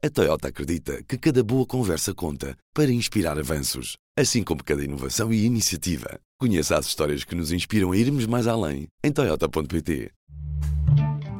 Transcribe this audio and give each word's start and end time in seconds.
A 0.00 0.08
Toyota 0.08 0.46
acredita 0.46 1.02
que 1.02 1.18
cada 1.18 1.42
boa 1.42 1.66
conversa 1.66 2.14
conta 2.14 2.56
para 2.72 2.88
inspirar 2.88 3.36
avanços, 3.36 3.96
assim 4.16 4.44
como 4.44 4.62
cada 4.62 4.84
inovação 4.84 5.32
e 5.32 5.44
iniciativa. 5.44 6.20
Conheça 6.38 6.78
as 6.78 6.86
histórias 6.86 7.24
que 7.24 7.34
nos 7.34 7.50
inspiram 7.50 7.90
a 7.90 7.96
irmos 7.96 8.24
mais 8.24 8.46
além 8.46 8.86
em 9.02 9.10
Toyota.pt. 9.10 10.12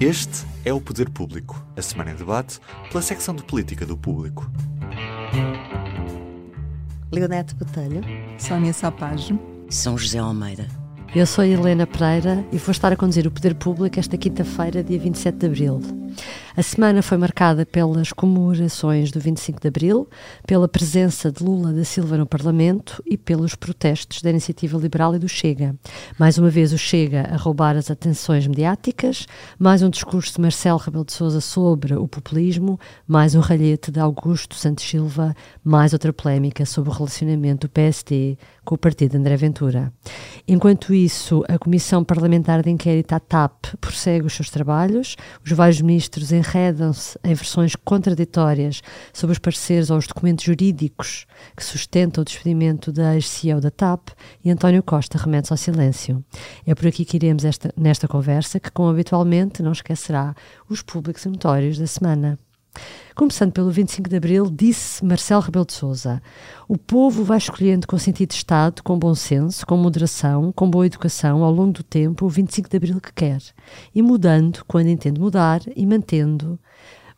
Este 0.00 0.44
é 0.64 0.72
o 0.72 0.80
Poder 0.80 1.08
Público, 1.08 1.64
a 1.76 1.82
semana 1.82 2.10
em 2.10 2.16
debate 2.16 2.58
pela 2.90 3.00
secção 3.00 3.32
de 3.32 3.44
política 3.44 3.86
do 3.86 3.96
público. 3.96 4.50
Leonete 7.12 7.54
Botelho, 7.54 8.00
Sónia 8.40 8.72
Sapage, 8.72 9.38
São 9.70 9.96
José 9.96 10.18
Almeida. 10.18 10.66
Eu 11.14 11.26
sou 11.26 11.44
Helena 11.44 11.86
Pereira 11.86 12.44
e 12.52 12.58
vou 12.58 12.72
estar 12.72 12.92
a 12.92 12.96
conduzir 12.96 13.24
o 13.24 13.30
Poder 13.30 13.54
Público 13.54 14.00
esta 14.00 14.18
quinta-feira, 14.18 14.82
dia 14.82 14.98
27 14.98 15.38
de 15.38 15.46
abril. 15.46 15.80
A 16.58 16.62
semana 16.64 17.02
foi 17.02 17.16
marcada 17.16 17.64
pelas 17.64 18.12
comemorações 18.12 19.12
do 19.12 19.20
25 19.20 19.60
de 19.60 19.68
abril, 19.68 20.08
pela 20.44 20.66
presença 20.66 21.30
de 21.30 21.44
Lula 21.44 21.72
da 21.72 21.84
Silva 21.84 22.16
no 22.16 22.26
Parlamento 22.26 23.00
e 23.06 23.16
pelos 23.16 23.54
protestos 23.54 24.22
da 24.22 24.30
Iniciativa 24.30 24.76
Liberal 24.76 25.14
e 25.14 25.20
do 25.20 25.28
Chega. 25.28 25.76
Mais 26.18 26.36
uma 26.36 26.50
vez 26.50 26.72
o 26.72 26.76
Chega 26.76 27.28
a 27.32 27.36
roubar 27.36 27.76
as 27.76 27.92
atenções 27.92 28.44
mediáticas, 28.48 29.24
mais 29.56 29.84
um 29.84 29.88
discurso 29.88 30.34
de 30.34 30.40
Marcelo 30.40 30.80
Rebelo 30.80 31.04
de 31.04 31.12
Sousa 31.12 31.40
sobre 31.40 31.94
o 31.94 32.08
populismo, 32.08 32.76
mais 33.06 33.36
um 33.36 33.40
ralhete 33.40 33.92
de 33.92 34.00
Augusto 34.00 34.56
Santos 34.56 34.82
Silva, 34.82 35.36
mais 35.62 35.92
outra 35.92 36.12
polémica 36.12 36.66
sobre 36.66 36.90
o 36.90 36.92
relacionamento 36.92 37.68
do 37.68 37.70
PSD 37.70 38.36
com 38.64 38.74
o 38.74 38.78
partido 38.78 39.16
André 39.16 39.36
Ventura. 39.36 39.92
Enquanto 40.46 40.92
isso, 40.92 41.44
a 41.48 41.56
Comissão 41.56 42.02
Parlamentar 42.02 42.62
de 42.62 42.70
Inquérito 42.70 43.14
à 43.14 43.20
TAP 43.20 43.66
prossegue 43.80 44.26
os 44.26 44.34
seus 44.34 44.50
trabalhos, 44.50 45.16
os 45.42 45.52
vários 45.52 45.80
ministros 45.80 46.32
enredam-se 46.48 47.18
em 47.22 47.34
versões 47.34 47.76
contraditórias 47.76 48.82
sobre 49.12 49.32
os 49.32 49.38
pareceres 49.38 49.90
ou 49.90 49.98
os 49.98 50.06
documentos 50.06 50.44
jurídicos 50.44 51.26
que 51.56 51.64
sustentam 51.64 52.22
o 52.22 52.24
despedimento 52.24 52.90
da 52.90 53.14
ex-CEO 53.14 53.60
da 53.60 53.70
TAP 53.70 54.08
e 54.44 54.50
António 54.50 54.82
Costa 54.82 55.18
remete 55.18 55.52
ao 55.52 55.56
silêncio. 55.56 56.24
É 56.66 56.74
por 56.74 56.86
aqui 56.86 57.04
que 57.04 57.16
iremos 57.16 57.44
esta, 57.44 57.72
nesta 57.76 58.08
conversa, 58.08 58.58
que, 58.58 58.70
como 58.70 58.90
habitualmente, 58.90 59.62
não 59.62 59.72
esquecerá 59.72 60.34
os 60.68 60.82
públicos 60.82 61.24
notórios 61.26 61.78
da 61.78 61.86
semana. 61.86 62.38
Começando 63.14 63.52
pelo 63.52 63.70
25 63.70 64.08
de 64.08 64.16
Abril, 64.16 64.48
disse 64.48 65.04
Marcelo 65.04 65.42
Rebelo 65.42 65.66
de 65.66 65.74
O 66.68 66.78
povo 66.78 67.24
vai 67.24 67.38
escolhendo 67.38 67.86
com 67.86 67.98
sentido 67.98 68.28
de 68.28 68.36
Estado, 68.36 68.82
com 68.82 68.96
bom 68.96 69.14
senso, 69.14 69.66
com 69.66 69.76
moderação, 69.76 70.52
com 70.52 70.70
boa 70.70 70.86
educação, 70.86 71.42
ao 71.42 71.52
longo 71.52 71.72
do 71.72 71.82
tempo, 71.82 72.26
o 72.26 72.28
25 72.28 72.68
de 72.68 72.76
Abril 72.76 73.00
que 73.00 73.12
quer, 73.12 73.42
e 73.94 74.02
mudando 74.02 74.64
quando 74.68 74.86
entende 74.86 75.20
mudar 75.20 75.62
e 75.74 75.84
mantendo 75.84 76.58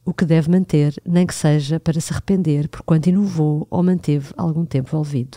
o 0.05 0.15
que 0.15 0.25
deve 0.25 0.51
manter, 0.51 0.95
nem 1.05 1.27
que 1.27 1.35
seja 1.35 1.79
para 1.79 2.01
se 2.01 2.13
arrepender 2.13 2.69
por 2.69 2.83
quanto 2.83 3.09
inovou 3.09 3.67
ou 3.71 3.83
manteve 3.83 4.33
algum 4.37 4.65
tempo 4.65 4.89
envolvido. 4.89 5.37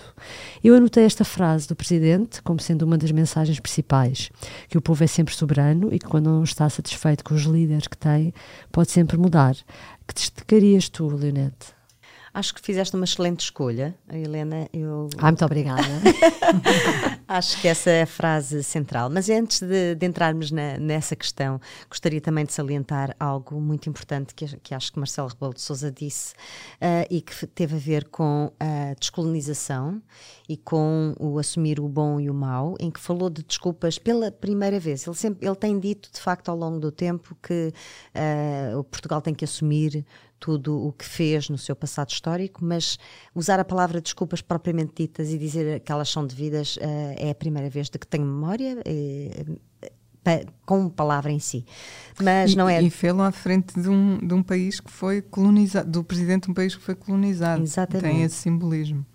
Eu 0.64 0.76
anotei 0.76 1.04
esta 1.04 1.26
frase 1.26 1.68
do 1.68 1.76
Presidente 1.76 2.42
como 2.42 2.60
sendo 2.60 2.84
uma 2.84 2.98
das 2.98 3.12
mensagens 3.12 3.60
principais, 3.60 4.32
que 4.70 4.78
o 4.78 4.82
povo 4.82 5.04
é 5.04 5.08
sempre 5.08 5.36
soberano 5.36 5.94
e 5.94 6.00
que 6.00 6.08
quando 6.08 6.30
não 6.30 6.44
está 6.44 6.70
satisfeito 6.70 7.24
com 7.24 7.36
os 7.36 7.44
líderes 7.44 7.88
que 7.88 7.98
tem, 7.98 8.34
pode 8.72 8.92
sempre 8.92 9.18
mudar. 9.18 9.56
Que 10.08 10.14
destacarias 10.14 10.90
tu, 10.90 11.10
Leonete? 11.10 11.68
Acho 12.34 12.56
que 12.56 12.62
fizeste 12.62 12.96
uma 12.96 13.06
excelente 13.06 13.42
escolha, 13.42 13.96
Helena. 14.12 14.68
Eu... 14.74 15.08
Ah, 15.20 15.28
muito 15.28 15.46
obrigada. 15.46 15.84
acho 17.28 17.62
que 17.62 17.68
essa 17.68 17.92
é 17.92 18.02
a 18.02 18.08
frase 18.08 18.64
central. 18.64 19.08
Mas 19.08 19.30
antes 19.30 19.62
de, 19.62 19.94
de 19.94 20.04
entrarmos 20.04 20.50
na, 20.50 20.80
nessa 20.80 21.16
questão, 21.16 21.62
gostaria 21.88 22.20
também 22.20 22.44
de 22.44 22.52
salientar 22.52 23.16
algo 23.20 23.62
muito 23.62 23.88
importante 23.88 24.34
que, 24.34 24.48
que 24.58 24.74
acho 24.74 24.92
que 24.92 24.98
Marcelo 24.98 25.28
Rebelo 25.28 25.54
de 25.54 25.62
Sousa 25.62 25.92
disse 25.92 26.34
uh, 26.82 27.06
e 27.08 27.22
que 27.22 27.46
teve 27.46 27.76
a 27.76 27.80
ver 27.80 28.06
com 28.10 28.52
a 28.60 28.96
descolonização 29.00 30.02
e 30.50 30.58
com 30.58 31.14
o 31.20 31.38
assumir 31.38 31.80
o 31.80 31.88
bom 31.88 32.20
e 32.20 32.32
o 32.32 32.34
mau, 32.34 32.76
em 32.80 32.90
que 32.90 33.00
falou 33.00 33.30
de 33.30 33.44
desculpas 33.44 34.00
pela 34.00 34.32
primeira 34.32 34.80
vez. 34.80 35.06
Ele, 35.06 35.16
sempre, 35.16 35.48
ele 35.48 35.56
tem 35.56 35.80
dito, 35.80 36.10
de 36.12 36.20
facto, 36.20 36.50
ao 36.50 36.58
longo 36.58 36.80
do 36.80 36.92
tempo, 36.92 37.38
que 37.44 37.72
uh, 38.16 38.80
o 38.80 38.84
Portugal 38.84 39.22
tem 39.22 39.36
que 39.36 39.46
assumir 39.46 40.04
tudo 40.44 40.78
o 40.78 40.92
que 40.92 41.06
fez 41.06 41.48
no 41.48 41.58
seu 41.58 41.74
passado 41.74 42.10
histórico, 42.10 42.66
mas 42.66 43.00
usar 43.34 43.62
a 43.62 43.64
palavra 43.64 44.02
desculpas 44.02 44.42
propriamente 44.42 44.92
ditas 44.98 45.30
e 45.30 45.38
dizer 45.38 45.80
que 45.80 45.90
elas 45.90 46.10
são 46.10 46.28
devidas 46.28 46.76
uh, 46.76 46.82
é 47.16 47.30
a 47.30 47.36
primeira 47.36 47.70
vez 47.70 47.90
de 47.90 47.98
que 47.98 48.06
tenho 48.06 48.26
memória. 48.26 48.76
Uh, 48.86 49.58
com 50.66 50.88
palavra 50.88 51.34
em 51.34 51.40
si. 51.40 51.66
Mas 52.22 52.54
e, 52.54 52.56
não 52.56 52.70
é. 52.70 52.82
E 52.82 52.90
fê-lo 52.90 53.22
à 53.22 53.32
frente 53.32 53.78
de 53.78 53.90
um, 53.90 54.18
de 54.26 54.34
um 54.34 54.42
país 54.42 54.80
que 54.80 54.90
foi 54.90 55.22
colonizado, 55.22 55.92
do 55.92 56.02
presidente 56.02 56.46
de 56.46 56.52
um 56.52 56.54
país 56.54 56.74
que 56.74 56.82
foi 56.82 56.96
colonizado. 56.96 57.62
Exatamente. 57.62 58.10
Tem 58.10 58.24
esse 58.24 58.36
simbolismo. 58.36 59.06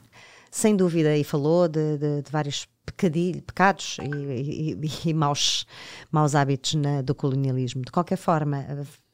Sem 0.51 0.77
dúvida, 0.77 1.17
e 1.17 1.25
falou 1.25 1.69
de, 1.69 1.99
de, 1.99 2.23
de 2.23 2.31
vários 2.31 2.67
pecados 3.47 3.99
e, 4.01 4.77
e, 4.83 5.11
e, 5.11 5.15
maus, 5.15 5.67
maus 6.11 6.35
hábitos 6.35 6.75
na, 6.75 7.03
do 7.03 7.15
colonialismo. 7.15 7.83
De 7.83 7.93
qualquer 7.93 8.17
forma, 8.17 8.65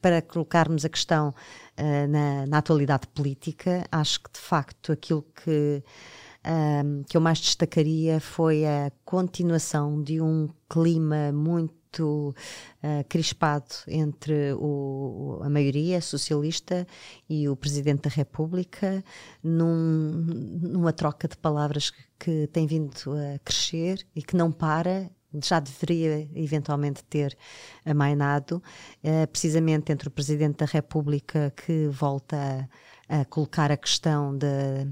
para 0.01 0.21
colocarmos 0.21 0.85
a 0.85 0.89
questão 0.89 1.29
uh, 1.29 2.07
na, 2.07 2.45
na, 2.47 2.57
atualidade 2.57 3.07
política, 3.07 3.85
acho 3.91 4.21
que 4.21 4.31
de 4.31 4.39
facto 4.39 4.91
aquilo 4.91 5.25
que, 5.43 5.83
um, 6.45 7.03
que 7.03 7.17
eu 7.17 7.21
mais 7.21 7.39
destacaria 7.39 8.19
foi 8.19 8.65
a 8.65 8.91
continuação 9.03 10.01
de 10.01 10.21
um 10.21 10.49
clima 10.69 11.31
muito 11.31 11.73
muito 11.95 12.35
uh, 12.83 13.03
crispado 13.07 13.73
entre 13.87 14.53
o, 14.53 15.39
a 15.43 15.49
maioria 15.49 16.01
socialista 16.01 16.85
e 17.29 17.47
o 17.47 17.55
Presidente 17.55 18.03
da 18.03 18.09
República, 18.09 19.03
num, 19.43 20.11
numa 20.61 20.91
troca 20.91 21.27
de 21.27 21.37
palavras 21.37 21.91
que, 22.19 22.47
tem 22.47 22.67
vindo 22.67 22.91
a 23.11 23.39
crescer 23.39 24.05
e 24.15 24.21
que 24.21 24.35
não 24.35 24.51
para 24.51 25.09
já 25.43 25.59
deveria 25.59 26.29
eventualmente 26.33 27.03
ter 27.03 27.37
amainado, 27.85 28.63
uh, 29.03 29.27
precisamente 29.27 29.91
entre 29.91 30.07
o 30.07 30.11
Presidente 30.11 30.59
da 30.59 30.65
República 30.65 31.51
que 31.55 31.87
volta 31.87 32.69
a, 33.09 33.21
a 33.21 33.25
colocar 33.25 33.69
a 33.69 33.77
questão 33.77 34.37
de 34.37 34.87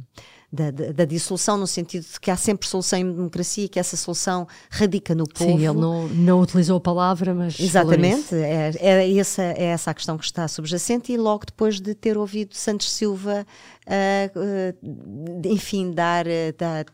da, 0.54 0.70
da, 0.70 0.92
da, 0.92 1.06
dissolução, 1.06 1.58
no 1.58 1.66
sentido 1.66 2.04
de 2.04 2.20
que 2.20 2.30
há 2.30 2.38
sempre 2.38 2.68
solução 2.68 3.00
em 3.00 3.12
democracia 3.12 3.66
e 3.66 3.68
que 3.68 3.80
essa 3.80 3.98
solução 3.98 4.48
radica 4.70 5.16
no 5.16 5.28
povo. 5.28 5.50
Sim, 5.50 5.66
ele 5.66 5.80
não, 5.80 6.08
não 6.10 6.42
utilizou 6.42 6.78
a 6.78 6.80
palavra, 6.80 7.34
mas. 7.34 7.60
Exatamente, 7.60 8.36
é, 8.36 8.72
é, 8.80 9.18
essa, 9.18 9.42
é 9.42 9.64
essa 9.64 9.90
a 9.90 9.94
questão 9.96 10.16
que 10.16 10.24
está 10.24 10.48
subjacente, 10.48 11.12
e 11.12 11.18
logo 11.18 11.48
depois 11.48 11.82
de 11.82 11.96
ter 11.96 12.20
ouvido 12.20 12.54
Santos 12.54 12.92
Silva, 12.92 13.48
uh, 13.88 15.48
enfim, 15.48 15.92
dar. 15.92 16.26
Uh, 16.26 16.54
dar 16.58 16.86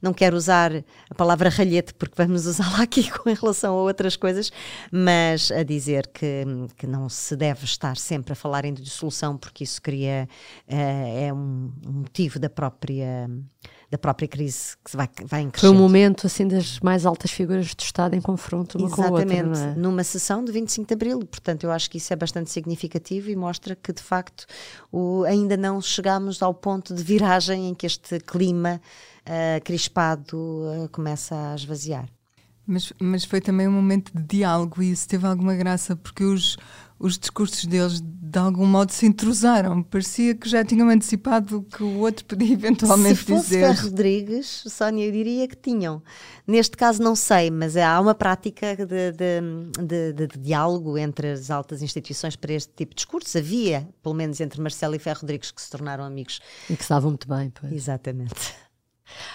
não 0.00 0.12
quero 0.12 0.36
usar 0.36 0.72
a 1.08 1.14
palavra 1.14 1.48
ralhete 1.48 1.94
porque 1.94 2.14
vamos 2.16 2.46
usá-la 2.46 2.82
aqui 2.82 3.10
com 3.16 3.32
relação 3.32 3.74
a 3.74 3.82
outras 3.82 4.16
coisas, 4.16 4.50
mas 4.90 5.50
a 5.50 5.62
dizer 5.62 6.08
que, 6.08 6.44
que 6.76 6.86
não 6.86 7.08
se 7.08 7.36
deve 7.36 7.64
estar 7.64 7.96
sempre 7.96 8.32
a 8.32 8.36
falar 8.36 8.64
em 8.64 8.74
dissolução 8.74 9.36
porque 9.36 9.64
isso 9.64 9.80
cria 9.80 10.28
uh, 10.68 11.26
é 11.26 11.32
um, 11.32 11.72
um, 11.86 11.92
motivo 11.92 12.38
da 12.38 12.50
própria 12.50 13.28
da 13.90 13.96
própria 13.96 14.28
crise 14.28 14.76
que 14.84 14.96
vai, 14.96 15.08
vai 15.24 15.42
em 15.42 15.50
Foi 15.54 15.70
um 15.70 15.74
momento 15.74 16.26
assim 16.26 16.46
das 16.46 16.78
mais 16.80 17.06
altas 17.06 17.30
figuras 17.30 17.74
do 17.74 17.80
Estado 17.80 18.14
em 18.14 18.20
confronto 18.20 18.76
uma 18.76 18.86
Exatamente, 18.86 19.34
com 19.34 19.44
a 19.44 19.48
outra, 19.48 19.70
é? 19.70 19.74
numa 19.74 20.04
sessão 20.04 20.44
de 20.44 20.52
25 20.52 20.86
de 20.86 20.94
Abril, 20.94 21.18
portanto 21.20 21.64
eu 21.64 21.70
acho 21.70 21.90
que 21.90 21.96
isso 21.96 22.12
é 22.12 22.16
bastante 22.16 22.50
significativo 22.50 23.30
e 23.30 23.36
mostra 23.36 23.74
que 23.74 23.92
de 23.92 24.02
facto 24.02 24.46
o, 24.92 25.24
ainda 25.24 25.56
não 25.56 25.80
chegámos 25.80 26.42
ao 26.42 26.52
ponto 26.52 26.94
de 26.94 27.02
viragem 27.02 27.68
em 27.68 27.74
que 27.74 27.86
este 27.86 28.20
clima 28.20 28.80
uh, 29.24 29.64
crispado 29.64 30.36
uh, 30.36 30.88
começa 30.90 31.52
a 31.52 31.54
esvaziar. 31.54 32.08
Mas, 32.66 32.92
mas 33.00 33.24
foi 33.24 33.40
também 33.40 33.66
um 33.66 33.72
momento 33.72 34.12
de 34.14 34.22
diálogo 34.22 34.82
e 34.82 34.90
isso 34.90 35.08
teve 35.08 35.26
alguma 35.26 35.54
graça 35.54 35.96
porque 35.96 36.22
os, 36.22 36.58
os 36.98 37.18
discursos 37.18 37.64
deles 37.64 38.02
de 38.02 38.38
algum 38.38 38.66
modo 38.66 38.92
se 38.92 39.06
intrusaram. 39.06 39.82
Parecia 39.82 40.34
que 40.34 40.48
já 40.48 40.64
tinham 40.64 40.88
antecipado 40.90 41.58
o 41.58 41.62
que 41.62 41.82
o 41.82 42.00
outro 42.00 42.24
podia 42.24 42.52
eventualmente 42.54 43.16
se 43.16 43.24
fosse 43.24 43.48
dizer. 43.50 43.76
Se 43.76 43.82
Rodrigues, 43.84 44.64
Sónia, 44.66 45.06
eu 45.06 45.12
diria 45.12 45.48
que 45.48 45.56
tinham. 45.56 46.02
Neste 46.46 46.76
caso 46.76 47.02
não 47.02 47.14
sei, 47.14 47.50
mas 47.50 47.76
há 47.76 48.00
uma 48.00 48.14
prática 48.14 48.76
de, 48.76 49.12
de, 49.12 49.40
de, 49.82 50.12
de, 50.12 50.38
diálogo 50.38 50.98
entre 50.98 51.30
as 51.30 51.50
altas 51.50 51.82
instituições 51.82 52.36
para 52.36 52.52
este 52.52 52.72
tipo 52.74 52.90
de 52.90 52.96
discurso. 52.96 53.38
Havia, 53.38 53.88
pelo 54.02 54.14
menos 54.14 54.40
entre 54.40 54.60
Marcelo 54.60 54.94
e 54.94 54.98
Ferro 54.98 55.20
Rodrigues, 55.20 55.50
que 55.50 55.62
se 55.62 55.70
tornaram 55.70 56.04
amigos. 56.04 56.40
E 56.68 56.76
que 56.76 56.82
estavam 56.82 57.10
muito 57.10 57.28
bem. 57.28 57.50
Pois. 57.50 57.72
Exatamente. 57.72 58.67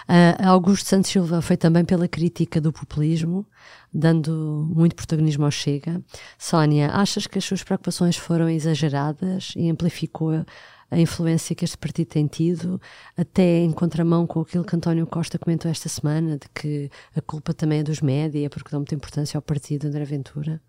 Uh, 0.08 0.48
Augusto 0.48 0.88
Santos 0.88 1.12
Silva 1.12 1.42
foi 1.42 1.58
também 1.58 1.84
pela 1.86 2.08
crítica 2.08 2.60
do 2.60 2.72
populismo, 2.72 3.46
dando 3.94 4.68
muito 4.74 4.96
protagonismo 4.96 5.46
ao 5.46 5.52
Chega. 5.52 6.02
Sónia, 6.38 6.90
achas 6.92 7.28
que 7.28 7.38
as 7.38 7.46
suas 7.46 7.64
preocupações 7.64 8.18
foram 8.18 8.50
exageradas 8.50 9.54
e 9.56 9.70
amplificou 9.70 10.46
a 10.94 11.00
influência 11.00 11.56
que 11.56 11.66
este 11.66 11.78
partido 11.78 12.08
tem 12.08 12.28
tido, 12.28 12.80
até 13.18 13.60
em 13.60 13.72
contramão 13.72 14.28
com 14.28 14.42
aquilo 14.42 14.64
que 14.64 14.75
António 14.75 15.08
Costa 15.08 15.40
comentou 15.40 15.70
esta 15.70 15.90
semana, 15.90 16.38
de 16.38 16.48
que 16.54 16.90
a 17.16 17.22
culpa 17.22 17.54
também 17.54 17.80
é 17.80 17.84
dos 17.84 18.00
média, 18.00 18.50
porque 18.50 18.70
dão 18.70 18.81
muita 18.81 18.96
importância 18.96 19.38
ao 19.38 19.42
partido 19.42 19.88
André 19.88 20.06
Ventura? 20.06 20.62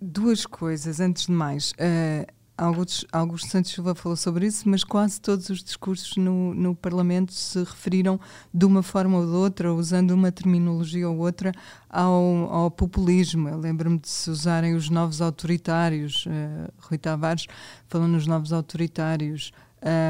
Duas 0.00 0.46
coisas, 0.46 1.00
antes 1.00 1.26
de 1.26 1.32
mais. 1.32 1.72
Uh, 1.72 2.30
Augusto, 2.62 3.06
Augusto 3.10 3.48
Santos 3.48 3.72
Silva 3.72 3.92
falou 3.92 4.14
sobre 4.14 4.46
isso, 4.46 4.68
mas 4.68 4.84
quase 4.84 5.20
todos 5.20 5.50
os 5.50 5.64
discursos 5.64 6.16
no, 6.16 6.54
no 6.54 6.76
Parlamento 6.76 7.32
se 7.32 7.58
referiram 7.58 8.20
de 8.54 8.64
uma 8.64 8.84
forma 8.84 9.18
ou 9.18 9.26
de 9.26 9.32
outra, 9.32 9.74
usando 9.74 10.12
uma 10.12 10.30
terminologia 10.30 11.08
ou 11.08 11.18
outra, 11.18 11.52
ao, 11.90 12.14
ao 12.52 12.70
populismo. 12.70 13.48
Eu 13.48 13.58
lembro-me 13.58 13.98
de 13.98 14.08
se 14.08 14.30
usarem 14.30 14.74
os 14.74 14.88
novos 14.88 15.20
autoritários. 15.20 16.24
Uh, 16.26 16.72
Rui 16.78 16.98
Tavares 16.98 17.48
falou 17.88 18.06
nos 18.06 18.28
novos 18.28 18.52
autoritários. 18.52 19.52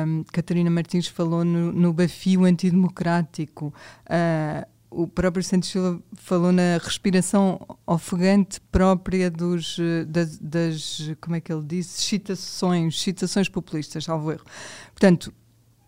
Um, 0.06 0.22
Catarina 0.24 0.68
Martins 0.68 1.06
falou 1.06 1.46
no, 1.46 1.72
no 1.72 1.90
bafio 1.90 2.44
antidemocrático. 2.44 3.72
Uh, 4.04 4.71
o 4.94 5.06
próprio 5.06 5.42
Santos 5.42 5.70
Silva 5.70 6.00
falou 6.14 6.52
na 6.52 6.78
respiração 6.82 7.60
ofegante 7.86 8.60
própria 8.70 9.30
dos, 9.30 9.78
eh, 9.78 10.04
das, 10.04 10.38
das, 10.38 11.10
como 11.20 11.36
é 11.36 11.40
que 11.40 11.52
ele 11.52 11.64
disse, 11.64 12.02
citações, 12.02 13.00
citações 13.00 13.48
populistas, 13.48 14.04
salvo 14.04 14.30
erro. 14.30 14.44
Portanto, 14.92 15.32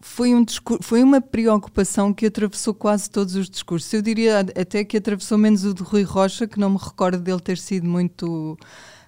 foi, 0.01 0.35
um 0.35 0.45
foi 0.83 1.03
uma 1.03 1.21
preocupação 1.21 2.13
que 2.13 2.27
atravessou 2.27 2.75
quase 2.75 3.11
todos 3.11 3.35
os 3.37 3.49
discursos. 3.49 3.93
Eu 3.93 4.03
diria 4.03 4.41
até 4.41 4.85
que 4.85 4.99
atravessou 4.99 5.39
menos 5.39 5.65
o 5.65 5.73
de 5.73 5.83
Rui 5.83 6.03
Rocha, 6.03 6.47
que 6.47 6.61
não 6.61 6.71
me 6.71 6.79
recordo 6.79 7.19
dele 7.19 7.41
ter 7.41 7.57
sido 7.57 7.87
muito, 7.87 8.59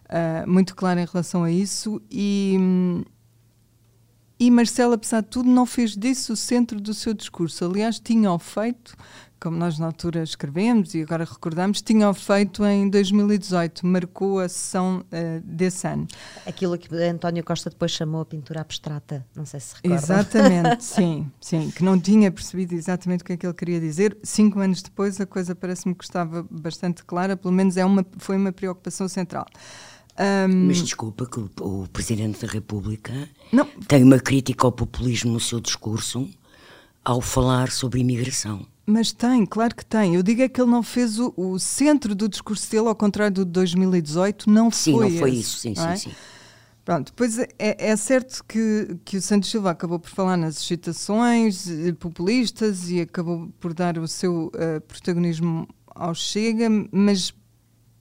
uh, 0.06 0.50
muito 0.50 0.75
claro 0.75 0.99
em 0.99 1.04
relação 1.04 1.44
a 1.44 1.50
isso. 1.50 2.00
E, 2.10 2.56
e 4.40 4.50
Marcelo, 4.50 4.94
apesar 4.94 5.20
de 5.20 5.28
tudo, 5.28 5.50
não 5.50 5.66
fez 5.66 5.94
disso 5.94 6.32
o 6.32 6.37
centro 6.37 6.81
do 6.81 6.94
seu 6.94 7.12
discurso. 7.12 7.66
Aliás, 7.66 8.00
tinha-o 8.00 8.38
feito 8.38 8.96
como 9.46 9.58
nós 9.58 9.78
na 9.78 9.87
altura 9.87 10.25
escrevemos 10.25 10.93
e 10.96 11.02
agora 11.02 11.25
recordamos, 11.25 11.81
tinham 11.81 12.12
feito 12.12 12.64
em 12.64 12.90
2018, 12.90 13.87
marcou 13.87 14.40
a 14.40 14.48
sessão 14.48 15.04
uh, 15.04 15.40
desse 15.44 15.87
ano. 15.87 16.08
Aquilo 16.44 16.76
que 16.76 16.93
António 16.96 17.44
Costa 17.44 17.70
depois 17.70 17.93
chamou 17.93 18.22
a 18.22 18.25
pintura 18.25 18.60
abstrata, 18.60 19.25
não 19.37 19.46
sei 19.46 19.60
se 19.60 19.76
recorda. 19.76 19.94
Exatamente, 19.96 20.82
sim, 20.82 21.31
sim, 21.40 21.70
que 21.70 21.84
não 21.84 21.96
tinha 21.96 22.28
percebido 22.32 22.75
exatamente 22.75 23.20
o 23.22 23.25
que 23.25 23.34
é 23.34 23.37
que 23.37 23.46
ele 23.46 23.54
queria 23.54 23.78
dizer. 23.78 24.19
Cinco 24.20 24.58
anos 24.58 24.82
depois 24.82 25.20
a 25.20 25.26
coisa 25.26 25.54
parece-me 25.54 25.94
que 25.94 26.02
estava 26.02 26.44
bastante 26.50 27.04
clara, 27.04 27.37
pelo 27.37 27.54
menos 27.54 27.76
é 27.76 27.84
uma, 27.84 28.04
foi 28.19 28.37
uma 28.37 28.50
preocupação 28.50 29.06
central. 29.06 29.46
Um... 30.19 30.66
Mas 30.66 30.82
desculpa 30.82 31.25
que 31.25 31.38
o, 31.38 31.50
o 31.60 31.88
Presidente 31.92 32.44
da 32.44 32.52
República 32.52 33.12
não. 33.52 33.64
tem 33.87 34.02
uma 34.02 34.19
crítica 34.19 34.66
ao 34.66 34.72
populismo 34.72 35.32
no 35.32 35.38
seu 35.38 35.60
discurso 35.60 36.28
ao 37.04 37.20
falar 37.20 37.70
sobre 37.70 38.00
imigração. 38.00 38.66
Mas 38.86 39.10
tem, 39.12 39.44
claro 39.44 39.74
que 39.74 39.84
tem. 39.84 40.14
Eu 40.14 40.22
digo 40.22 40.42
é 40.42 40.48
que 40.48 40.60
ele 40.60 40.70
não 40.70 40.82
fez 40.82 41.18
o, 41.18 41.34
o 41.36 41.58
centro 41.58 42.14
do 42.14 42.28
discurso 42.28 42.70
dele, 42.70 42.86
ao 42.86 42.94
contrário 42.94 43.34
do 43.34 43.44
de 43.44 43.50
2018, 43.50 44.48
não 44.48 44.70
sim, 44.70 44.92
foi. 44.92 45.06
Sim, 45.06 45.12
não 45.12 45.20
foi 45.20 45.30
esse, 45.30 45.40
isso, 45.40 45.58
sim, 45.58 45.74
sim, 45.74 45.88
é? 45.88 45.96
sim. 45.96 46.12
Pronto, 46.84 47.12
pois 47.16 47.36
é, 47.36 47.48
é, 47.58 47.96
certo 47.96 48.44
que, 48.44 48.96
que 49.04 49.16
o 49.16 49.20
Santos 49.20 49.50
Silva 49.50 49.72
acabou 49.72 49.98
por 49.98 50.08
falar 50.08 50.36
nas 50.36 50.56
excitações 50.60 51.68
eh, 51.68 51.92
populistas 51.92 52.88
e 52.88 53.00
acabou 53.00 53.48
por 53.58 53.74
dar 53.74 53.98
o 53.98 54.06
seu 54.06 54.52
uh, 54.54 54.80
protagonismo 54.86 55.66
ao 55.88 56.14
Chega, 56.14 56.68
mas 56.92 57.34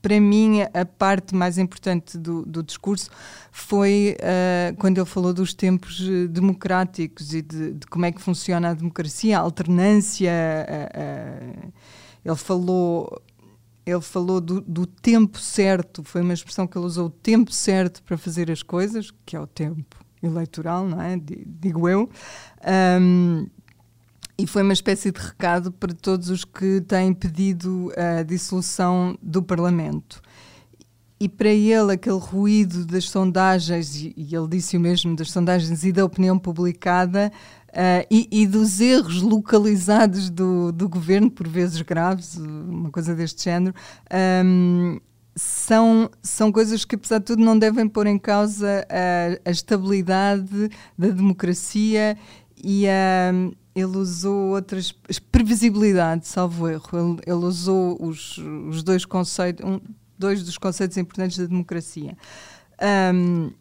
para 0.05 0.21
mim, 0.21 0.61
a 0.61 0.85
parte 0.85 1.33
mais 1.33 1.57
importante 1.57 2.15
do, 2.15 2.45
do 2.45 2.61
discurso 2.61 3.09
foi 3.51 4.15
uh, 4.19 4.75
quando 4.77 4.99
ele 4.99 5.05
falou 5.07 5.33
dos 5.33 5.51
tempos 5.51 5.99
eh, 5.99 6.27
democráticos 6.27 7.33
e 7.33 7.41
de, 7.41 7.73
de, 7.73 7.87
como 7.87 8.05
é 8.05 8.11
que 8.11 8.21
funciona 8.21 8.69
a 8.69 8.73
democracia, 8.75 9.35
a 9.35 9.41
alternância. 9.41 10.31
Uh, 10.69 11.65
uh, 11.65 11.73
ele 12.23 12.35
falou. 12.35 13.19
Ele 13.83 14.01
falou 14.01 14.39
do, 14.39 14.61
do, 14.61 14.85
tempo 14.85 15.39
certo, 15.39 16.03
foi 16.03 16.21
uma 16.21 16.33
expressão 16.33 16.67
que 16.67 16.77
ele 16.77 16.85
usou, 16.85 17.07
o 17.07 17.09
tempo 17.09 17.51
certo 17.51 18.03
para 18.03 18.17
fazer 18.17 18.51
as 18.51 18.61
coisas, 18.61 19.11
que 19.25 19.35
é 19.35 19.39
o 19.39 19.47
tempo 19.47 19.97
eleitoral, 20.21 20.87
não 20.87 21.01
é? 21.01 21.19
Digo 21.19 21.89
eu. 21.89 22.09
Um, 23.01 23.47
e 24.37 24.45
foi 24.45 24.63
uma 24.63 24.73
espécie 24.73 25.11
de 25.11 25.19
recado 25.19 25.71
para 25.71 25.93
todos 25.93 26.29
os 26.29 26.43
que 26.43 26.81
têm 26.81 27.13
pedido 27.13 27.91
a 27.95 28.23
dissolução 28.23 29.17
do 29.21 29.41
Parlamento. 29.41 30.21
E 31.17 31.29
para 31.29 31.49
ele, 31.49 31.93
aquele 31.93 32.19
ruído 32.19 32.85
das 32.85 33.09
sondagens, 33.09 33.95
e 33.95 34.13
ele 34.17 34.47
disse 34.49 34.75
o 34.75 34.79
mesmo, 34.79 35.15
das 35.15 35.31
sondagens 35.31 35.85
e 35.85 35.91
da 35.93 36.03
opinião 36.03 36.37
publicada, 36.37 37.31
uh, 37.69 38.05
e, 38.11 38.27
e, 38.29 38.45
dos 38.45 38.81
erros 38.81 39.21
localizados 39.21 40.29
do, 40.29 40.73
do 40.73 40.89
governo, 40.89 41.31
por 41.31 41.47
vezes 41.47 41.81
graves, 41.81 42.35
uma 42.35 42.91
coisa 42.91 43.15
deste 43.15 43.45
género, 43.45 43.73
um, 44.45 44.99
são, 45.38 46.09
são 46.21 46.51
coisas 46.51 46.83
que, 46.83 46.95
apesar 46.95 47.19
de 47.19 47.25
tudo, 47.25 47.43
não 47.43 47.57
devem 47.57 47.88
pôr 47.88 48.07
em 48.07 48.19
causa 48.19 48.85
a, 48.89 49.49
a 49.49 49.51
estabilidade 49.51 50.69
da 50.97 51.07
democracia 51.07 52.17
e 52.61 52.88
a 52.89 53.31
ele 53.75 53.98
usou 53.98 54.56
outras 54.56 54.94
previsibilidade, 55.31 56.27
salvo 56.27 56.69
erro. 56.69 56.89
Ele, 56.94 57.22
ele 57.27 57.45
usou 57.45 58.01
os, 58.01 58.38
os 58.38 58.81
dois 58.81 59.04
conceitos, 59.04 59.66
um, 59.69 59.81
dois 60.18 60.42
dos 60.44 60.57
conceitos 60.57 60.95
importantes 60.95 61.38
da 61.38 61.45
democracia. 61.45 62.18
Um, 63.13 63.51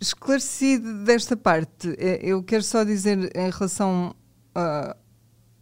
esclarecido 0.00 1.04
desta 1.04 1.36
parte, 1.36 1.94
eh, 1.98 2.20
eu 2.22 2.42
quero 2.42 2.64
só 2.64 2.82
dizer 2.82 3.30
em 3.36 3.50
relação 3.50 4.14
a, 4.54 4.96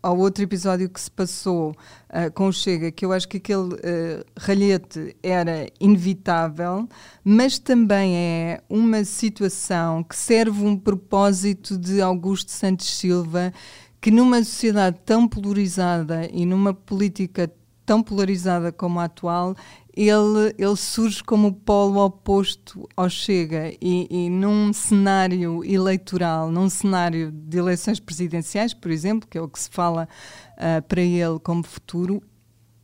ao 0.02 0.16
outro 0.18 0.44
episódio 0.44 0.88
que 0.88 1.00
se 1.00 1.10
passou 1.10 1.70
uh, 1.70 2.32
com 2.34 2.48
o 2.48 2.52
Chega, 2.52 2.90
que 2.90 3.04
eu 3.04 3.12
acho 3.12 3.28
que 3.28 3.38
aquele 3.38 3.74
uh, 3.74 4.24
ralhete 4.38 5.16
era 5.22 5.68
inevitável, 5.80 6.88
mas 7.24 7.58
também 7.58 8.16
é 8.16 8.62
uma 8.68 9.04
situação 9.04 10.02
que 10.02 10.16
serve 10.16 10.64
um 10.64 10.76
propósito 10.76 11.76
de 11.76 12.00
Augusto 12.00 12.50
Santos 12.50 12.96
Silva, 12.96 13.52
que 14.00 14.10
numa 14.10 14.38
sociedade 14.38 14.98
tão 15.04 15.26
polarizada 15.26 16.28
e 16.32 16.46
numa 16.46 16.72
política 16.72 17.50
tão 17.84 18.02
polarizada 18.02 18.70
como 18.70 19.00
a 19.00 19.04
atual, 19.04 19.56
ele, 20.00 20.54
ele 20.56 20.76
surge 20.76 21.24
como 21.24 21.48
o 21.48 21.52
polo 21.52 22.04
oposto 22.04 22.88
ao 22.96 23.10
Chega 23.10 23.72
e, 23.82 24.06
e, 24.08 24.30
num 24.30 24.72
cenário 24.72 25.64
eleitoral, 25.64 26.52
num 26.52 26.70
cenário 26.70 27.32
de 27.32 27.58
eleições 27.58 27.98
presidenciais, 27.98 28.72
por 28.72 28.92
exemplo, 28.92 29.28
que 29.28 29.36
é 29.36 29.40
o 29.40 29.48
que 29.48 29.58
se 29.58 29.68
fala 29.68 30.08
uh, 30.52 30.80
para 30.82 31.00
ele 31.00 31.40
como 31.42 31.64
futuro, 31.64 32.22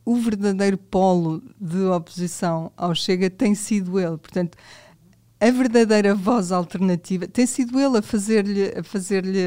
o 0.03 0.17
verdadeiro 0.17 0.77
polo 0.77 1.41
de 1.59 1.83
oposição 1.85 2.69
ao 2.75 2.93
Chega 2.93 3.29
tem 3.29 3.55
sido 3.55 3.97
ele. 3.97 4.17
Portanto, 4.17 4.57
a 5.39 5.51
verdadeira 5.51 6.13
voz 6.13 6.51
alternativa 6.51 7.29
tem 7.29 7.45
sido 7.45 7.79
ele 7.79 7.97
a 7.97 8.01
fazer-lhe 8.01 8.73
a 8.77 8.83
fazer-lhe 8.83 9.39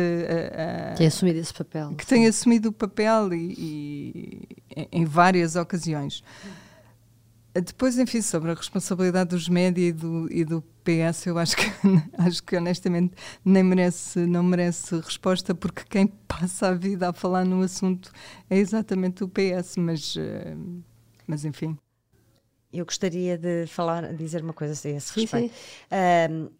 tem 0.96 1.06
assumido 1.06 1.38
esse 1.38 1.52
papel 1.52 1.94
que 1.94 2.04
sim. 2.04 2.10
tem 2.10 2.26
assumido 2.26 2.68
o 2.68 2.72
papel 2.72 3.32
e, 3.32 4.46
e 4.76 4.88
em 4.92 5.04
várias 5.04 5.56
ocasiões 5.56 6.22
depois, 7.54 7.98
enfim, 7.98 8.20
sobre 8.22 8.50
a 8.50 8.54
responsabilidade 8.54 9.30
dos 9.30 9.48
média 9.48 9.82
e 9.82 9.92
do, 9.92 10.28
e 10.30 10.44
do 10.44 10.62
PS, 10.84 11.26
eu 11.26 11.38
acho 11.38 11.56
que, 11.56 11.64
acho 12.18 12.42
que 12.42 12.56
honestamente 12.56 13.14
nem 13.44 13.62
merece, 13.62 14.20
não 14.26 14.42
merece 14.42 14.96
resposta, 14.96 15.54
porque 15.54 15.82
quem 15.88 16.06
passa 16.06 16.68
a 16.68 16.74
vida 16.74 17.08
a 17.08 17.12
falar 17.12 17.44
no 17.44 17.62
assunto 17.62 18.12
é 18.48 18.56
exatamente 18.56 19.24
o 19.24 19.28
PS, 19.28 19.76
mas, 19.76 20.16
eh, 20.16 20.54
mas 21.26 21.44
enfim. 21.44 21.76
Eu 22.72 22.84
gostaria 22.84 23.38
de 23.38 23.66
falar, 23.66 24.14
dizer 24.14 24.42
uma 24.42 24.52
coisa 24.52 24.72
a 24.72 24.90
esse 24.90 25.20
respeito. 25.20 25.52
Sim, 25.52 26.50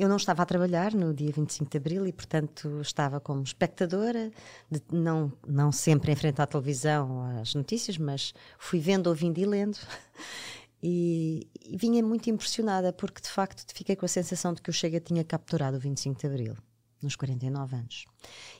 eu 0.00 0.08
não 0.08 0.16
estava 0.16 0.42
a 0.42 0.46
trabalhar 0.46 0.94
no 0.94 1.12
dia 1.12 1.32
25 1.32 1.70
de 1.70 1.76
Abril 1.76 2.06
e, 2.06 2.12
portanto, 2.12 2.80
estava 2.80 3.20
como 3.20 3.42
espectadora, 3.42 4.30
de 4.70 4.82
não, 4.92 5.32
não 5.46 5.72
sempre 5.72 6.12
em 6.12 6.16
frente 6.16 6.40
à 6.40 6.46
televisão, 6.46 7.22
às 7.40 7.54
notícias, 7.54 7.98
mas 7.98 8.32
fui 8.58 8.80
vendo, 8.80 9.08
ouvindo 9.08 9.38
e 9.38 9.46
lendo. 9.46 9.78
E, 10.80 11.48
e, 11.60 11.76
vinha 11.76 12.00
muito 12.04 12.30
impressionada, 12.30 12.92
porque 12.92 13.20
de 13.20 13.28
facto 13.28 13.64
fiquei 13.74 13.96
com 13.96 14.04
a 14.04 14.08
sensação 14.08 14.54
de 14.54 14.62
que 14.62 14.70
o 14.70 14.72
Chega 14.72 15.00
tinha 15.00 15.24
capturado 15.24 15.76
o 15.76 15.80
25 15.80 16.20
de 16.20 16.26
Abril, 16.28 16.54
nos 17.02 17.16
49 17.16 17.74
anos. 17.74 18.04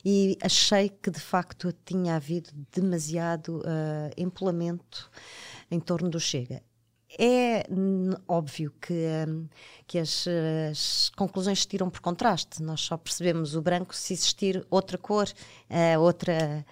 E 0.03 0.37
achei 0.41 0.89
que 0.89 1.09
de 1.09 1.19
facto 1.21 1.73
tinha 1.85 2.17
havido 2.17 2.49
demasiado 2.73 3.59
uh, 3.59 4.11
empolamento 4.17 5.09
em 5.71 5.79
torno 5.79 6.09
do 6.09 6.19
Chega 6.19 6.61
é 7.17 7.63
óbvio 8.27 8.71
que, 8.79 8.93
um, 9.27 9.47
que 9.87 9.97
as, 9.97 10.27
as, 10.69 11.11
conclusões 11.15 11.61
se 11.61 11.67
tiram 11.67 11.89
por 11.89 12.01
contraste. 12.01 12.61
Nós 12.61 12.81
só 12.81 12.97
percebemos 12.97 13.55
o 13.55 13.61
branco 13.61 13.95
se 13.95 14.13
existir 14.13 14.65
outra 14.69 14.97
cor, 14.97 15.27
uh, 15.27 15.99
outra, 15.99 16.65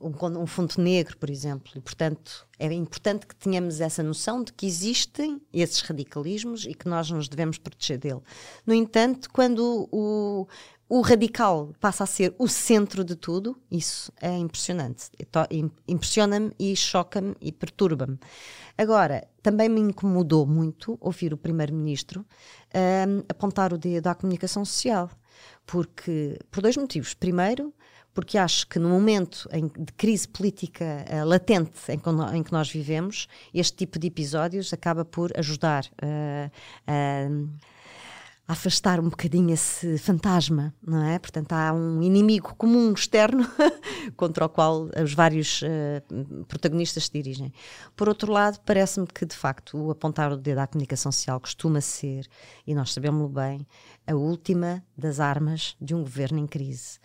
um, 0.00 0.12
um 0.42 0.46
fundo 0.46 0.74
negro, 0.78 1.16
por 1.16 1.30
exemplo. 1.30 1.72
E, 1.76 1.80
portanto, 1.80 2.46
é 2.58 2.72
importante 2.72 3.26
que 3.26 3.34
tenhamos 3.34 3.80
essa 3.80 4.02
noção 4.02 4.42
de 4.42 4.52
que 4.52 4.66
existem 4.66 5.40
esses 5.52 5.80
radicalismos 5.80 6.64
e 6.64 6.74
que 6.74 6.88
nós 6.88 7.10
nos 7.10 7.28
devemos 7.28 7.58
proteger 7.58 7.98
dele. 7.98 8.20
No 8.66 8.74
entanto, 8.74 9.30
quando 9.32 9.88
o, 9.90 10.46
o 10.88 11.00
radical 11.00 11.72
passa 11.78 12.04
a 12.04 12.06
ser 12.06 12.34
o 12.38 12.48
centro 12.48 13.04
de 13.04 13.14
tudo, 13.14 13.56
isso 13.70 14.12
é 14.20 14.36
impressionante. 14.36 15.10
Impressiona-me 15.86 16.52
e 16.58 16.74
choca-me 16.74 17.36
e 17.40 17.52
perturba-me. 17.52 18.18
Agora, 18.76 19.26
também 19.42 19.68
me 19.68 19.80
incomodou 19.80 20.46
muito 20.46 20.96
ouvir 21.00 21.34
o 21.34 21.36
Primeiro-Ministro 21.36 22.24
um, 22.74 23.24
apontar 23.28 23.72
o 23.72 23.78
dedo 23.78 24.06
à 24.06 24.14
comunicação 24.14 24.64
social, 24.64 25.10
porque 25.66 26.38
por 26.50 26.62
dois 26.62 26.76
motivos. 26.76 27.12
Primeiro, 27.12 27.74
porque 28.18 28.36
acho 28.36 28.66
que 28.66 28.80
no 28.80 28.88
momento 28.88 29.48
de 29.78 29.92
crise 29.92 30.26
política 30.26 31.04
uh, 31.08 31.24
latente 31.24 31.70
em 31.88 31.96
que, 31.96 32.10
em 32.34 32.42
que, 32.42 32.50
nós 32.50 32.68
vivemos, 32.68 33.28
este 33.54 33.76
tipo 33.76 33.96
de 33.96 34.08
episódios 34.08 34.72
acaba 34.72 35.04
por 35.04 35.30
ajudar 35.38 35.84
uh, 36.02 36.50
uh, 36.90 37.48
a 38.48 38.52
afastar 38.54 38.98
um 38.98 39.08
bocadinho 39.08 39.50
esse 39.54 39.98
fantasma, 39.98 40.74
não 40.82 41.04
é? 41.04 41.16
Portanto, 41.20 41.52
há 41.52 41.72
um 41.72 42.02
inimigo 42.02 42.56
comum 42.56 42.92
externo 42.92 43.48
contra 44.16 44.46
o 44.46 44.48
qual 44.48 44.90
os 45.00 45.14
vários 45.14 45.62
uh, 45.62 46.44
protagonistas 46.46 47.04
se 47.04 47.12
dirigem. 47.12 47.52
Por 47.94 48.08
outro 48.08 48.32
lado, 48.32 48.58
parece-me 48.66 49.06
que, 49.06 49.24
de 49.24 49.36
facto, 49.36 49.78
o 49.78 49.92
apontar 49.92 50.32
o 50.32 50.36
dedo 50.36 50.58
à 50.58 50.66
comunicação 50.66 51.12
social 51.12 51.38
costuma 51.38 51.80
ser, 51.80 52.26
e 52.66 52.74
nós 52.74 52.92
sabemos 52.92 53.30
bem, 53.30 53.64
a 54.08 54.16
última 54.16 54.82
das 54.96 55.20
armas 55.20 55.76
de 55.80 55.94
um 55.94 56.00
governo 56.02 56.40
em 56.40 56.46
crise 56.48 56.98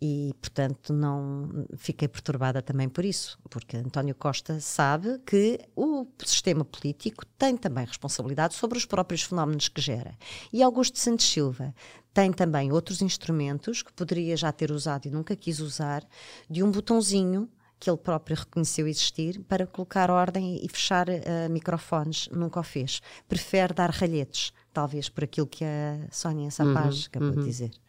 e, 0.00 0.34
portanto, 0.40 0.92
não 0.92 1.66
fiquei 1.76 2.06
perturbada 2.06 2.60
também 2.60 2.88
por 2.88 3.04
isso, 3.04 3.38
porque 3.48 3.78
António 3.78 4.14
Costa 4.14 4.60
sabe 4.60 5.18
que 5.20 5.58
o 5.74 6.06
sistema 6.24 6.64
político 6.64 7.24
tem 7.38 7.56
também 7.56 7.86
responsabilidade 7.86 8.54
sobre 8.54 8.76
os 8.76 8.84
próprios 8.84 9.22
fenómenos 9.22 9.68
que 9.68 9.80
gera. 9.80 10.14
E 10.52 10.62
Augusto 10.62 10.98
Santos 10.98 11.26
Silva 11.26 11.74
tem 12.12 12.30
também 12.30 12.72
outros 12.72 13.00
instrumentos 13.00 13.82
que 13.82 13.92
poderia 13.92 14.36
já 14.36 14.52
ter 14.52 14.70
usado 14.70 15.06
e 15.06 15.10
nunca 15.10 15.34
quis 15.34 15.60
usar, 15.60 16.06
de 16.48 16.62
um 16.62 16.70
botãozinho 16.70 17.48
que 17.78 17.90
ele 17.90 17.98
próprio 17.98 18.36
reconheceu 18.36 18.86
existir 18.86 19.40
para 19.42 19.66
colocar 19.66 20.10
ordem 20.10 20.64
e 20.64 20.68
fechar 20.68 21.08
uh, 21.08 21.50
microfones, 21.50 22.28
nunca 22.32 22.60
o 22.60 22.62
fez. 22.62 23.00
Prefere 23.28 23.74
dar 23.74 23.90
ralhetes, 23.90 24.52
talvez 24.72 25.08
por 25.08 25.24
aquilo 25.24 25.46
que 25.46 25.64
a 25.64 26.08
Sónia 26.10 26.50
Sapaz 26.50 27.00
uhum, 27.00 27.04
acabou 27.06 27.28
uhum. 27.30 27.40
de 27.40 27.44
dizer. 27.44 27.85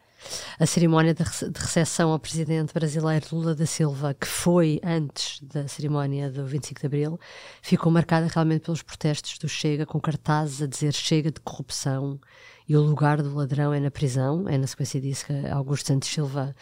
A 0.59 0.65
cerimónia 0.65 1.13
de 1.13 1.23
recepção 1.23 2.11
ao 2.11 2.19
presidente 2.19 2.73
brasileiro 2.73 3.25
Lula 3.31 3.55
da 3.55 3.65
Silva, 3.65 4.13
que 4.13 4.27
foi 4.27 4.79
antes 4.83 5.39
da 5.41 5.67
cerimónia 5.67 6.29
do 6.31 6.45
25 6.45 6.79
de 6.79 6.85
Abril, 6.85 7.19
ficou 7.61 7.91
marcada 7.91 8.27
realmente 8.27 8.61
pelos 8.65 8.81
protestos 8.81 9.37
do 9.37 9.47
Chega, 9.47 9.85
com 9.85 9.99
cartazes 9.99 10.61
a 10.61 10.67
dizer 10.67 10.93
Chega 10.93 11.31
de 11.31 11.39
corrupção 11.39 12.19
e 12.67 12.75
o 12.75 12.81
lugar 12.81 13.21
do 13.21 13.33
ladrão 13.33 13.73
é 13.73 13.79
na 13.79 13.91
prisão. 13.91 14.47
É 14.49 14.57
na 14.57 14.67
sequência 14.67 14.99
disso 14.99 15.25
que 15.25 15.47
Augusto 15.47 15.87
Santos 15.87 16.09
Silva 16.09 16.55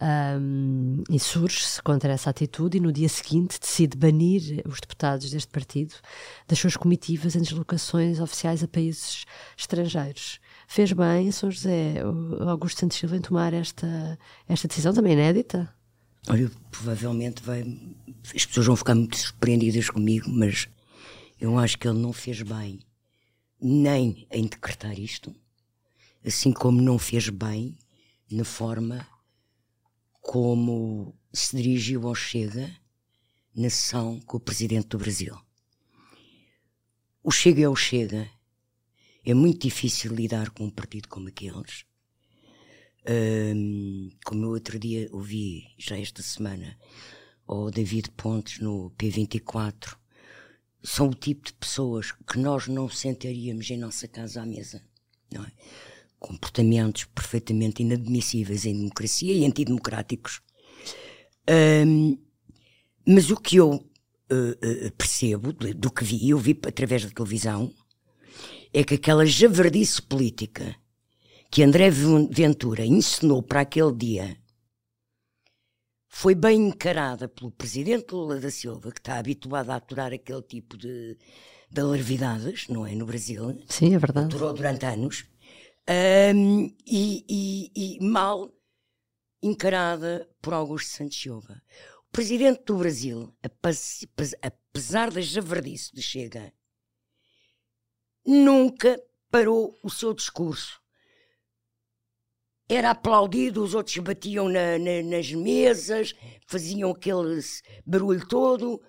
um, 0.00 1.02
insurge-se 1.10 1.82
contra 1.82 2.12
essa 2.12 2.30
atitude 2.30 2.78
e 2.78 2.80
no 2.80 2.92
dia 2.92 3.08
seguinte 3.08 3.58
decide 3.58 3.96
banir 3.96 4.62
os 4.64 4.80
deputados 4.80 5.30
deste 5.30 5.48
partido 5.48 5.94
das 6.46 6.58
suas 6.58 6.76
comitivas 6.76 7.34
em 7.34 7.40
deslocações 7.40 8.20
oficiais 8.20 8.62
a 8.62 8.68
países 8.68 9.24
estrangeiros. 9.56 10.38
Fez 10.70 10.92
bem 10.92 11.32
São 11.32 11.50
José, 11.50 11.94
Augusto 12.46 12.80
Santos 12.80 12.98
Silva, 12.98 13.16
em 13.16 13.22
tomar 13.22 13.54
esta, 13.54 14.18
esta 14.46 14.68
decisão 14.68 14.92
também 14.92 15.14
inédita? 15.14 15.74
Olha, 16.28 16.50
provavelmente 16.70 17.42
vai. 17.42 17.64
As 18.36 18.44
pessoas 18.44 18.66
vão 18.66 18.76
ficar 18.76 18.94
muito 18.94 19.16
surpreendidas 19.16 19.88
comigo, 19.88 20.28
mas 20.28 20.68
eu 21.40 21.58
acho 21.58 21.78
que 21.78 21.88
ele 21.88 21.98
não 21.98 22.12
fez 22.12 22.42
bem 22.42 22.80
nem 23.58 24.28
em 24.30 24.46
decretar 24.46 24.98
isto, 24.98 25.34
assim 26.24 26.52
como 26.52 26.82
não 26.82 26.98
fez 26.98 27.30
bem 27.30 27.78
na 28.30 28.44
forma 28.44 29.08
como 30.20 31.18
se 31.32 31.56
dirigiu 31.56 32.06
ao 32.06 32.14
Chega 32.14 32.70
na 33.56 33.70
sessão 33.70 34.20
com 34.20 34.36
o 34.36 34.40
presidente 34.40 34.88
do 34.88 34.98
Brasil. 34.98 35.34
O 37.22 37.30
Chega 37.30 37.62
é 37.62 37.68
o 37.68 37.74
Chega 37.74 38.30
é 39.30 39.34
muito 39.34 39.62
difícil 39.62 40.14
lidar 40.14 40.50
com 40.50 40.64
um 40.64 40.70
partido 40.70 41.08
como 41.08 41.28
aqueles. 41.28 41.84
Um, 43.08 44.10
como 44.24 44.44
eu 44.44 44.50
outro 44.50 44.78
dia 44.78 45.08
ouvi, 45.12 45.68
já 45.78 45.98
esta 45.98 46.22
semana, 46.22 46.78
o 47.46 47.70
David 47.70 48.10
Pontes 48.12 48.58
no 48.60 48.90
P24, 48.98 49.96
são 50.82 51.08
o 51.08 51.14
tipo 51.14 51.46
de 51.46 51.52
pessoas 51.54 52.12
que 52.12 52.38
nós 52.38 52.68
não 52.68 52.88
sentaríamos 52.88 53.70
em 53.70 53.76
nossa 53.76 54.06
casa 54.08 54.42
à 54.42 54.46
mesa, 54.46 54.82
não 55.32 55.44
é? 55.44 55.52
Comportamentos 56.18 57.04
perfeitamente 57.04 57.82
inadmissíveis 57.82 58.64
em 58.64 58.76
democracia 58.76 59.32
e 59.32 59.44
antidemocráticos. 59.44 60.40
Um, 61.86 62.18
mas 63.06 63.30
o 63.30 63.36
que 63.36 63.56
eu 63.56 63.70
uh, 63.72 63.80
uh, 63.80 64.92
percebo 64.96 65.52
do, 65.52 65.90
que 65.90 66.04
vi, 66.04 66.28
eu 66.28 66.38
vi 66.38 66.58
através 66.66 67.04
da 67.04 67.10
televisão, 67.10 67.72
é 68.72 68.84
que 68.84 68.94
aquela 68.94 69.24
javardice 69.24 70.00
política 70.02 70.76
que 71.50 71.62
André 71.62 71.90
Ventura 71.90 72.84
ensinou 72.84 73.42
para 73.42 73.62
aquele 73.62 73.92
dia 73.92 74.36
foi 76.08 76.34
bem 76.34 76.68
encarada 76.68 77.28
pelo 77.28 77.50
presidente 77.50 78.12
Lula 78.12 78.40
da 78.40 78.50
Silva, 78.50 78.90
que 78.90 78.98
está 78.98 79.18
habituado 79.18 79.70
a 79.70 79.76
aturar 79.76 80.12
aquele 80.12 80.42
tipo 80.42 80.76
de, 80.76 81.16
de 81.70 81.80
alarvidades, 81.80 82.66
não 82.68 82.84
é? 82.84 82.94
No 82.94 83.06
Brasil. 83.06 83.62
Sim, 83.68 83.94
é 83.94 83.98
verdade. 83.98 84.26
Aturou 84.26 84.52
durante 84.52 84.84
anos. 84.84 85.26
Um, 85.88 86.74
e, 86.86 87.24
e, 87.28 87.70
e, 87.74 88.04
mal 88.04 88.52
encarada 89.42 90.28
por 90.42 90.52
Augusto 90.54 90.90
Santos 90.90 91.20
Silva. 91.20 91.62
O 92.08 92.12
presidente 92.12 92.64
do 92.64 92.76
Brasil, 92.76 93.32
apesar 94.42 95.10
da 95.10 95.20
javardice 95.20 95.94
de 95.94 96.02
Chega, 96.02 96.52
nunca 98.28 99.02
parou 99.30 99.74
o 99.82 99.88
seu 99.88 100.12
discurso. 100.12 100.78
Era 102.68 102.90
aplaudido, 102.90 103.62
os 103.62 103.72
outros 103.74 103.96
batiam 103.98 104.46
na, 104.50 104.78
na, 104.78 105.02
nas 105.02 105.32
mesas, 105.32 106.14
faziam 106.46 106.90
aquele 106.90 107.40
barulho 107.86 108.26
todo. 108.28 108.82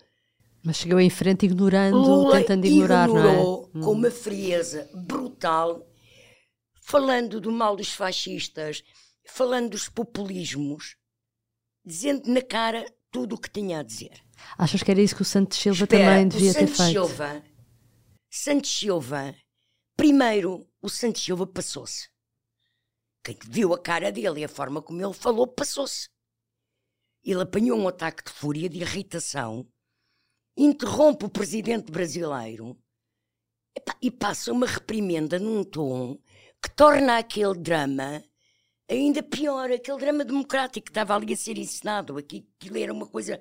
Mas 0.62 0.76
chegou 0.76 1.00
em 1.00 1.10
frente 1.10 1.46
ignorando, 1.46 1.98
Lula 1.98 2.40
tentando 2.40 2.66
ignorar, 2.66 3.08
ignorou 3.08 3.72
não 3.74 3.82
é? 3.82 3.86
com 3.86 3.92
uma 3.94 4.12
frieza 4.12 4.90
brutal, 4.94 5.88
falando 6.82 7.40
do 7.40 7.50
mal 7.50 7.78
dos 7.78 7.94
fascistas, 7.94 8.84
falando 9.24 9.70
dos 9.70 9.88
populismos, 9.88 10.98
dizendo 11.86 12.30
na 12.30 12.42
cara 12.42 12.86
tudo 13.10 13.36
o 13.36 13.40
que 13.40 13.50
tinha 13.50 13.80
a 13.80 13.84
dizer. 13.84 14.12
Achas 14.58 14.84
que 14.84 14.92
era 14.92 15.02
isso 15.02 15.16
que 15.16 15.22
o 15.22 15.26
Santos 15.26 15.58
Silva 15.58 15.86
Espera, 15.86 16.04
também 16.04 16.28
devia 16.28 16.54
ter 16.54 16.68
feito? 16.68 16.92
Silva 16.92 17.42
Santos 18.30 18.70
Silva, 18.70 19.36
primeiro, 19.96 20.70
o 20.82 20.90
Santos 20.90 21.24
Silva 21.24 21.48
passou-se. 21.48 22.10
Quem 23.24 23.38
viu 23.48 23.74
a 23.74 23.82
cara 23.82 24.12
dele 24.12 24.42
e 24.42 24.44
a 24.44 24.50
forma 24.50 24.82
como 24.82 25.02
ele 25.02 25.14
falou, 25.14 25.48
passou-se. 25.48 26.10
Ele 27.24 27.42
apanhou 27.42 27.78
um 27.78 27.88
ataque 27.88 28.24
de 28.24 28.32
fúria, 28.32 28.70
de 28.70 28.80
irritação, 28.80 29.68
interrompe 30.56 31.26
o 31.26 31.30
presidente 31.30 31.92
brasileiro 31.92 32.78
e 34.02 34.12
passa 34.12 34.52
uma 34.52 34.68
reprimenda 34.68 35.40
num 35.40 35.64
tom 35.64 36.18
que 36.62 36.70
torna 36.76 37.18
aquele 37.18 37.56
drama 37.56 38.24
ainda 38.90 39.24
pior, 39.24 39.72
aquele 39.72 39.98
drama 39.98 40.26
democrático 40.26 40.86
que 40.86 40.92
estava 40.92 41.16
ali 41.16 41.34
a 41.34 41.38
ser 41.38 41.58
ensinado. 41.58 42.18
Aquilo 42.18 42.78
era 42.78 42.94
uma 42.94 43.08
coisa 43.08 43.40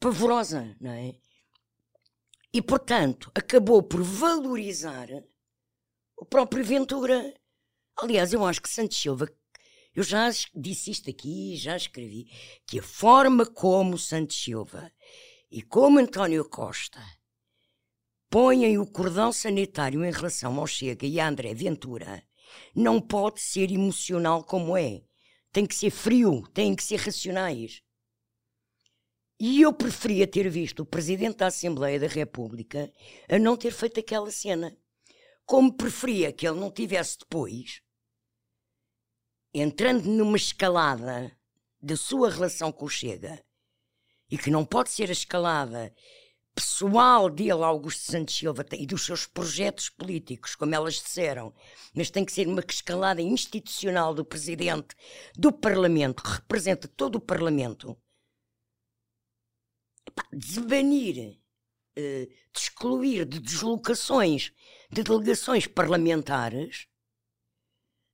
pavorosa, 0.00 0.76
não 0.80 0.90
é? 0.90 1.14
E, 2.52 2.62
portanto, 2.62 3.30
acabou 3.34 3.82
por 3.82 4.02
valorizar 4.02 5.08
o 6.16 6.24
próprio 6.24 6.64
Ventura. 6.64 7.34
Aliás, 7.96 8.32
eu 8.32 8.44
acho 8.44 8.62
que 8.62 8.68
Santos 8.68 8.98
Silva, 8.98 9.28
eu 9.94 10.02
já 10.02 10.28
disse 10.54 10.90
isto 10.90 11.10
aqui, 11.10 11.56
já 11.56 11.76
escrevi, 11.76 12.30
que 12.66 12.78
a 12.78 12.82
forma 12.82 13.44
como 13.46 13.98
Santos 13.98 14.42
Silva 14.42 14.90
e 15.50 15.62
como 15.62 15.98
António 15.98 16.48
Costa 16.48 17.00
põem 18.28 18.76
o 18.78 18.86
cordão 18.86 19.32
sanitário 19.32 20.04
em 20.04 20.10
relação 20.10 20.58
ao 20.58 20.66
Chega 20.66 21.06
e 21.06 21.20
a 21.20 21.28
André 21.28 21.54
Ventura 21.54 22.22
não 22.74 23.00
pode 23.00 23.40
ser 23.40 23.70
emocional 23.70 24.44
como 24.44 24.76
é. 24.76 25.02
Tem 25.52 25.64
que 25.64 25.74
ser 25.74 25.90
frio, 25.90 26.46
tem 26.52 26.74
que 26.74 26.82
ser 26.82 26.96
racionais. 26.96 27.82
E 29.38 29.60
eu 29.60 29.72
preferia 29.72 30.26
ter 30.26 30.48
visto 30.48 30.80
o 30.80 30.86
Presidente 30.86 31.36
da 31.36 31.48
Assembleia 31.48 32.00
da 32.00 32.06
República 32.06 32.90
a 33.28 33.38
não 33.38 33.54
ter 33.54 33.70
feito 33.70 34.00
aquela 34.00 34.30
cena. 34.30 34.74
Como 35.44 35.76
preferia 35.76 36.32
que 36.32 36.48
ele 36.48 36.58
não 36.58 36.70
tivesse 36.70 37.18
depois, 37.18 37.82
entrando 39.52 40.06
numa 40.06 40.38
escalada 40.38 41.36
da 41.80 41.96
sua 41.96 42.30
relação 42.30 42.72
com 42.72 42.86
o 42.86 42.88
Chega, 42.88 43.44
e 44.30 44.38
que 44.38 44.50
não 44.50 44.64
pode 44.64 44.90
ser 44.90 45.10
a 45.10 45.12
escalada 45.12 45.94
pessoal 46.54 47.28
dele, 47.28 47.62
Augusto 47.62 48.10
Santos 48.10 48.34
Silva, 48.34 48.64
e 48.72 48.86
dos 48.86 49.04
seus 49.04 49.26
projetos 49.26 49.90
políticos, 49.90 50.54
como 50.56 50.74
elas 50.74 50.94
disseram, 50.94 51.54
mas 51.94 52.10
tem 52.10 52.24
que 52.24 52.32
ser 52.32 52.48
uma 52.48 52.64
escalada 52.66 53.20
institucional 53.20 54.14
do 54.14 54.24
presidente 54.24 54.96
do 55.36 55.52
Parlamento, 55.52 56.22
que 56.22 56.30
representa 56.30 56.88
todo 56.88 57.16
o 57.16 57.20
Parlamento, 57.20 57.96
Epá, 60.06 60.26
desbanir, 60.32 61.40
eh, 61.96 62.26
de 62.26 62.58
excluir 62.58 63.24
de 63.24 63.40
deslocações 63.40 64.52
de 64.90 65.02
delegações 65.02 65.66
parlamentares 65.66 66.86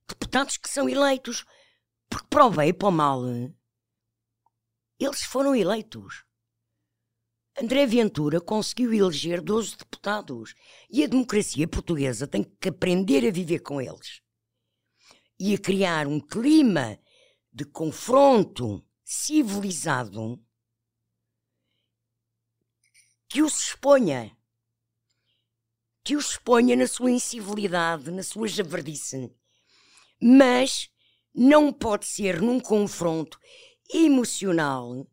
deputados 0.07 0.57
que 0.57 0.69
são 0.69 0.89
eleitos, 0.89 1.45
porque 2.09 2.27
para 2.29 2.45
o 2.45 2.51
bem 2.51 2.69
e 2.69 2.73
para 2.73 2.89
o 2.89 2.91
mal, 2.91 3.21
eles 4.99 5.23
foram 5.23 5.55
eleitos. 5.55 6.23
André 7.59 7.85
Ventura 7.85 8.41
conseguiu 8.41 8.93
eleger 8.93 9.39
12 9.39 9.77
deputados 9.77 10.55
e 10.89 11.03
a 11.03 11.07
democracia 11.07 11.67
portuguesa 11.67 12.27
tem 12.27 12.43
que 12.43 12.69
aprender 12.69 13.27
a 13.27 13.31
viver 13.31 13.59
com 13.59 13.79
eles 13.79 14.21
e 15.39 15.53
a 15.53 15.57
criar 15.57 16.07
um 16.07 16.19
clima 16.19 16.99
de 17.51 17.65
confronto 17.65 18.83
civilizado 19.03 20.43
que 23.33 23.41
os 23.41 23.57
exponha, 23.59 24.31
que 26.03 26.15
os 26.15 26.31
exponha 26.31 26.75
na 26.75 26.85
sua 26.85 27.09
incivilidade, 27.09 28.11
na 28.11 28.21
sua 28.21 28.47
javardice, 28.47 29.31
mas 30.21 30.87
não 31.33 31.73
pode 31.73 32.05
ser 32.05 32.39
num 32.43 32.59
confronto 32.59 33.39
emocional 33.91 35.07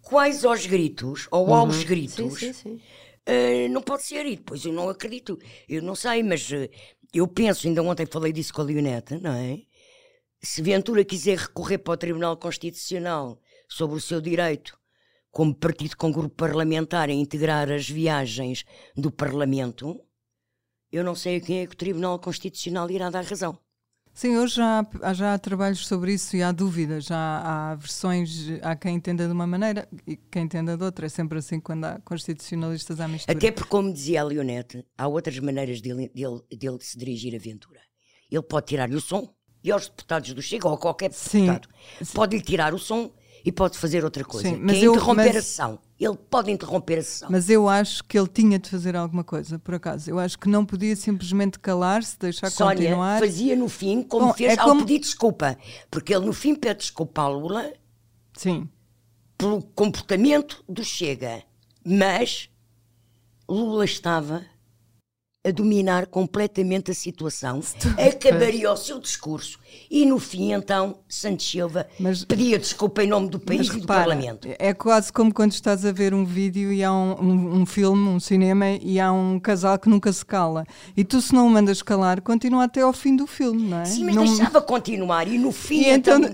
quais 0.00 0.44
aos 0.44 0.64
gritos, 0.64 1.26
ou 1.32 1.48
Uhum. 1.48 1.54
aos 1.54 1.82
gritos, 1.82 2.14
Sim, 2.14 2.30
sim, 2.30 2.52
sim. 2.52 2.82
eh, 3.26 3.68
não 3.68 3.82
pode 3.82 4.04
ser. 4.04 4.24
E 4.26 4.36
depois 4.36 4.64
eu 4.64 4.72
não 4.72 4.88
acredito, 4.88 5.36
eu 5.68 5.82
não 5.82 5.96
sei, 5.96 6.22
mas 6.22 6.52
eh, 6.52 6.70
eu 7.12 7.26
penso, 7.26 7.66
ainda 7.66 7.82
ontem 7.82 8.06
falei 8.06 8.32
disso 8.32 8.54
com 8.54 8.60
a 8.62 8.64
Leoneta, 8.64 9.18
não 9.18 9.32
é? 9.34 9.62
Se 10.42 10.62
Ventura 10.62 11.04
quiser 11.04 11.36
recorrer 11.38 11.78
para 11.78 11.94
o 11.94 11.98
Tribunal 11.98 12.36
Constitucional 12.36 13.40
sobre 13.68 13.96
o 13.96 14.00
seu 14.00 14.20
direito, 14.20 14.79
como 15.30 15.54
partido 15.54 15.96
com 15.96 16.10
grupo 16.10 16.34
parlamentar, 16.34 17.08
a 17.08 17.12
integrar 17.12 17.70
as 17.70 17.88
viagens 17.88 18.64
do 18.96 19.10
Parlamento, 19.10 20.00
eu 20.90 21.04
não 21.04 21.14
sei 21.14 21.36
a 21.36 21.40
quem 21.40 21.60
é 21.60 21.66
que 21.66 21.74
o 21.74 21.78
Tribunal 21.78 22.18
Constitucional 22.18 22.90
irá 22.90 23.10
dar 23.10 23.24
razão. 23.24 23.58
Sim, 24.12 24.36
hoje 24.36 24.56
já 24.56 24.86
há, 25.02 25.14
já 25.14 25.34
há 25.34 25.38
trabalhos 25.38 25.86
sobre 25.86 26.12
isso 26.12 26.36
e 26.36 26.42
há 26.42 26.50
dúvidas, 26.50 27.04
já 27.04 27.16
há 27.16 27.74
versões, 27.76 28.48
há 28.60 28.74
quem 28.74 28.96
entenda 28.96 29.24
de 29.24 29.32
uma 29.32 29.46
maneira 29.46 29.88
e 30.04 30.16
quem 30.16 30.42
entenda 30.42 30.76
de 30.76 30.82
outra. 30.82 31.06
É 31.06 31.08
sempre 31.08 31.38
assim 31.38 31.60
quando 31.60 31.84
há 31.84 32.00
constitucionalistas 32.00 32.98
à 32.98 33.06
mistura. 33.06 33.38
Até 33.38 33.52
porque, 33.52 33.70
como 33.70 33.92
dizia 33.92 34.20
a 34.20 34.24
Leonete, 34.24 34.84
há 34.98 35.06
outras 35.06 35.38
maneiras 35.38 35.80
dele, 35.80 36.10
dele, 36.12 36.42
dele 36.50 36.78
se 36.80 36.98
dirigir 36.98 37.36
a 37.36 37.38
Ventura. 37.38 37.80
Ele 38.28 38.42
pode 38.42 38.66
tirar-lhe 38.66 38.96
o 38.96 39.00
som, 39.00 39.32
e 39.62 39.70
aos 39.70 39.88
deputados 39.88 40.32
do 40.34 40.42
Chega, 40.42 40.66
ou 40.66 40.74
a 40.74 40.78
qualquer 40.78 41.10
deputado, 41.10 41.68
pode-lhe 42.12 42.42
tirar 42.42 42.74
o 42.74 42.78
som 42.78 43.12
e 43.44 43.50
pode 43.52 43.78
fazer 43.78 44.04
outra 44.04 44.24
coisa, 44.24 44.48
Sim, 44.48 44.56
que 44.56 44.60
mas 44.64 44.76
é 44.76 44.80
eu- 44.80 44.92
interromper 44.94 45.26
mas- 45.26 45.36
a 45.36 45.42
sessão. 45.42 45.78
Ele 45.98 46.16
pode 46.16 46.50
interromper 46.50 46.98
a 46.98 47.02
sessão. 47.02 47.28
Mas 47.30 47.50
eu 47.50 47.68
acho 47.68 48.02
que 48.04 48.18
ele 48.18 48.26
tinha 48.28 48.58
de 48.58 48.70
fazer 48.70 48.96
alguma 48.96 49.22
coisa, 49.22 49.58
por 49.58 49.74
acaso. 49.74 50.08
Eu 50.10 50.18
acho 50.18 50.38
que 50.38 50.48
não 50.48 50.64
podia 50.64 50.96
simplesmente 50.96 51.58
calar-se, 51.58 52.18
deixar 52.18 52.50
Sónia 52.50 52.76
continuar. 52.76 53.20
fazia 53.20 53.54
no 53.54 53.68
fim, 53.68 54.02
como 54.02 54.28
Bom, 54.28 54.32
fez 54.32 54.56
é 54.56 54.60
ao 54.60 54.68
como- 54.68 54.80
pedir 54.80 54.98
desculpa. 55.00 55.58
Porque 55.90 56.14
ele 56.14 56.24
no 56.24 56.32
fim 56.32 56.54
pede 56.54 56.80
desculpa 56.80 57.20
à 57.22 57.28
Lula 57.28 57.70
Sim. 58.32 58.66
pelo 59.36 59.62
comportamento 59.62 60.64
do 60.66 60.82
Chega. 60.82 61.42
Mas 61.84 62.48
Lula 63.48 63.84
estava 63.84 64.44
a 65.42 65.50
dominar 65.50 66.06
completamente 66.06 66.90
a 66.90 66.94
situação, 66.94 67.62
acabaria 67.96 68.70
o 68.70 68.76
seu 68.76 68.98
discurso 69.00 69.58
e 69.90 70.04
no 70.04 70.18
fim 70.18 70.52
então 70.52 70.98
Santos 71.08 71.50
Silva 71.50 71.86
Mas- 71.98 72.26
pedia 72.26 72.58
desculpa 72.58 73.02
em 73.02 73.06
nome 73.06 73.30
do 73.30 73.38
país 73.40 73.68
e 73.68 73.70
do 73.70 73.80
repara, 73.80 74.00
Parlamento. 74.04 74.48
é 74.58 74.74
quase 74.74 75.10
como 75.10 75.32
quando 75.32 75.52
estás 75.52 75.86
a 75.86 75.92
ver 75.92 76.12
um 76.12 76.26
vídeo 76.26 76.70
e 76.70 76.84
há 76.84 76.92
um, 76.92 77.12
um, 77.18 77.60
um 77.62 77.66
filme, 77.66 78.06
um 78.06 78.20
cinema, 78.20 78.66
e 78.82 79.00
há 79.00 79.10
um 79.10 79.40
casal 79.40 79.78
que 79.78 79.88
nunca 79.88 80.12
se 80.12 80.24
cala. 80.26 80.66
E 80.94 81.04
tu, 81.04 81.22
se 81.22 81.32
não 81.32 81.46
o 81.46 81.50
mandas 81.50 81.80
calar, 81.80 82.20
continua 82.20 82.64
até 82.64 82.82
ao 82.82 82.92
fim 82.92 83.16
do 83.16 83.26
filme, 83.26 83.62
não 83.62 83.80
é? 83.80 83.84
Sim, 83.86 84.04
mas 84.04 84.14
Não- 84.16 84.24
deixava 84.24 84.60
continuar 84.60 85.26
e 85.26 85.38
no 85.38 85.52
fim 85.52 85.80
E, 85.84 85.88
então, 85.90 86.18
então, 86.18 86.30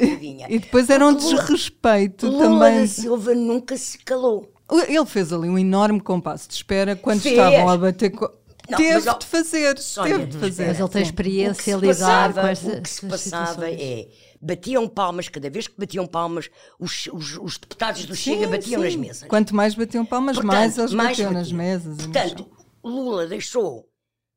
e 0.49 0.59
depois 0.59 0.91
era 0.91 1.07
um 1.07 1.11
Lula- 1.13 1.21
desrespeito 1.21 2.27
Lula 2.27 2.45
também. 2.45 2.81
da 2.81 2.87
Silva 2.88 3.35
nunca 3.37 3.77
se 3.77 3.99
calou. 3.99 4.51
Ele 4.88 5.07
fez 5.07 5.33
ali 5.33 5.49
um 5.49 5.57
enorme 5.57 6.01
compasso 6.01 6.49
de 6.49 6.55
espera 6.55 6.97
quando 6.97 7.21
Fez. 7.21 7.37
estavam 7.38 7.69
a 7.69 7.77
bater. 7.79 8.11
Co... 8.11 8.29
Não, 8.68 8.79
teve 8.79 9.18
de 9.18 9.26
fazer, 9.26 9.79
Sónia, 9.79 10.18
teve 10.18 10.31
de 10.31 10.38
fazer. 10.38 10.66
Mas 10.66 10.81
ele 10.81 10.88
tem 10.88 11.02
experiência 11.02 11.74
a 11.74 11.79
lidar 11.79 11.94
passava, 12.33 12.40
com 12.40 12.46
esta, 12.48 12.68
o 12.79 12.83
que 12.83 12.88
se 12.88 13.07
passava 13.07 13.70
é 13.70 14.09
batiam 14.40 14.88
palmas, 14.88 15.29
cada 15.29 15.50
vez 15.50 15.66
que 15.66 15.74
batiam 15.79 16.07
palmas, 16.07 16.50
os, 16.79 17.09
os, 17.12 17.37
os 17.38 17.59
deputados 17.59 18.05
do 18.07 18.14
Chega 18.14 18.44
Sim, 18.44 18.50
batiam 18.50 18.81
sim. 18.81 18.87
nas 18.87 18.96
mesas. 18.96 19.29
Quanto 19.29 19.55
mais 19.55 19.74
batiam 19.74 20.05
palmas, 20.05 20.37
Portanto, 20.37 20.52
mais 20.55 20.79
eles 20.79 20.92
mais 20.92 21.09
batiam 21.11 21.33
nas 21.33 21.52
batiam. 21.52 21.57
mesas. 21.59 21.98
e 21.98 22.07
no 22.07 22.12
Portanto. 22.12 22.50
Lula 22.85 23.26
deixou 23.26 23.88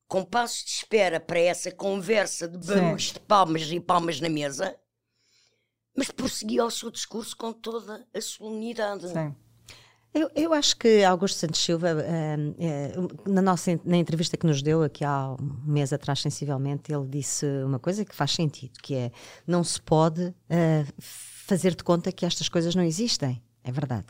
compassos 0.07 0.63
de 0.65 0.71
espera 0.71 1.19
para 1.19 1.39
essa 1.39 1.71
conversa 1.71 2.47
de 2.47 2.57
barulhos 2.57 3.07
Sim. 3.09 3.13
de 3.13 3.19
palmas 3.19 3.61
e 3.71 3.79
palmas 3.79 4.19
na 4.19 4.29
mesa, 4.29 4.75
mas 5.95 6.09
prosseguia 6.09 6.65
o 6.65 6.71
seu 6.71 6.89
discurso 6.89 7.35
com 7.37 7.53
toda 7.53 8.05
a 8.13 8.21
solenidade. 8.21 9.07
Sim. 9.09 9.35
Eu, 10.19 10.29
eu 10.35 10.53
acho 10.53 10.75
que 10.75 11.01
Augusto 11.05 11.37
Santos 11.37 11.63
Silva, 11.63 11.93
hum, 11.93 12.53
eh, 12.59 12.91
na 13.25 13.41
nossa 13.41 13.79
na 13.85 13.95
entrevista 13.95 14.35
que 14.35 14.45
nos 14.45 14.61
deu 14.61 14.83
aqui 14.83 15.05
há 15.05 15.31
um 15.31 15.71
mês 15.71 15.93
atrás, 15.93 16.19
sensivelmente, 16.19 16.91
ele 16.93 17.07
disse 17.07 17.45
uma 17.63 17.79
coisa 17.79 18.03
que 18.03 18.13
faz 18.13 18.31
sentido, 18.31 18.73
que 18.83 18.95
é 18.95 19.11
não 19.47 19.63
se 19.63 19.81
pode 19.81 20.35
eh, 20.49 20.83
fazer 20.97 21.73
de 21.73 21.85
conta 21.85 22.11
que 22.11 22.25
estas 22.25 22.49
coisas 22.49 22.75
não 22.75 22.83
existem. 22.83 23.41
É 23.63 23.71
verdade. 23.71 24.07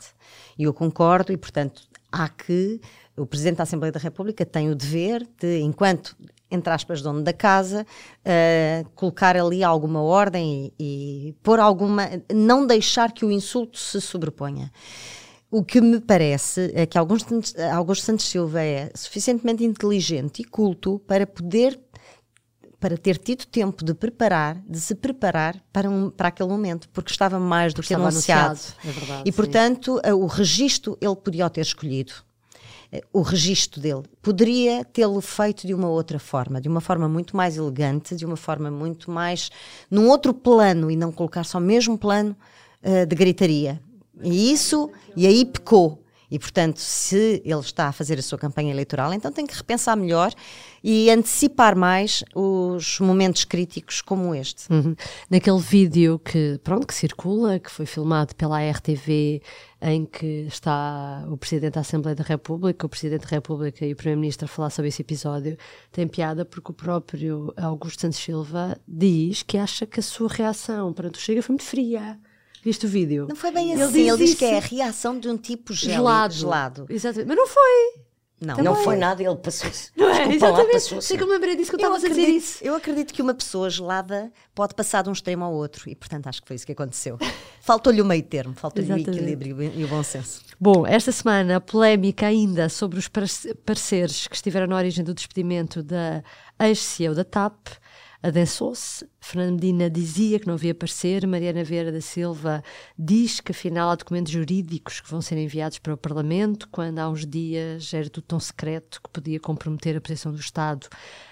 E 0.58 0.64
eu 0.64 0.74
concordo, 0.74 1.32
e 1.32 1.36
portanto 1.36 1.82
há 2.10 2.28
que 2.28 2.80
o 3.16 3.24
Presidente 3.24 3.58
da 3.58 3.62
Assembleia 3.62 3.92
da 3.92 4.00
República 4.00 4.44
tem 4.44 4.68
o 4.68 4.74
dever 4.74 5.24
de, 5.38 5.60
enquanto 5.60 6.16
entre 6.50 6.72
aspas, 6.72 7.00
dono 7.00 7.22
da 7.22 7.32
casa, 7.32 7.86
eh, 8.24 8.84
colocar 8.96 9.36
ali 9.36 9.62
alguma 9.62 10.02
ordem 10.02 10.72
e, 10.76 11.28
e 11.28 11.32
pôr 11.44 11.60
alguma. 11.60 12.08
não 12.34 12.66
deixar 12.66 13.12
que 13.12 13.24
o 13.24 13.30
insulto 13.30 13.78
se 13.78 14.00
sobreponha. 14.00 14.72
O 15.50 15.64
que 15.64 15.80
me 15.80 16.00
parece 16.00 16.70
é 16.74 16.86
que 16.86 16.96
Augusto, 16.96 17.28
Santos- 17.28 17.56
Augusto 17.58 18.04
Santos 18.04 18.26
Silva 18.26 18.62
é 18.62 18.90
suficientemente 18.94 19.64
inteligente 19.64 20.40
e 20.42 20.44
culto 20.44 21.00
para 21.06 21.26
poder 21.26 21.78
para 22.78 22.96
ter 22.96 23.18
tido 23.18 23.44
tempo 23.44 23.84
de 23.84 23.92
preparar, 23.92 24.56
de 24.66 24.80
se 24.80 24.94
preparar 24.94 25.62
para, 25.70 25.90
um, 25.90 26.08
para 26.08 26.28
aquele 26.28 26.48
momento, 26.48 26.88
porque 26.88 27.10
estava 27.10 27.38
mais 27.38 27.74
do 27.74 27.82
que 27.82 27.92
anunciado. 27.92 28.52
anunciado, 28.52 28.74
é 28.82 28.90
verdade, 28.90 29.22
e 29.26 29.30
sim. 29.30 29.36
portanto, 29.36 30.00
o 30.16 30.24
registro 30.26 30.96
ele 30.98 31.14
podia 31.16 31.44
o 31.44 31.50
ter 31.50 31.60
escolhido. 31.60 32.14
Eh, 32.90 33.02
O 33.12 33.20
registro 33.20 33.82
dele 33.82 34.02
poderia 34.22 34.82
tê-lo 34.82 35.20
feito 35.20 35.66
de 35.66 35.74
uma 35.74 35.90
outra 35.90 36.18
forma, 36.18 36.58
de 36.58 36.70
uma 36.70 36.80
forma 36.80 37.06
muito 37.06 37.36
mais 37.36 37.58
elegante, 37.58 38.16
de 38.16 38.24
uma 38.24 38.36
forma 38.36 38.70
muito 38.70 39.10
mais 39.10 39.50
num 39.90 40.08
outro 40.08 40.32
plano 40.32 40.90
e 40.90 40.96
não 40.96 41.12
colocar 41.12 41.44
só 41.44 41.58
o 41.58 41.60
mesmo 41.60 41.98
plano 41.98 42.34
eh, 42.82 43.04
de 43.04 43.14
gritaria. 43.14 43.78
Isso, 44.22 44.90
e 45.16 45.26
aí 45.26 45.44
pecou. 45.44 46.00
E, 46.30 46.38
portanto, 46.38 46.78
se 46.78 47.42
ele 47.44 47.60
está 47.60 47.88
a 47.88 47.92
fazer 47.92 48.18
a 48.18 48.22
sua 48.22 48.38
campanha 48.38 48.70
eleitoral, 48.70 49.12
então 49.12 49.32
tem 49.32 49.44
que 49.44 49.54
repensar 49.54 49.96
melhor 49.96 50.32
e 50.82 51.10
antecipar 51.10 51.76
mais 51.76 52.22
os 52.34 53.00
momentos 53.00 53.44
críticos 53.44 54.00
como 54.00 54.32
este. 54.32 54.72
Uhum. 54.72 54.94
Naquele 55.28 55.58
vídeo 55.58 56.20
que, 56.20 56.60
pronto, 56.62 56.86
que 56.86 56.94
circula, 56.94 57.58
que 57.58 57.70
foi 57.70 57.84
filmado 57.84 58.34
pela 58.36 58.60
RTV, 58.62 59.42
em 59.82 60.06
que 60.06 60.46
está 60.46 61.26
o 61.28 61.36
Presidente 61.36 61.74
da 61.74 61.80
Assembleia 61.80 62.14
da 62.14 62.22
República, 62.22 62.86
o 62.86 62.88
Presidente 62.88 63.22
da 63.22 63.30
República 63.30 63.84
e 63.84 63.92
o 63.92 63.96
Primeiro-Ministro 63.96 64.44
a 64.44 64.48
falar 64.48 64.70
sobre 64.70 64.88
esse 64.90 65.02
episódio, 65.02 65.56
tem 65.90 66.06
piada 66.06 66.44
porque 66.44 66.70
o 66.70 66.74
próprio 66.74 67.52
Augusto 67.56 68.02
Santos 68.02 68.18
Silva 68.20 68.78
diz 68.86 69.42
que 69.42 69.58
acha 69.58 69.84
que 69.84 69.98
a 69.98 70.02
sua 70.02 70.28
reação 70.28 70.92
perante 70.92 71.18
o 71.18 71.20
Chega 71.20 71.42
foi 71.42 71.54
muito 71.54 71.64
fria. 71.64 72.18
Viste 72.62 72.86
o 72.86 72.88
vídeo? 72.88 73.26
Não 73.28 73.36
foi 73.36 73.50
bem 73.50 73.72
Ele 73.72 73.82
assim. 73.82 73.92
diz 73.92 74.08
Ele 74.12 74.24
diz 74.24 74.34
que 74.34 74.44
é 74.44 74.58
a 74.58 74.60
reação 74.60 75.18
de 75.18 75.28
um 75.28 75.36
tipo 75.36 75.72
gélido, 75.72 75.98
gelado. 75.98 76.34
gelado. 76.34 76.86
Exatamente. 76.88 77.28
Mas 77.28 77.36
não 77.36 77.46
foi. 77.46 78.00
Não, 78.42 78.56
Não 78.56 78.74
foi 78.74 78.96
nada, 78.96 79.22
ele 79.22 79.36
passou-se. 79.36 79.90
Não 79.94 80.08
é? 80.08 80.12
Desculpa 80.12 80.30
lá, 80.30 80.34
Exatamente. 80.52 80.72
passou-se. 80.72 81.08
Sei 81.08 81.16
que 81.18 81.22
eu 81.22 81.26
me 81.26 81.34
lembrei 81.34 81.56
disso 81.56 81.70
que 81.70 81.74
eu 81.74 81.78
estava 81.78 81.96
a 81.96 82.08
dizer 82.08 82.26
isso. 82.26 82.64
eu 82.64 82.74
acredito 82.74 83.12
que 83.12 83.20
uma 83.20 83.34
pessoa 83.34 83.68
gelada 83.68 84.32
pode 84.54 84.74
passar 84.74 85.02
de 85.02 85.10
um 85.10 85.12
extremo 85.12 85.44
ao 85.44 85.52
outro 85.52 85.90
e, 85.90 85.94
portanto, 85.94 86.26
acho 86.26 86.40
que 86.40 86.48
foi 86.48 86.56
isso 86.56 86.64
que 86.64 86.72
aconteceu. 86.72 87.18
Faltou-lhe 87.60 88.00
o 88.00 88.04
meio 88.04 88.22
termo, 88.22 88.54
faltou-lhe 88.54 88.90
o 88.90 88.96
equilíbrio 88.96 89.62
e 89.62 89.84
o 89.84 89.88
bom 89.88 90.02
senso. 90.02 90.40
Bom, 90.58 90.86
esta 90.86 91.12
semana 91.12 91.56
a 91.56 91.60
polémica 91.60 92.26
ainda 92.28 92.70
sobre 92.70 92.98
os 92.98 93.08
pareceres 93.08 94.26
que 94.26 94.34
estiveram 94.34 94.66
na 94.66 94.76
origem 94.76 95.04
do 95.04 95.12
despedimento 95.12 95.82
da 95.82 96.22
ex-CEO 96.58 97.14
da 97.14 97.24
TAP. 97.24 97.68
Adensou-se. 98.22 99.06
Fernando 99.20 99.54
Medina 99.54 99.88
dizia 99.88 100.38
que 100.38 100.46
não 100.46 100.54
havia 100.54 100.74
parecer, 100.74 101.26
Mariana 101.26 101.64
Vieira 101.64 101.90
da 101.90 102.00
Silva 102.00 102.62
diz 102.98 103.40
que 103.40 103.52
afinal 103.52 103.90
há 103.90 103.94
documentos 103.94 104.32
jurídicos 104.32 105.00
que 105.00 105.10
vão 105.10 105.20
ser 105.20 105.38
enviados 105.38 105.78
para 105.78 105.94
o 105.94 105.96
Parlamento, 105.96 106.68
quando 106.70 106.98
há 106.98 107.08
uns 107.08 107.26
dias 107.26 107.92
era 107.94 108.08
tudo 108.10 108.24
tão 108.24 108.40
secreto 108.40 109.00
que 109.02 109.10
podia 109.10 109.40
comprometer 109.40 109.96
a 109.96 110.00
posição 110.00 110.32
do 110.32 110.40
Estado 110.40 110.88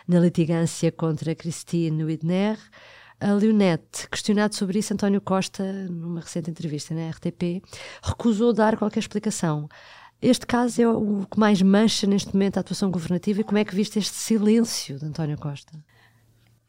na 0.06 0.18
litigância 0.20 0.90
contra 0.90 1.34
Christine 1.34 2.04
Widner. 2.04 2.58
A 3.20 3.32
Leonete, 3.32 4.08
questionado 4.08 4.54
sobre 4.54 4.78
isso, 4.78 4.94
António 4.94 5.20
Costa, 5.20 5.64
numa 5.88 6.20
recente 6.20 6.50
entrevista 6.50 6.94
na 6.94 7.10
RTP, 7.10 7.60
recusou 8.00 8.52
dar 8.52 8.76
qualquer 8.76 9.00
explicação. 9.00 9.68
Este 10.22 10.46
caso 10.46 10.82
é 10.82 10.88
o 10.88 11.26
que 11.28 11.38
mais 11.38 11.60
mancha 11.60 12.06
neste 12.06 12.32
momento 12.32 12.56
a 12.56 12.60
atuação 12.60 12.90
governativa 12.90 13.40
e 13.40 13.44
como 13.44 13.58
é 13.58 13.64
que 13.64 13.74
viste 13.74 13.98
este 13.98 14.14
silêncio 14.14 14.98
de 14.98 15.06
António 15.06 15.36
Costa? 15.36 15.72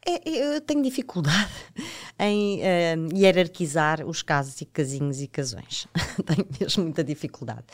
É, 0.06 0.28
eu 0.28 0.60
tenho 0.62 0.82
dificuldade 0.82 1.50
em 2.18 2.60
uh, 2.60 3.16
hierarquizar 3.16 4.06
os 4.06 4.22
casos 4.22 4.60
e 4.60 4.64
casinhos 4.64 5.20
e 5.20 5.26
casões. 5.26 5.86
tenho 6.24 6.46
mesmo 6.58 6.84
muita 6.84 7.04
dificuldade. 7.04 7.64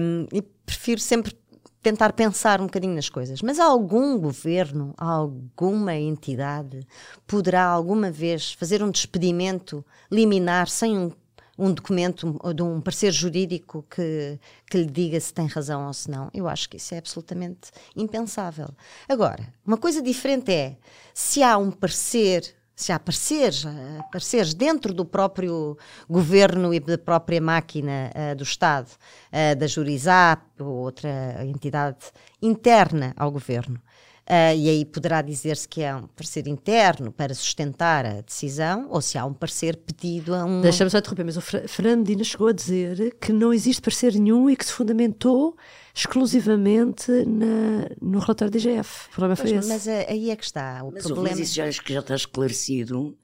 Um, 0.00 0.26
e 0.32 0.42
prefiro 0.42 1.00
sempre 1.00 1.34
tentar 1.82 2.12
pensar 2.12 2.60
um 2.60 2.66
bocadinho 2.66 2.94
nas 2.94 3.08
coisas. 3.08 3.42
Mas 3.42 3.58
algum 3.58 4.18
governo, 4.18 4.94
alguma 4.96 5.94
entidade 5.96 6.86
poderá 7.26 7.64
alguma 7.64 8.10
vez 8.10 8.52
fazer 8.52 8.82
um 8.82 8.90
despedimento 8.90 9.84
liminar 10.10 10.68
sem 10.68 10.96
um 10.96 11.10
um 11.62 11.72
documento 11.72 12.36
de 12.54 12.62
um 12.62 12.80
parecer 12.80 13.12
jurídico 13.12 13.84
que, 13.88 14.38
que 14.68 14.78
lhe 14.78 14.86
diga 14.86 15.20
se 15.20 15.32
tem 15.32 15.46
razão 15.46 15.86
ou 15.86 15.92
se 15.92 16.10
não. 16.10 16.28
Eu 16.34 16.48
acho 16.48 16.68
que 16.68 16.76
isso 16.76 16.92
é 16.92 16.98
absolutamente 16.98 17.70
impensável. 17.94 18.68
Agora, 19.08 19.46
uma 19.64 19.76
coisa 19.76 20.02
diferente 20.02 20.50
é 20.50 20.76
se 21.14 21.42
há 21.42 21.56
um 21.56 21.70
parecer 21.70 22.54
se 22.74 22.90
há 22.90 22.98
pareceres, 22.98 23.64
pareceres 24.10 24.54
dentro 24.54 24.92
do 24.92 25.04
próprio 25.04 25.76
governo 26.08 26.74
e 26.74 26.80
da 26.80 26.98
própria 26.98 27.40
máquina 27.40 28.10
uh, 28.10 28.34
do 28.34 28.42
Estado, 28.42 28.88
uh, 28.88 29.56
da 29.56 29.66
Jurizap 29.66 30.42
ou 30.58 30.66
outra 30.66 31.44
entidade 31.44 32.06
interna 32.40 33.12
ao 33.16 33.30
governo, 33.30 33.80
Uh, 34.22 34.54
e 34.56 34.68
aí 34.68 34.84
poderá 34.84 35.20
dizer-se 35.20 35.68
que 35.68 35.82
é 35.82 35.94
um 35.94 36.06
parecer 36.06 36.46
interno 36.46 37.10
para 37.10 37.34
sustentar 37.34 38.06
a 38.06 38.20
decisão 38.20 38.86
ou 38.88 39.00
se 39.00 39.18
há 39.18 39.26
um 39.26 39.34
parecer 39.34 39.76
pedido 39.76 40.32
a 40.32 40.44
um. 40.44 40.60
Deixa-me 40.60 40.90
só 40.90 40.98
interromper, 40.98 41.24
mas 41.24 41.36
o 41.36 41.40
Fernando 41.40 41.98
Medina 41.98 42.22
chegou 42.22 42.46
a 42.46 42.52
dizer 42.52 43.16
que 43.20 43.32
não 43.32 43.52
existe 43.52 43.82
parecer 43.82 44.14
nenhum 44.14 44.48
e 44.48 44.54
que 44.54 44.64
se 44.64 44.72
fundamentou 44.72 45.56
exclusivamente 45.92 47.10
na, 47.26 47.88
no 48.00 48.20
relatório 48.20 48.52
da 48.52 48.58
IGF. 48.58 49.08
O 49.08 49.10
problema 49.10 49.36
foi 49.36 49.50
esse. 49.50 49.68
Mas 49.68 49.88
eh, 49.88 50.06
aí 50.08 50.30
é 50.30 50.36
que 50.36 50.44
está. 50.44 50.84
O 50.84 50.92
mas, 50.92 51.02
problema... 51.02 51.30
mas 51.30 51.40
isso 51.40 51.54
já, 51.54 51.68
já 51.68 52.00
está 52.00 52.14
esclarecido 52.14 53.16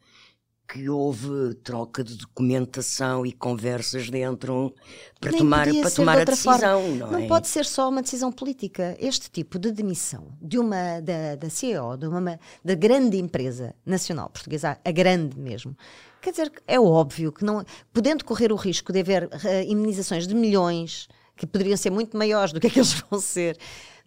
que 0.68 0.87
houve 0.87 1.54
troca 1.64 2.04
de 2.04 2.14
documentação 2.14 3.24
e 3.24 3.33
conversas 3.33 4.11
dentro 4.11 4.74
para 5.18 5.31
Nem 5.31 5.40
tomar, 5.40 5.66
para 5.66 5.90
tomar 5.90 6.18
a 6.18 6.24
decisão. 6.24 6.83
Forma. 6.83 6.96
Não, 6.96 7.11
não 7.12 7.18
é? 7.20 7.26
pode 7.26 7.48
ser 7.48 7.64
só 7.64 7.88
uma 7.88 8.02
decisão 8.02 8.31
política. 8.31 8.94
Este 9.00 9.31
tipo 9.31 9.59
de 9.59 9.72
demissão 9.72 10.28
de 10.42 10.59
uma 10.59 11.00
da, 11.00 11.37
da 11.37 11.48
CEO, 11.48 11.96
de 11.96 12.07
uma 12.07 12.38
da 12.62 12.74
grande 12.74 13.16
empresa 13.16 13.74
nacional 13.85 14.28
portuguesa, 14.28 14.78
a 14.85 14.90
grande 14.90 15.38
mesmo, 15.38 15.74
quer 16.20 16.33
dizer, 16.33 16.52
é 16.66 16.78
óbvio 16.78 17.33
que 17.33 17.44
não, 17.44 17.64
podendo 17.90 18.22
correr 18.22 18.52
o 18.52 18.57
risco 18.57 18.92
de 18.92 19.00
haver 19.00 19.24
uh, 19.24 19.31
imunizações 19.66 20.26
de 20.26 20.35
milhões 20.35 21.09
que 21.38 21.46
poderiam 21.46 21.77
ser 21.77 21.90
muito 21.90 22.16
maiores 22.16 22.53
do 22.53 22.61
que 22.61 22.66
aqueles 22.68 22.92
vão 22.92 23.20
ser 23.20 23.57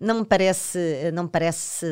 não 0.02 0.20
me 0.20 0.26
parece, 0.26 1.12
não 1.14 1.24
me 1.24 1.30
parece 1.30 1.86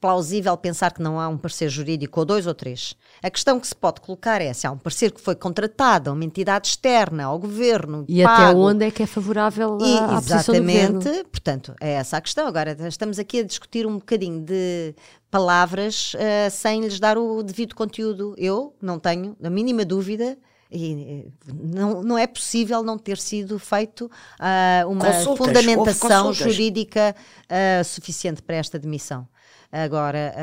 plausível 0.00 0.56
pensar 0.56 0.92
que 0.92 1.02
não 1.02 1.20
há 1.20 1.26
um 1.28 1.36
parecer 1.36 1.68
jurídico 1.68 2.20
ou 2.20 2.24
dois 2.24 2.46
ou 2.46 2.54
três. 2.54 2.94
A 3.20 3.28
questão 3.28 3.58
que 3.58 3.66
se 3.66 3.74
pode 3.74 4.00
colocar 4.00 4.40
é 4.40 4.52
se 4.52 4.64
há 4.64 4.70
um 4.70 4.78
parecer 4.78 5.10
que 5.10 5.20
foi 5.20 5.34
contratado 5.34 6.08
a 6.08 6.12
uma 6.12 6.24
entidade 6.24 6.68
externa, 6.68 7.24
ao 7.24 7.36
governo. 7.36 8.04
E 8.08 8.22
pago, 8.22 8.42
até 8.42 8.56
onde 8.56 8.84
é 8.86 8.90
que 8.92 9.02
é 9.02 9.06
favorável 9.06 9.76
à, 9.82 9.86
e, 9.86 9.98
à 9.98 10.18
Exatamente, 10.18 11.24
portanto, 11.24 11.74
é 11.80 11.94
essa 11.94 12.18
a 12.18 12.20
questão. 12.20 12.46
Agora, 12.46 12.76
estamos 12.86 13.18
aqui 13.18 13.40
a 13.40 13.42
discutir 13.42 13.88
um 13.88 13.98
bocadinho 13.98 14.40
de 14.40 14.94
palavras 15.28 16.14
uh, 16.14 16.50
sem 16.52 16.82
lhes 16.82 17.00
dar 17.00 17.18
o 17.18 17.42
devido 17.42 17.74
conteúdo. 17.74 18.36
Eu 18.38 18.72
não 18.80 19.00
tenho 19.00 19.36
a 19.42 19.50
mínima 19.50 19.84
dúvida 19.84 20.38
e 20.70 21.32
não, 21.46 22.02
não 22.02 22.18
é 22.18 22.26
possível 22.26 22.82
não 22.82 22.98
ter 22.98 23.18
sido 23.18 23.58
feito 23.58 24.06
uh, 24.06 24.88
uma 24.88 25.06
consultas, 25.06 25.46
fundamentação 25.46 26.32
jurídica 26.32 27.14
uh, 27.44 27.84
suficiente 27.84 28.42
para 28.42 28.56
esta 28.56 28.78
demissão. 28.78 29.26
Agora, 29.70 30.34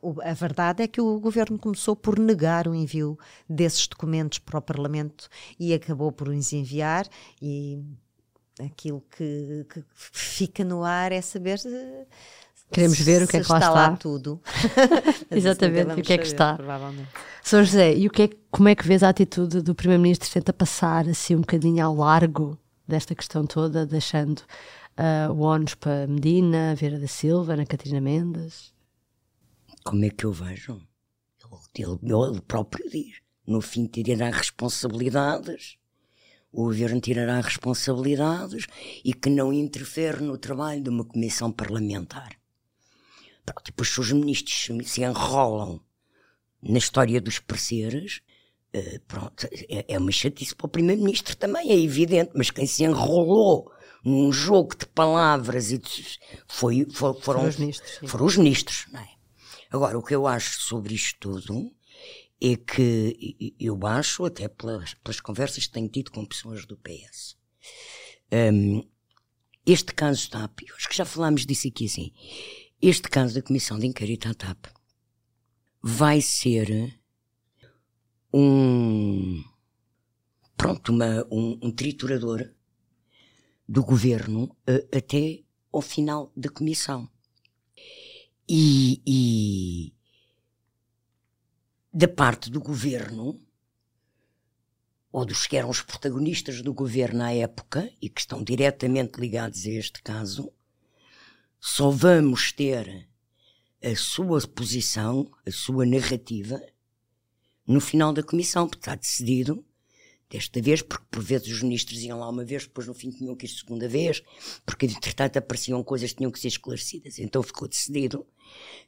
uh, 0.00 0.20
a 0.22 0.32
verdade 0.32 0.82
é 0.82 0.88
que 0.88 1.00
o 1.00 1.18
governo 1.20 1.58
começou 1.58 1.94
por 1.94 2.18
negar 2.18 2.66
o 2.66 2.74
envio 2.74 3.18
desses 3.48 3.86
documentos 3.86 4.38
para 4.38 4.58
o 4.58 4.62
Parlamento 4.62 5.28
e 5.58 5.72
acabou 5.72 6.10
por 6.10 6.28
os 6.28 6.52
enviar 6.52 7.06
e 7.40 7.80
aquilo 8.60 9.02
que, 9.16 9.66
que 9.72 9.84
fica 9.92 10.64
no 10.64 10.84
ar 10.84 11.12
é 11.12 11.20
saber 11.20 11.58
Queremos 12.72 12.98
ver 13.00 13.22
o 13.22 13.28
que 13.28 13.36
é 13.36 13.42
que 13.42 13.52
lá 13.52 13.58
está. 13.58 13.68
está. 13.68 13.90
lá 13.90 13.96
tudo. 13.96 14.40
Exatamente, 15.30 16.00
o 16.00 16.02
que 16.02 16.12
é 16.12 16.18
que 16.18 16.26
está. 16.26 16.58
Sr. 17.42 17.64
José, 17.64 17.94
e 17.96 18.06
o 18.06 18.10
que 18.10 18.22
é, 18.22 18.30
como 18.50 18.68
é 18.68 18.74
que 18.74 18.86
vês 18.86 19.02
a 19.02 19.08
atitude 19.08 19.60
do 19.60 19.74
Primeiro-Ministro? 19.74 20.30
Tenta 20.30 20.52
passar 20.52 21.08
assim 21.08 21.34
um 21.34 21.40
bocadinho 21.40 21.84
ao 21.84 21.94
largo 21.94 22.58
desta 22.86 23.14
questão 23.14 23.46
toda, 23.46 23.86
deixando 23.86 24.38
uh, 24.38 25.32
o 25.32 25.40
ONU 25.40 25.76
para 25.78 26.06
Medina, 26.06 26.74
Vera 26.74 26.98
da 26.98 27.08
Silva, 27.08 27.54
Ana 27.54 27.66
Catarina 27.66 28.00
Mendes? 28.00 28.72
Como 29.84 30.04
é 30.04 30.10
que 30.10 30.24
eu 30.24 30.32
vejo? 30.32 30.80
Ele, 31.74 31.90
ele, 32.02 32.28
ele 32.30 32.40
próprio 32.40 32.88
diz. 32.88 33.20
No 33.46 33.60
fim 33.60 33.86
tirará 33.86 34.30
responsabilidades 34.30 35.76
o 36.52 36.64
governo 36.64 37.00
tirará 37.00 37.40
responsabilidades 37.40 38.66
e 39.02 39.14
que 39.14 39.30
não 39.30 39.52
interfere 39.52 40.22
no 40.22 40.36
trabalho 40.36 40.82
de 40.82 40.90
uma 40.90 41.04
comissão 41.04 41.50
parlamentar. 41.50 42.36
Pronto, 43.44 43.64
depois 43.64 43.88
se 43.88 44.00
os 44.00 44.12
ministros 44.12 44.88
se 44.88 45.02
enrolam 45.02 45.80
na 46.62 46.78
história 46.78 47.20
dos 47.20 47.38
parceiros, 47.38 48.20
uh, 48.74 49.00
pronto, 49.08 49.48
é, 49.68 49.94
é 49.94 49.98
uma 49.98 50.12
chatice 50.12 50.54
para 50.54 50.66
o 50.66 50.70
primeiro-ministro 50.70 51.36
também, 51.36 51.70
é 51.70 51.78
evidente, 51.78 52.30
mas 52.34 52.50
quem 52.50 52.66
se 52.66 52.84
enrolou 52.84 53.70
num 54.04 54.32
jogo 54.32 54.76
de 54.76 54.86
palavras 54.86 55.72
e 55.72 55.78
de, 55.78 56.18
foi, 56.46 56.84
foi, 56.84 56.92
foram, 56.92 57.20
foram, 57.20 57.48
os 57.48 57.56
ministros, 57.56 58.10
foram 58.10 58.26
os 58.26 58.36
ministros, 58.36 58.86
não 58.92 59.00
é? 59.00 59.08
Agora, 59.70 59.98
o 59.98 60.02
que 60.02 60.14
eu 60.14 60.26
acho 60.26 60.60
sobre 60.60 60.94
isto 60.94 61.18
tudo 61.18 61.72
é 62.40 62.56
que 62.56 63.54
eu 63.58 63.78
acho, 63.86 64.24
até 64.24 64.48
pelas, 64.48 64.94
pelas 64.94 65.20
conversas 65.20 65.66
que 65.66 65.72
tenho 65.72 65.88
tido 65.88 66.10
com 66.10 66.26
pessoas 66.26 66.66
do 66.66 66.76
PS, 66.76 67.36
um, 68.32 68.82
este 69.64 69.94
caso 69.94 70.28
TAP, 70.28 70.60
acho 70.76 70.88
que 70.88 70.96
já 70.96 71.04
falámos 71.04 71.46
disso 71.46 71.68
aqui 71.68 71.86
assim, 71.86 72.12
este 72.82 73.08
caso 73.08 73.36
da 73.36 73.42
Comissão 73.42 73.78
de 73.78 73.86
Inquérito 73.86 74.28
à 74.28 74.34
TAP 74.34 74.66
vai 75.80 76.20
ser 76.20 76.98
um, 78.34 79.40
pronto, 80.56 80.90
uma, 80.90 81.24
um, 81.30 81.60
um 81.62 81.70
triturador 81.70 82.52
do 83.68 83.84
governo 83.84 84.56
uh, 84.68 84.96
até 84.96 85.44
ao 85.72 85.80
final 85.80 86.32
da 86.36 86.48
comissão. 86.48 87.08
E, 88.48 89.00
e, 89.06 89.94
da 91.92 92.08
parte 92.08 92.50
do 92.50 92.60
governo, 92.60 93.38
ou 95.12 95.24
dos 95.24 95.46
que 95.46 95.56
eram 95.56 95.70
os 95.70 95.82
protagonistas 95.82 96.60
do 96.62 96.74
governo 96.74 97.22
à 97.22 97.32
época 97.32 97.88
e 98.00 98.08
que 98.08 98.20
estão 98.20 98.42
diretamente 98.42 99.20
ligados 99.20 99.64
a 99.66 99.70
este 99.70 100.02
caso, 100.02 100.52
só 101.64 101.90
vamos 101.90 102.50
ter 102.50 103.08
a 103.80 103.94
sua 103.94 104.40
posição, 104.48 105.30
a 105.46 105.50
sua 105.52 105.86
narrativa, 105.86 106.60
no 107.64 107.80
final 107.80 108.12
da 108.12 108.20
comissão, 108.20 108.66
porque 108.66 108.80
está 108.80 108.96
decidido, 108.96 109.64
desta 110.28 110.60
vez, 110.60 110.82
porque 110.82 111.04
por 111.08 111.22
vezes 111.22 111.46
os 111.52 111.62
ministros 111.62 112.00
iam 112.00 112.18
lá 112.18 112.28
uma 112.28 112.44
vez, 112.44 112.64
depois 112.64 112.88
no 112.88 112.94
fim 112.94 113.12
tinham 113.12 113.36
que 113.36 113.46
ir 113.46 113.48
segunda 113.48 113.86
vez, 113.86 114.24
porque 114.66 114.86
entretanto 114.86 115.36
apareciam 115.36 115.84
coisas 115.84 116.10
que 116.10 116.16
tinham 116.16 116.32
que 116.32 116.40
ser 116.40 116.48
esclarecidas. 116.48 117.20
Então 117.20 117.44
ficou 117.44 117.68
decidido 117.68 118.26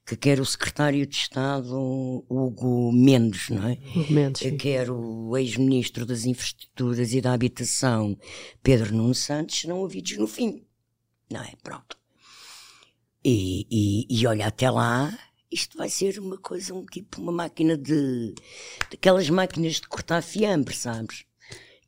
que 0.05 0.17
quer 0.17 0.41
o 0.41 0.45
secretário 0.45 1.07
de 1.07 1.15
Estado 1.15 1.77
Hugo 2.29 2.91
Mendes, 2.93 3.51
não 3.51 3.69
é? 3.69 3.79
Hugo 3.95 4.13
Mendes, 4.13 4.43
sim. 4.43 4.57
quer 4.57 4.91
o 4.91 5.37
ex-ministro 5.37 6.05
das 6.05 6.25
Infraestruturas 6.25 7.13
e 7.13 7.21
da 7.21 7.35
Habitação 7.35 8.19
Pedro 8.65 8.97
Nuno 8.97 9.15
Santos, 9.15 9.61
serão 9.61 9.79
ouvidos 9.79 10.17
no 10.19 10.27
fim. 10.27 10.67
Não 11.31 11.41
é? 11.41 11.53
Pronto. 11.63 12.03
E, 13.25 13.67
e, 13.71 14.07
e 14.21 14.27
olha, 14.27 14.47
até 14.47 14.71
lá, 14.71 15.17
isto 15.51 15.79
vai 15.79 15.89
ser 15.89 16.19
uma 16.19 16.37
coisa, 16.37 16.75
um 16.75 16.85
tipo, 16.85 17.21
uma 17.21 17.33
máquina 17.33 17.77
de. 17.77 18.35
daquelas 18.91 19.31
máquinas 19.31 19.75
de 19.75 19.89
cortar 19.89 20.23
fiambre, 20.23 20.75
sabes? 20.75 21.25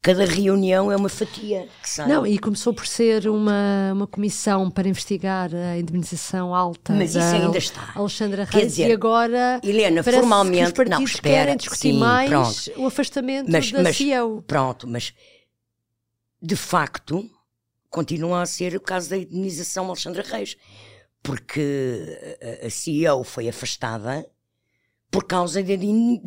Cada 0.00 0.24
reunião 0.24 0.92
é 0.92 0.96
uma 0.96 1.08
fatia 1.08 1.68
que 1.82 1.90
sai. 1.90 2.06
Não, 2.08 2.24
e 2.24 2.38
começou 2.38 2.72
por 2.72 2.86
ser 2.86 3.28
uma, 3.28 3.90
uma 3.92 4.06
comissão 4.06 4.70
para 4.70 4.88
investigar 4.88 5.52
a 5.52 5.76
indemnização 5.78 6.54
alta 6.54 6.92
Mas 6.92 7.10
isso 7.10 7.18
da 7.18 7.32
ainda 7.32 7.58
está. 7.58 7.90
Alexandra 7.96 8.46
Quer 8.46 8.58
Reis 8.58 8.72
dizer, 8.72 8.88
e 8.88 8.92
agora 8.92 9.60
Helena, 9.64 10.04
formalmente- 10.04 10.72
que 10.72 10.82
os 10.82 10.88
não, 10.88 11.02
espera, 11.02 11.34
querem 11.34 11.56
discutir 11.56 11.92
sim, 11.92 11.98
mais 11.98 12.28
pronto. 12.30 12.80
o 12.80 12.86
afastamento 12.86 13.50
mas, 13.50 13.72
da 13.72 13.82
mas 13.82 13.96
CEO. 13.96 14.42
pronto, 14.42 14.86
mas 14.86 15.12
de 16.40 16.54
facto 16.54 17.28
continua 17.90 18.42
a 18.42 18.46
ser 18.46 18.76
o 18.76 18.80
caso 18.80 19.10
da 19.10 19.16
indenização 19.16 19.86
Alexandra 19.86 20.22
Reis, 20.22 20.56
porque 21.26 22.38
a- 22.64 22.70
CEO 22.70 23.24
foi 23.24 23.48
afastada 23.48 24.24
por 25.10 25.24
causa 25.24 25.60
da 25.62 25.72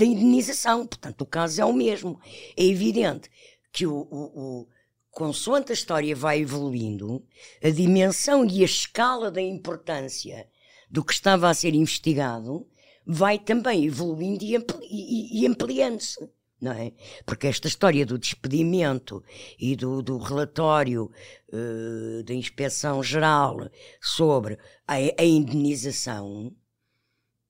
indenização, 0.06 0.86
portanto 0.86 1.22
o 1.22 1.26
caso 1.26 1.62
é 1.62 1.66
o 1.66 1.72
mesmo. 1.74 2.20
É 2.58 2.64
evidente 2.66 3.30
que 3.72 3.86
o, 3.88 3.94
o, 4.12 4.62
o 4.62 4.68
consoante 5.12 5.72
a 5.72 5.74
história 5.74 6.14
vai 6.16 6.40
evoluindo, 6.40 7.26
a 7.64 7.70
dimensão 7.70 8.46
e 8.46 8.62
a 8.62 8.66
escala 8.66 9.32
da 9.32 9.42
importância 9.42 10.48
do 10.90 11.04
que 11.04 11.14
estava 11.14 11.50
a 11.50 11.54
ser 11.54 11.74
investigado 11.74 12.68
vai 13.06 13.40
também 13.40 13.86
evoluindo 13.86 14.44
e, 14.44 14.56
ampli- 14.56 14.86
e- 14.90 15.42
e 15.42 15.48
ampliando-se. 15.48 16.18
Não 16.62 16.74
é? 16.74 16.92
Porque 17.26 17.48
esta 17.48 17.68
história 17.68 18.06
do 18.06 18.20
despedimento 18.20 19.24
e 19.58 19.76
do, 19.76 20.02
do 20.02 20.18
relatório 20.18 21.10
eh, 21.54 22.24
da 22.24 22.34
Inspeção 22.34 23.02
Geral 23.02 23.70
sobre 24.02 24.58
a, 24.86 24.96
a 24.96 25.24
indenização 25.24 26.54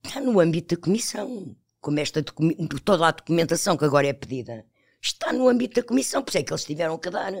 está 0.04 0.20
no 0.20 0.38
âmbito 0.38 0.76
da 0.76 0.82
Comissão. 0.82 1.56
Como 1.80 1.98
esta 1.98 2.22
toda 2.84 3.08
a 3.08 3.10
documentação 3.10 3.76
que 3.76 3.84
agora 3.84 4.06
é 4.06 4.12
pedida 4.12 4.64
está 5.00 5.32
no 5.32 5.48
âmbito 5.48 5.80
da 5.80 5.86
Comissão, 5.86 6.22
por 6.22 6.30
isso 6.30 6.38
é 6.38 6.42
que 6.42 6.52
eles 6.52 6.64
tiveram 6.64 6.98
que 6.98 7.10
dar. 7.10 7.32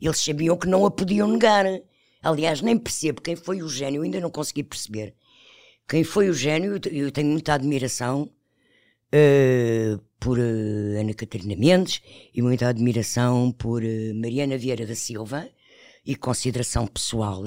Eles 0.00 0.20
sabiam 0.20 0.56
que 0.56 0.66
não 0.66 0.84
a 0.84 0.90
podiam 0.90 1.28
negar. 1.28 1.64
Aliás, 2.22 2.60
nem 2.60 2.76
percebo 2.76 3.20
quem 3.20 3.36
foi 3.36 3.62
o 3.62 3.68
gênio, 3.68 4.02
ainda 4.02 4.20
não 4.20 4.30
consegui 4.30 4.64
perceber. 4.64 5.14
Quem 5.88 6.02
foi 6.02 6.28
o 6.28 6.34
gênio, 6.34 6.80
eu 6.90 7.12
tenho 7.12 7.28
muita 7.28 7.54
admiração 7.54 8.30
eh, 9.16 9.96
por 10.18 10.40
eh, 10.40 10.98
Ana 11.00 11.14
Catarina 11.14 11.54
Mendes 11.54 12.02
e 12.34 12.42
muita 12.42 12.66
admiração 12.66 13.52
por 13.52 13.84
eh, 13.84 14.12
Mariana 14.12 14.58
Vieira 14.58 14.84
da 14.84 14.96
Silva 14.96 15.48
e 16.04 16.16
consideração 16.16 16.84
pessoal, 16.84 17.44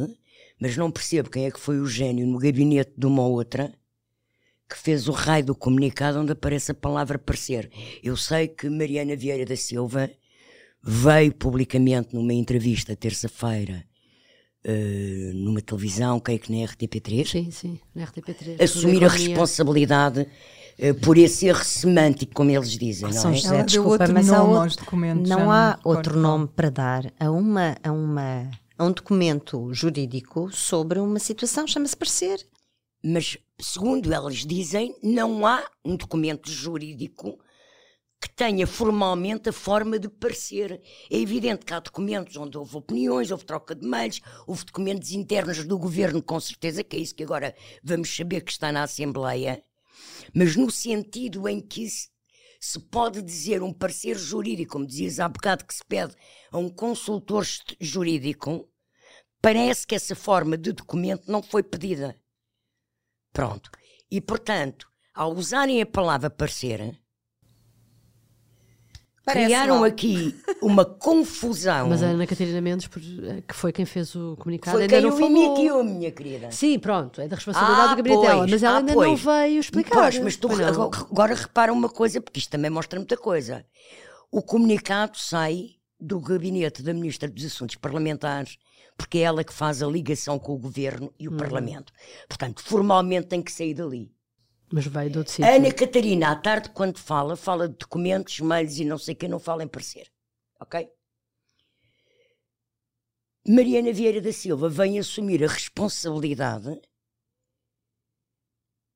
mas 0.62 0.77
não 0.77 0.89
percebo 0.89 1.30
quem 1.30 1.45
é 1.45 1.51
que 1.51 1.60
foi 1.60 1.80
o 1.82 1.86
gênio 1.86 2.25
no 2.25 2.39
gabinete 2.39 2.93
de 2.97 3.06
uma 3.06 3.21
ou 3.23 3.34
outra 3.34 3.73
que 4.69 4.77
fez 4.77 5.10
o 5.10 5.12
raio 5.12 5.43
do 5.45 5.56
comunicado 5.56 6.19
onde 6.21 6.32
aparece 6.32 6.71
a 6.71 6.73
palavra 6.73 7.19
parecer. 7.19 7.69
Eu 8.01 8.15
sei 8.15 8.47
que 8.47 8.69
Mariana 8.69 9.15
Vieira 9.17 9.45
da 9.45 9.56
Silva 9.58 10.10
veio 10.82 11.34
publicamente 11.34 12.15
numa 12.15 12.34
entrevista 12.34 12.95
terça-feira 12.95 13.86
eh, 14.63 15.32
numa 15.34 15.62
televisão, 15.62 16.19
creio 16.19 16.39
que 16.39 16.51
na 16.51 16.65
RTP3, 16.65 17.25
Sim, 17.25 17.51
sim, 17.51 17.80
na 17.95 18.06
RTP3. 18.06 18.62
assumir 18.62 19.03
a 19.03 19.08
responsabilidade 19.08 20.27
por 21.02 21.18
esse 21.18 21.48
erro 21.48 21.63
semântico, 21.63 22.34
como 22.34 22.52
eles 22.52 22.72
dizem, 22.78 23.10
não 23.10 23.12
São 23.22 23.32
é? 23.32 23.36
José, 23.36 23.56
Ela 23.56 23.63
desculpa, 23.63 23.90
outro 23.90 24.13
mas 24.13 24.30
há 24.30 24.38
nome 24.38 24.50
outro- 24.50 24.63
aos 24.63 24.76
documentos, 24.76 25.30
Não 25.30 25.40
não 25.40 25.52
há 25.52 25.80
outro 25.84 26.20
nome 26.20 26.48
para 26.48 26.70
dar 26.70 27.13
a, 27.20 27.32
uma, 27.32 27.76
a, 27.84 27.92
uma, 27.92 28.50
a 28.78 28.84
um 28.86 28.92
documento 28.92 29.74
jurídico 29.74 30.52
sobre 30.52 31.00
uma 31.00 31.20
situação, 31.20 31.66
chama-se 31.66 31.98
parecer. 31.98 32.46
Mas, 33.04 33.38
segundo 33.60 34.12
elas 34.13 34.46
dizem, 34.46 34.96
não 35.02 35.46
há 35.48 35.63
um 35.84 35.96
documento 35.96 36.50
jurídico 36.52 37.40
que 38.20 38.30
tenha 38.36 38.66
formalmente 38.66 39.50
a 39.50 39.54
forma 39.54 40.00
de 40.00 40.10
parecer. 40.10 40.82
É 41.10 41.18
evidente 41.18 41.63
que 41.66 41.74
há 41.74 41.80
documentos 41.80 42.36
onde 42.36 42.58
houve 42.58 42.76
opiniões, 42.76 43.30
houve 43.30 43.46
troca 43.46 43.76
de 43.76 43.88
mails, 43.88 44.22
houve 44.48 44.66
documentos 44.66 45.12
internos 45.12 45.63
do 45.63 45.78
governo, 45.78 46.22
com 46.22 46.40
certeza, 46.40 46.84
que 46.84 46.98
é 46.98 47.00
isso 47.00 47.13
que 47.16 47.24
agora 47.24 47.56
vamos 47.84 48.16
saber 48.16 48.42
que 48.42 48.52
está 48.52 48.72
na 48.72 48.84
Assembleia. 48.84 49.62
Mas 50.34 50.56
no 50.56 50.70
sentido 50.70 51.48
em 51.48 51.62
que 51.62 51.88
se, 52.60 52.80
pode 52.80 53.22
dizer 53.22 53.62
um 53.62 53.74
parecer 53.74 54.18
jurídico, 54.18 54.74
como 54.74 54.86
dizias 54.86 55.20
há 55.20 55.28
bocado, 55.28 55.66
que 55.66 55.74
se 55.74 55.84
pede 55.86 56.16
a 56.52 56.58
um 56.58 56.70
consultor 56.70 57.46
jurídico, 57.80 58.70
parece 59.42 59.86
que 59.86 59.96
essa 59.96 60.16
forma 60.16 60.58
de 60.58 60.72
documento 60.72 61.32
não 61.32 61.42
foi 61.42 61.63
pedida. 61.63 62.20
Pronto. 63.32 63.70
E, 64.10 64.20
portanto, 64.20 64.90
ao 65.13 65.34
usarem 65.34 65.82
a 65.82 65.86
palavra 65.86 66.30
parecer, 66.30 67.00
Parece 69.28 69.46
criaram 69.46 69.76
mal. 69.76 69.84
aqui 69.84 70.34
uma 70.62 70.86
confusão. 70.86 71.90
Mas 71.90 72.02
a 72.02 72.08
Ana 72.08 72.26
Catarina 72.26 72.62
Mendes, 72.62 72.90
eh, 73.24 73.44
que 73.48 73.54
foi 73.54 73.72
quem 73.74 73.86
fez 73.86 74.16
o 74.16 74.36
comunicado, 74.38 74.78
Foi 74.78 74.84
ainda 74.84 74.94
quem 74.96 75.04
não 75.04 75.10
o 75.10 75.20
falou. 75.20 75.84
minha 75.84 76.12
querida. 76.12 76.50
Sim, 76.52 76.80
pronto, 76.80 77.20
é 77.22 77.28
da 77.28 77.36
responsabilidade 77.36 77.82
Ah, 77.82 77.88
do 77.88 77.96
gabinete 77.98 78.18
pois, 78.20 78.30
dela, 78.30 78.48
mas 78.50 78.63
ela 78.63 78.76
ah, 78.76 78.80
ainda 78.80 78.94
pois. 78.94 79.10
não 79.10 79.16
veio 79.18 79.60
explicar. 79.60 79.94
Pois, 80.02 80.20
mas 80.20 80.38
tu 80.38 80.48
não. 80.48 80.84
agora, 81.12 81.36
repara 81.36 81.74
uma 81.74 81.90
coisa, 81.90 82.22
porque 82.22 82.40
isto 82.40 82.50
também 82.50 82.72
mostra 82.72 82.98
muita 83.00 83.18
coisa. 83.18 83.66
O 84.32 84.42
comunicado 84.42 85.18
sai 85.18 85.72
do 86.00 86.20
gabinete 86.20 86.82
da 86.82 86.94
Ministra 86.94 87.28
dos 87.30 87.44
Assuntos 87.46 87.76
Parlamentares, 87.76 88.58
porque 88.98 89.20
é 89.20 89.22
ela 89.22 89.44
que 89.44 89.54
faz 89.54 89.84
a 89.84 89.88
ligação 89.88 90.40
com 90.40 90.54
o 90.54 90.58
Governo 90.58 91.13
e 91.20 91.28
o 91.28 91.32
Uhum. 91.32 91.38
Parlamento. 91.38 91.92
Portanto, 92.28 92.63
formalmente 92.63 93.28
tem 93.28 93.42
que 93.42 93.52
sair 93.52 93.74
dali. 93.74 94.12
Mas 94.71 94.86
veio 94.86 95.10
de 95.10 95.17
outro 95.17 95.34
sítio. 95.34 95.49
Ana 95.49 95.71
Catarina, 95.71 96.32
à 96.32 96.36
tarde, 96.36 96.69
quando 96.71 96.97
fala, 96.97 97.38
fala 97.38 97.69
de 97.69 97.75
documentos, 97.75 98.39
mails 98.39 98.77
e 98.77 98.86
não 98.86 98.97
sei 98.97 99.13
o 99.13 99.17
que, 99.17 99.27
não 99.27 99.39
fala 99.39 99.63
em 99.63 99.67
parecer. 99.67 100.08
Ok? 100.60 100.89
Mariana 103.47 103.93
Vieira 103.93 104.19
da 104.19 104.34
Silva 104.34 104.67
vem 104.67 104.99
assumir 104.99 105.41
a 105.41 105.47
responsabilidade 105.47 106.82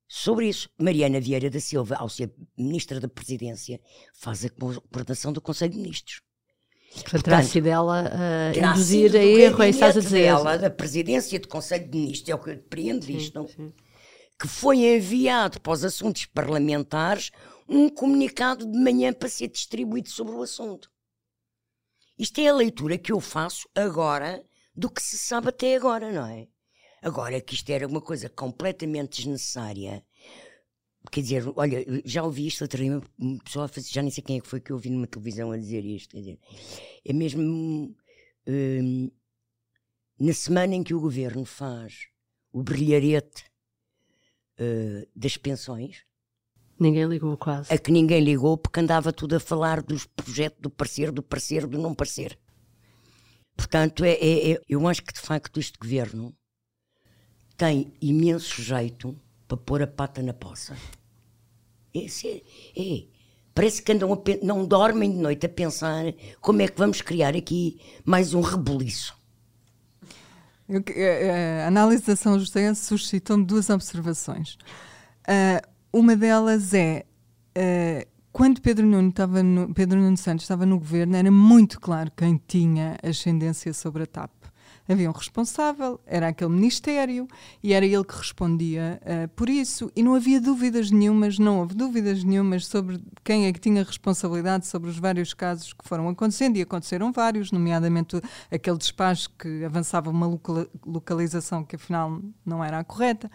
sobre 0.10 0.49
isso. 0.49 0.69
Mariana 0.77 1.21
Vieira 1.21 1.49
da 1.49 1.60
Silva, 1.60 1.95
ao 1.95 2.10
ser 2.10 2.34
Ministra 2.57 2.99
da 2.99 3.07
Presidência, 3.07 3.79
faz 4.13 4.43
a 4.43 4.49
coordenação 4.49 5.31
do 5.31 5.39
Conselho 5.39 5.71
de 5.71 5.77
Ministros. 5.77 6.21
Portanto, 6.93 7.23
terá 7.23 7.41
sido 7.41 7.67
ela 7.67 8.12
Terá 8.53 8.71
induzir 8.71 9.15
a 9.15 9.23
erro, 9.23 9.63
é 9.63 9.69
isso 9.69 9.79
que 9.79 9.86
estás 9.86 9.95
a 9.95 10.01
dizer. 10.01 10.23
Dela, 10.23 10.57
da 10.57 10.69
Presidência 10.69 11.39
do 11.39 11.47
Conselho 11.47 11.89
de 11.89 11.97
Ministros, 11.97 12.29
é 12.29 12.36
o 12.36 12.39
que 12.39 12.49
eu 12.49 12.55
depreendo 12.55 13.05
disto, 13.05 13.36
não? 13.36 13.47
sim. 13.47 13.71
Que 14.41 14.47
foi 14.47 14.95
enviado 14.95 15.62
para 15.62 15.73
os 15.73 15.86
assuntos 15.86 16.25
parlamentares 16.25 17.30
um 17.69 17.88
comunicado 17.88 18.65
de 18.65 18.75
manhã 18.75 19.13
para 19.13 19.30
ser 19.30 19.47
distribuído 19.47 20.10
sobre 20.10 20.34
o 20.34 20.41
assunto. 20.41 20.91
Isto 22.17 22.41
é 22.41 22.47
a 22.47 22.56
leitura 22.56 22.97
que 22.97 23.12
eu 23.12 23.19
faço 23.19 23.69
agora 23.75 24.43
do 24.75 24.89
que 24.89 24.99
se 24.99 25.15
sabe 25.15 25.49
até 25.49 25.75
agora, 25.75 26.12
não 26.12 26.25
é? 26.25 26.47
Agora 27.04 27.39
que 27.39 27.54
isto 27.54 27.69
era 27.69 27.88
uma 27.88 28.01
coisa 28.01 28.30
completamente 28.30 29.17
desnecessária. 29.17 30.04
Quer 31.12 31.21
dizer, 31.21 31.43
olha, 31.56 31.86
já 32.04 32.23
ouvi 32.23 32.47
isto 32.47 32.63
outra 32.63 32.80
vez, 32.80 32.99
uma 33.19 33.67
fazer, 33.67 33.91
já 33.91 34.01
nem 34.01 34.10
sei 34.10 34.23
quem 34.23 34.38
é 34.38 34.41
que 34.41 34.47
foi 34.47 34.60
que 34.60 34.71
eu 34.71 34.75
ouvi 34.75 34.89
numa 34.89 35.06
televisão 35.06 35.51
a 35.51 35.58
dizer 35.58 35.86
isto. 35.86 36.15
Quer 36.15 36.19
dizer, 36.19 36.39
é 37.06 37.13
mesmo 37.13 37.95
hum, 38.47 39.12
na 40.19 40.34
semana 40.34 40.73
em 40.73 40.84
que 40.84 40.95
o 40.95 40.99
governo 40.99 41.45
faz 41.45 42.08
o 42.51 42.63
brilharete 42.63 43.50
eh, 44.63 45.08
das 45.15 45.38
pensões, 45.38 46.04
Ninguém 46.80 47.06
ligou 47.06 47.36
quase. 47.36 47.74
a 47.74 47.78
que 47.78 47.91
ninguém 47.91 48.24
ligou 48.24 48.58
porque 48.58 48.80
andava 48.80 49.12
tudo 49.12 49.36
a 49.36 49.39
falar 49.39 49.82
dos 49.82 50.06
projetos, 50.06 50.60
do 50.62 50.69
parecer, 50.69 51.12
do 51.12 51.24
parecer, 51.24 51.65
do 51.67 51.78
não 51.80 51.93
parecer. 51.95 52.38
Portanto, 53.56 54.04
é, 54.04 54.12
é- 54.13 54.52
é- 54.54 54.62
eu 54.69 54.88
acho 54.88 55.04
que 55.04 55.13
de 55.13 55.19
facto 55.19 55.60
este 55.60 55.78
governo 55.80 56.34
tem 57.58 57.93
imenso 58.02 58.62
jeito 58.62 59.15
para 59.47 59.58
pôr 59.58 59.82
a 59.84 59.88
pata 59.88 60.21
na 60.24 60.34
poça. 60.34 60.76
Esse 61.93 62.28
é, 62.28 62.82
é. 62.82 63.08
Parece 63.54 63.82
que 63.84 63.91
andam 63.91 64.13
a 64.13 64.17
não 64.45 64.65
dormem 64.65 65.12
de 65.12 65.17
noite 65.17 65.45
a 65.45 65.50
pensar 65.50 66.06
como 66.39 66.62
é 66.62 66.67
que 66.67 66.78
vamos 66.78 67.02
criar 67.02 67.36
aqui 67.36 67.80
mais 68.06 68.34
um 68.34 68.41
rebuliço. 68.41 69.15
Que- 70.79 70.93
eh, 70.93 71.63
a 71.63 71.67
análise 71.67 72.03
da 72.05 72.15
São 72.15 72.39
José 72.39 72.73
suscitou-me 72.73 73.43
duas 73.45 73.69
observações. 73.69 74.57
Ah, 75.27 75.62
uma 75.93 76.15
delas 76.15 76.73
é 76.73 77.05
ah, 77.55 78.05
quando 78.31 78.62
Pedro 78.62 78.86
Nuno, 78.86 79.10
estava 79.10 79.43
no, 79.43 79.73
Pedro 79.73 79.99
Nuno 79.99 80.15
Santos 80.17 80.45
estava 80.45 80.65
no 80.65 80.79
governo, 80.79 81.15
era 81.17 81.29
muito 81.29 81.79
claro 81.79 82.10
quem 82.15 82.41
tinha 82.47 82.97
ascendência 83.03 83.73
sobre 83.73 84.03
a 84.03 84.05
TAP. 84.07 84.31
Havia 84.89 85.10
um 85.10 85.13
responsável, 85.13 86.00
era 86.06 86.28
aquele 86.30 86.50
ministério, 86.50 87.28
e 87.63 87.74
era 87.74 87.86
ele 87.86 88.04
que 88.04 88.15
respondia 88.15 89.02
ah, 89.06 89.30
por 89.36 89.50
isso, 89.50 89.91
e 89.96 90.04
não 90.04 90.15
havia 90.15 90.41
dúvidas 90.41 90.91
nenhumas, 90.91 91.39
não 91.39 91.60
houve 91.60 91.76
dúvidas 91.76 92.24
nenhumas 92.24 92.65
sobre 92.65 93.02
quem 93.24 93.46
é 93.46 93.54
que 93.54 93.60
tinha 93.60 93.84
responsabilidade 93.84 94.67
sobre 94.67 94.89
os 94.89 94.98
vários 94.98 95.34
casos 95.34 95.72
que 95.72 95.88
foram 95.88 96.10
acontecendo, 96.10 96.58
e 96.58 96.62
aconteceram 96.62 97.12
vários, 97.12 97.52
nomeadamente 97.52 98.22
aquele 98.52 98.78
despacho 98.78 99.30
que 99.38 99.63
avançava 99.63 100.10
uma 100.10 100.28
loca- 100.28 100.67
localização 100.86 101.63
que 101.63 101.76
afinal 101.76 102.22
não 102.46 102.63
era 102.63 102.80
a 102.80 102.84
correta. 102.84 103.32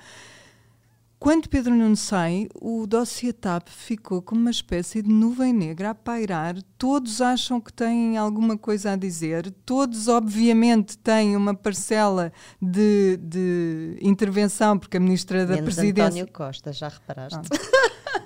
Quando 1.18 1.48
Pedro 1.48 1.74
Nuno 1.74 1.96
sai, 1.96 2.46
o 2.54 2.86
dossiê 2.86 3.32
TAP 3.32 3.68
ficou 3.68 4.20
como 4.20 4.42
uma 4.42 4.50
espécie 4.50 5.00
de 5.00 5.08
nuvem 5.08 5.52
negra 5.52 5.90
a 5.90 5.94
pairar. 5.94 6.56
Todos 6.76 7.22
acham 7.22 7.58
que 7.58 7.72
têm 7.72 8.18
alguma 8.18 8.58
coisa 8.58 8.92
a 8.92 8.96
dizer, 8.96 9.50
todos, 9.64 10.08
obviamente, 10.08 10.98
têm 10.98 11.34
uma 11.34 11.54
parcela 11.54 12.32
de, 12.60 13.16
de 13.16 13.98
intervenção, 14.02 14.78
porque 14.78 14.98
a 14.98 15.00
Ministra 15.00 15.46
da 15.46 15.54
Menos 15.54 15.74
Presidência. 15.74 16.22
António 16.22 16.32
Costa, 16.32 16.72
já 16.72 16.88
reparaste? 16.88 17.48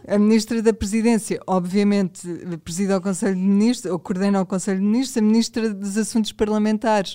A 0.08 0.18
Ministra 0.18 0.60
da 0.60 0.72
Presidência, 0.72 1.40
obviamente, 1.46 2.26
preside 2.64 2.92
ao 2.92 3.00
Conselho 3.00 3.36
de 3.36 3.42
Ministros, 3.42 3.92
ou 3.92 3.98
coordena 3.98 4.40
o 4.40 4.46
Conselho 4.46 4.80
de 4.80 4.84
Ministros, 4.84 5.16
a 5.16 5.20
Ministra 5.20 5.72
dos 5.72 5.96
Assuntos 5.96 6.32
Parlamentares, 6.32 7.14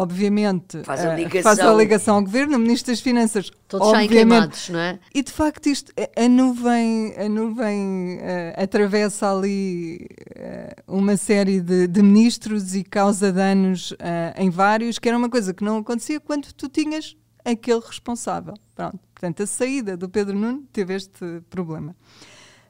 obviamente, 0.00 0.82
Faz 0.84 1.00
a 1.04 1.12
eh, 1.12 1.16
ligação. 1.16 1.42
faz 1.42 1.58
a 1.60 1.72
ligação 1.74 2.14
ao 2.16 2.22
Governo, 2.22 2.56
o 2.56 2.58
Ministro 2.58 2.92
das 2.92 3.00
Finanças, 3.00 3.50
Todos 3.68 3.88
saem 3.90 4.04
obviamente. 4.06 4.30
queimados, 4.30 4.68
não 4.70 4.78
é? 4.78 4.98
E 5.14 5.22
de 5.22 5.32
facto 5.32 5.66
isto, 5.68 5.92
a- 5.98 6.24
a 6.24 6.28
nuvem, 6.28 7.14
a 7.16 7.28
nuvem 7.28 8.18
eh, 8.20 8.54
atravessa 8.56 9.32
ali 9.32 10.06
eh, 10.34 10.76
uma 10.86 11.16
série 11.16 11.60
de, 11.60 11.86
de 11.86 12.02
ministros 12.02 12.74
e 12.74 12.84
causa 12.84 13.32
danos 13.32 13.94
eh, 13.98 14.34
em 14.36 14.50
vários, 14.50 14.98
que 14.98 15.08
era 15.08 15.16
uma 15.18 15.28
coisa 15.30 15.52
que 15.54 15.64
não 15.64 15.78
acontecia 15.78 16.20
quando 16.20 16.52
tu 16.52 16.68
tinhas 16.68 17.16
aquele 17.44 17.80
responsável. 17.80 18.54
Pronto. 18.74 18.98
Portanto, 19.14 19.42
a 19.42 19.46
saída 19.46 19.96
do 19.96 20.08
Pedro 20.08 20.38
Nuno 20.38 20.62
teve 20.72 20.94
este 20.94 21.40
problema. 21.48 21.96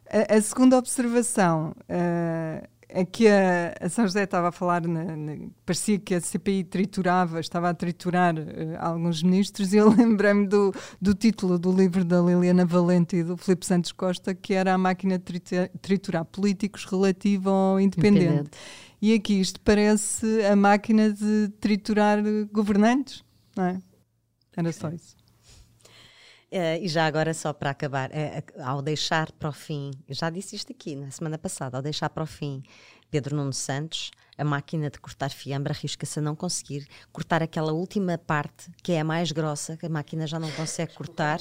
A, 0.09 0.37
a 0.37 0.41
segunda 0.41 0.79
observação 0.79 1.75
eh, 1.89 2.63
que 3.05 3.29
a, 3.29 3.75
a 3.81 3.89
São 3.89 4.05
José 4.07 4.23
estava 4.25 4.49
a 4.49 4.53
falar, 4.53 4.87
na- 4.87 5.17
na- 5.17 5.37
parecia 5.65 5.99
que 5.99 6.15
a 6.15 6.21
CPI 6.21 6.65
triturava, 6.65 7.39
estava 7.41 7.69
a 7.69 7.75
triturar 7.75 8.35
eh, 8.39 8.77
alguns 8.79 9.23
ministros, 9.23 9.73
e 9.73 9.77
eu 9.77 9.89
lembrei-me 9.95 10.47
do, 10.47 10.73
do 11.01 11.15
título 11.15 11.59
do 11.59 11.71
livro 11.73 12.05
da 12.05 12.21
Liliana 12.21 12.65
Valente 12.65 13.17
e 13.17 13.23
do 13.25 13.37
Filipe 13.37 13.67
Santos 13.67 13.93
Costa, 13.93 14.35
que 14.35 14.55
era 14.55 14.73
A 14.75 14.79
Máquina 14.79 15.19
de 15.19 15.25
Trita- 15.25 15.71
Triturar 15.83 16.25
Políticos 16.25 16.85
relativo 16.85 17.51
ao 17.51 17.81
independente. 17.81 18.25
Independente. 18.25 18.51
E 19.03 19.13
aqui 19.13 19.41
isto 19.41 19.61
parece 19.61 20.43
a 20.47 20.57
máquina 20.57 21.13
de 21.13 21.49
triturar 21.61 22.19
governantes, 22.51 23.23
não 23.55 23.65
é? 23.65 23.79
Era 24.57 24.73
só 24.73 24.89
isso. 24.89 25.15
Eh, 26.51 26.81
e 26.85 26.89
já 26.89 27.07
agora, 27.07 27.35
só 27.35 27.53
para 27.53 27.71
acabar, 27.71 28.11
eh, 28.13 28.39
eh, 28.39 28.63
ao 28.63 28.81
deixar 28.81 29.33
para 29.33 29.49
o 29.49 29.53
fim, 29.53 29.91
eu 30.09 30.15
já 30.15 30.31
disse 30.31 30.55
isto 30.55 30.73
aqui 30.73 30.95
na 30.95 31.11
semana 31.11 31.37
passada, 31.37 31.77
ao 31.77 31.83
deixar 31.83 32.09
para 32.09 32.23
o 32.23 32.27
fim 32.27 32.63
Pedro 33.11 33.35
Nuno 33.35 33.53
Santos, 33.53 34.13
a 34.39 34.45
máquina 34.45 34.89
de 34.89 35.01
cortar 35.01 35.31
fiambre 35.31 35.73
arrisca-se 35.73 36.19
a 36.19 36.23
não 36.23 36.37
conseguir 36.37 36.87
cortar 37.13 37.43
aquela 37.43 37.73
última 37.73 38.17
parte, 38.17 38.71
que 38.83 38.93
é 38.93 39.01
a 39.01 39.05
mais 39.05 39.33
grossa, 39.33 39.77
que 39.77 39.87
a 39.87 39.89
máquina 39.89 40.27
já 40.27 40.39
não 40.39 40.51
consegue 40.53 40.95
cortar. 40.95 41.41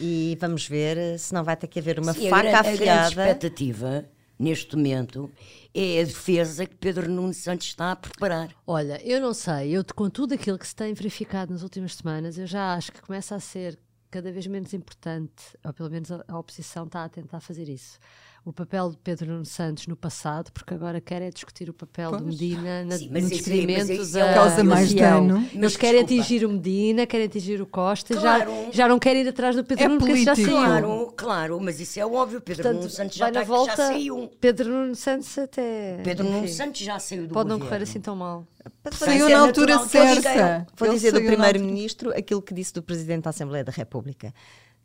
E 0.00 0.38
vamos 0.40 0.66
ver 0.66 1.18
se 1.18 1.34
não 1.34 1.44
vai 1.44 1.56
ter 1.56 1.66
que 1.66 1.78
haver 1.78 1.98
uma 1.98 2.14
Sim, 2.14 2.28
a 2.28 2.30
faca 2.30 2.58
a 2.58 2.62
grande 2.62 2.82
afiada. 2.82 3.08
expectativa, 3.08 4.08
neste 4.38 4.74
momento, 4.74 5.30
é 5.74 6.00
a 6.00 6.04
defesa 6.04 6.64
que 6.64 6.74
Pedro 6.76 7.10
Nuno 7.10 7.34
Santos 7.34 7.66
está 7.66 7.92
a 7.92 7.96
preparar. 7.96 8.48
Olha, 8.66 8.98
eu 9.04 9.20
não 9.20 9.34
sei, 9.34 9.76
eu 9.76 9.84
com 9.94 10.08
tudo 10.08 10.32
aquilo 10.32 10.58
que 10.58 10.66
se 10.66 10.74
tem 10.74 10.94
verificado 10.94 11.52
nas 11.52 11.62
últimas 11.62 11.94
semanas, 11.94 12.38
eu 12.38 12.46
já 12.46 12.72
acho 12.72 12.90
que 12.90 13.02
começa 13.02 13.34
a 13.34 13.40
ser 13.40 13.78
cada 14.10 14.32
vez 14.32 14.46
menos 14.46 14.74
importante, 14.74 15.56
ou 15.64 15.72
pelo 15.72 15.90
menos 15.90 16.10
a, 16.10 16.24
a 16.26 16.38
oposição 16.38 16.86
está 16.86 17.04
a 17.04 17.08
tentar 17.08 17.40
fazer 17.40 17.68
isso. 17.68 17.98
O 18.42 18.54
papel 18.54 18.88
de 18.90 18.96
Pedro 18.96 19.30
Nuno 19.32 19.44
Santos 19.44 19.86
no 19.86 19.94
passado, 19.94 20.50
porque 20.50 20.72
agora 20.72 20.98
quer 20.98 21.20
é 21.20 21.28
discutir 21.30 21.68
o 21.68 21.74
papel 21.74 22.10
de 22.12 22.22
Pois. 22.22 22.26
Medina 22.40 22.84
na, 22.86 22.96
Sim, 22.96 23.10
mas 23.12 23.24
no 23.24 23.32
isso 23.32 23.50
aí- 23.50 23.66
mas 23.66 23.76
despedimento 23.86 23.92
isso 24.02 24.18
é 24.18 24.20
da 24.24 24.30
o- 24.30 24.34
Causa 24.34 24.64
mais 24.64 24.94
dano. 24.94 25.36
Eles 25.36 25.54
Mas 25.56 25.76
querem 25.76 26.00
desculpa. 26.04 26.22
atingir 26.22 26.46
o 26.46 26.48
Medina, 26.48 27.06
querem 27.06 27.26
atingir 27.26 27.60
o 27.60 27.66
Costa, 27.66 28.16
Claro. 28.16 28.50
já, 28.66 28.70
já 28.72 28.88
não 28.88 28.98
querem 28.98 29.22
ir 29.22 29.28
atrás 29.28 29.54
do 29.54 29.62
Pedro 29.62 29.84
É 29.84 29.88
Nuno, 29.88 30.00
porque 30.00 30.12
esse 30.14 30.24
já 30.24 30.32
político. 30.34 30.56
saiu. 30.56 30.66
Claro, 30.66 31.12
claro, 31.14 31.60
mas 31.60 31.80
isso 31.80 32.00
é 32.00 32.06
óbvio. 32.06 32.40
Pedro 32.40 32.62
Portanto, 32.62 32.78
Nuno 32.80 32.90
Santos 32.90 33.16
já, 33.18 33.28
está, 33.28 33.42
volta, 33.44 33.76
já 33.76 33.86
saiu. 33.88 34.30
Pedro 34.40 34.68
Nuno 34.70 34.94
Santos 34.94 35.36
até... 35.38 36.00
Pedro 36.02 36.24
Nuno 36.24 36.38
enfim, 36.38 36.48
Santos 36.48 36.80
já 36.80 36.98
saiu 36.98 37.26
do 37.28 37.34
Pode 37.34 37.46
não 37.50 37.56
governo. 37.58 37.76
correr 37.78 37.82
assim 37.90 38.00
tão 38.00 38.16
mal. 38.16 38.46
Saiu 38.90 39.26
ser 39.26 39.34
na 39.34 39.40
altura 39.42 39.78
certa. 39.80 40.66
Vou 40.78 40.88
dizer 40.90 41.12
do 41.12 41.18
saiu 41.18 41.26
Primeiro-Ministro 41.30 42.10
aquilo 42.16 42.40
que 42.40 42.54
disse 42.54 42.72
do 42.72 42.82
Presidente 42.82 43.24
da 43.24 43.30
Assembleia 43.30 43.64
da 43.64 43.72
República. 43.72 44.32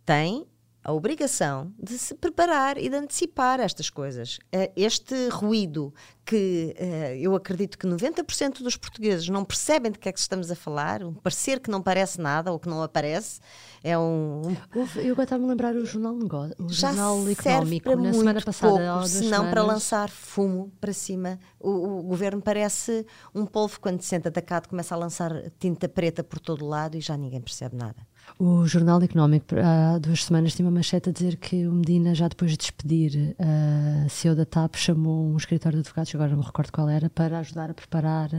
Tem 0.06 0.46
a 0.86 0.94
obrigação 0.94 1.74
de 1.82 1.98
se 1.98 2.14
preparar 2.14 2.78
e 2.78 2.88
de 2.88 2.96
antecipar 2.96 3.60
estas 3.60 3.90
coisas. 3.90 4.38
Eh, 4.52 4.72
Este 4.76 5.30
ruído 5.30 5.92
que 6.24 6.76
eh, 6.78 7.18
eu 7.20 7.34
acredito 7.36 7.76
que 7.76 7.88
90% 7.88 8.62
dos 8.62 8.78
portugueses 8.78 9.28
não 9.28 9.44
percebem 9.44 9.92
de 9.92 9.98
que 9.98 10.08
é 10.08 10.12
que 10.12 10.20
estamos 10.20 10.52
a 10.52 10.56
falar, 10.56 11.04
um 11.04 11.12
parecer 11.12 11.60
que 11.60 11.72
não 11.72 11.82
parece 11.82 12.22
nada 12.22 12.52
ou 12.52 12.60
que 12.60 12.70
não 12.70 12.84
aparece, 12.84 13.40
é 13.84 13.98
um, 13.98 14.44
Eu 14.76 15.14
agora 15.14 15.24
estava-me 15.24 15.46
a 15.46 15.50
lembrar 15.50 15.76
o 15.76 15.84
Jornal 15.86 16.16
o 16.60 16.70
já 16.70 16.90
Jornal 16.90 17.30
Económico, 17.30 17.96
na 17.96 18.14
semana 18.14 18.42
passada. 18.42 18.78
pouco, 18.94 19.08
senão 19.08 19.50
para 19.50 19.64
lançar 19.64 20.10
fumo 20.10 20.72
para 20.80 20.94
cima. 20.94 21.40
O, 21.60 22.00
o 22.00 22.04
governo 22.04 22.44
parece 22.44 23.08
um 23.34 23.44
polvo 23.44 23.80
quando 23.80 24.02
se 24.02 24.08
sente 24.08 24.28
atacado, 24.28 24.68
começa 24.68 24.94
a 24.94 24.98
lançar 25.00 25.50
tinta 25.58 25.90
preta 25.90 26.24
por 26.24 26.40
todo 26.40 26.64
lado 26.64 26.96
e 26.96 27.02
já 27.02 27.18
ninguém 27.18 27.42
percebe 27.42 27.76
nada. 27.76 28.06
O 28.38 28.66
Jornal 28.66 29.02
Económico, 29.02 29.56
há 29.56 29.98
duas 29.98 30.26
semanas, 30.26 30.54
tinha 30.54 30.68
uma 30.68 30.76
manchete 30.76 31.10
a 31.10 31.12
dizer 31.12 31.38
que 31.38 31.66
o 31.66 31.72
Medina, 31.72 32.14
já 32.14 32.28
depois 32.28 32.52
de 32.52 32.58
despedir 32.58 33.36
a 33.40 34.10
CEO 34.10 34.36
da 34.36 34.46
TAP, 34.46 34.76
chamou 34.76 35.26
um 35.32 35.38
escritório 35.38 35.78
de 35.78 35.88
advogados, 35.88 36.14
agora 36.14 36.32
não 36.32 36.40
me 36.40 36.44
recordo 36.44 36.72
qual 36.72 36.90
era, 36.90 37.10
para 37.10 37.40
ajudar 37.40 37.70
a 37.70 37.74
preparar 37.74 38.30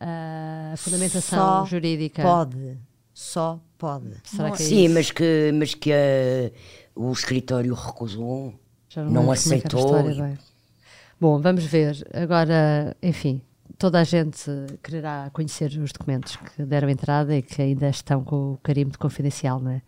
a 0.00 0.74
fundamentação 0.76 1.38
Só 1.38 1.66
jurídica. 1.66 2.22
Pode, 2.22 2.78
só 3.12 3.60
pode. 3.76 4.16
Será 4.24 4.50
que 4.52 4.62
é 4.62 4.66
Sim, 4.66 4.84
isso? 4.86 4.94
mas 4.94 5.10
que, 5.10 5.52
mas 5.54 5.74
que 5.74 5.90
eh, 5.92 6.52
o 6.94 7.12
escritório 7.12 7.74
recusou. 7.74 8.54
Já 8.88 9.04
não 9.04 9.22
como 9.22 9.30
é 9.30 9.34
aceitou 9.34 10.10
e-. 10.10 10.38
Bom, 11.20 11.38
vamos 11.40 11.64
ver. 11.64 12.06
Agora, 12.14 12.96
enfim, 13.02 13.42
toda 13.80 13.98
a 13.98 14.04
gente 14.04 14.44
quererá 14.82 15.30
conhecer 15.32 15.72
os 15.78 15.90
documentos 15.90 16.36
que 16.36 16.62
deram 16.66 16.90
entrada 16.90 17.34
e 17.34 17.40
que 17.40 17.62
ainda 17.62 17.88
estão 17.88 18.22
com 18.22 18.52
o 18.52 18.58
carimbo 18.58 18.90
de 18.90 18.98
confidencial, 18.98 19.58
não 19.58 19.70
é? 19.70 19.82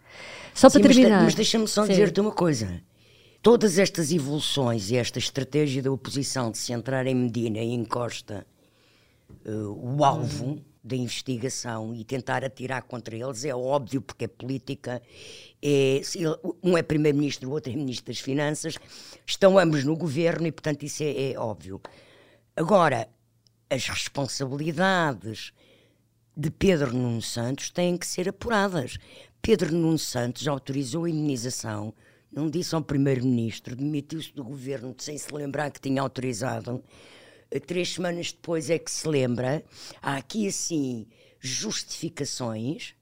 Só 0.55 0.71
Sim, 0.71 0.79
para 0.79 0.89
mas 0.89 0.97
terminar. 0.97 1.25
Mas, 1.25 1.35
deixa-me 1.35 1.69
só 1.69 1.87
dizer-te 1.87 2.19
uma 2.19 2.33
coisa. 2.33 2.83
Todas 3.43 3.79
estas 3.79 4.11
evoluções 4.11 4.91
e 4.91 4.97
esta 4.97 5.19
estratégia 5.19 5.83
da 5.83 5.93
oposição 5.93 6.51
de 6.51 6.57
se 6.57 6.73
entrar 6.73 7.07
em 7.07 7.15
Medina 7.15 7.59
e 7.59 7.71
em 7.71 7.85
Costa, 7.85 8.47
eh, 9.45 9.51
o 9.51 10.03
alvo 10.03 10.59
da 10.83 10.97
investigação 10.97 11.95
e 11.95 12.03
tentar 12.03 12.43
atirar 12.45 12.83
contra 12.85 13.15
eles 13.15 13.45
é 13.45 13.55
óbvio, 13.55 14.01
porque 14.01 14.25
é 14.25 14.29
política. 14.29 15.03
É, 15.63 16.01
um 16.63 16.79
é 16.79 16.83
primeiro-ministro, 16.83 17.51
o 17.51 17.53
outro 17.53 17.71
é 17.71 17.77
ministro 17.77 18.07
das 18.07 18.21
Finanças, 18.21 18.79
estão 19.27 19.59
ambos 19.59 19.85
no 19.85 19.95
governo 19.97 20.47
e, 20.47 20.53
portanto, 20.53 20.83
isso 20.83 21.03
é, 21.03 21.33
é 21.33 21.39
óbvio. 21.39 21.79
Agora, 22.57 23.07
as 23.73 23.89
responsabilidades 23.89 25.51
de 26.37 26.51
Pedro 26.51 26.93
Nuno 26.93 27.23
Santos 27.23 27.71
têm 27.71 27.97
que 27.97 28.07
ser 28.07 28.29
apuradas. 28.29 28.99
Pedro 29.41 29.73
Nuno 29.73 29.99
Santos 29.99 30.47
autorizou 30.47 31.05
a 31.05 31.11
indenização, 31.11 31.95
não 32.31 32.51
disse 32.51 32.75
ao 32.75 32.83
Primeiro-Ministro, 32.83 33.75
demitiu-se 33.75 34.31
do 34.35 34.45
governo 34.45 34.95
sem 34.99 35.17
se 35.17 35.33
lembrar 35.35 35.71
que 35.71 35.81
tinha 35.81 36.03
autorizado. 36.03 36.85
Eh, 37.51 37.59
Três 37.61 37.95
semanas 37.95 38.31
depois 38.31 38.69
é 38.69 38.79
que 38.79 38.91
se 38.91 39.09
lembra. 39.09 39.65
Há 40.03 40.17
aqui, 40.17 40.47
assim, 40.49 41.07
justificações 41.41 42.95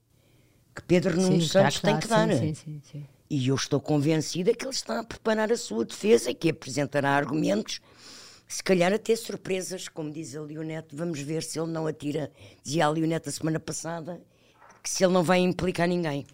que 0.75 0.83
Pedro 0.83 1.21
Nuno 1.21 1.41
Sim, 1.41 1.49
Santos 1.49 1.81
tem 1.81 1.99
que 1.99 2.07
dar, 2.07 2.33
sim, 2.33 2.55
sim. 2.55 3.07
E 3.29 3.49
eu 3.49 3.55
estou 3.57 3.81
convencida 3.81 4.55
que 4.55 4.65
ele 4.65 4.75
está 4.75 5.01
a 5.01 5.05
preparar 5.05 5.51
a 5.53 5.57
sua 5.57 5.85
defesa 5.85 6.31
e 6.31 6.35
que 6.35 6.51
apresentará 6.51 7.11
argumentos, 7.11 7.81
se 8.51 8.65
calhar 8.65 8.93
até 8.93 9.15
surpresas, 9.15 9.87
como 9.87 10.11
diz 10.11 10.35
a 10.35 10.43
Leonete. 10.43 10.97
Vamos 10.97 11.21
ver 11.21 11.41
se 11.45 11.57
ele 11.57 11.71
não 11.71 11.87
atira, 11.87 12.33
dizia 12.65 12.85
a 12.85 12.91
Leonete 12.91 13.29
a 13.29 13.33
semana 13.33 13.61
passada, 13.61 14.21
que 14.83 14.91
se 14.91 15.05
ele 15.05 15.13
não 15.13 15.23
vai 15.23 15.39
implicar 15.39 15.87
ninguém. 15.87 16.27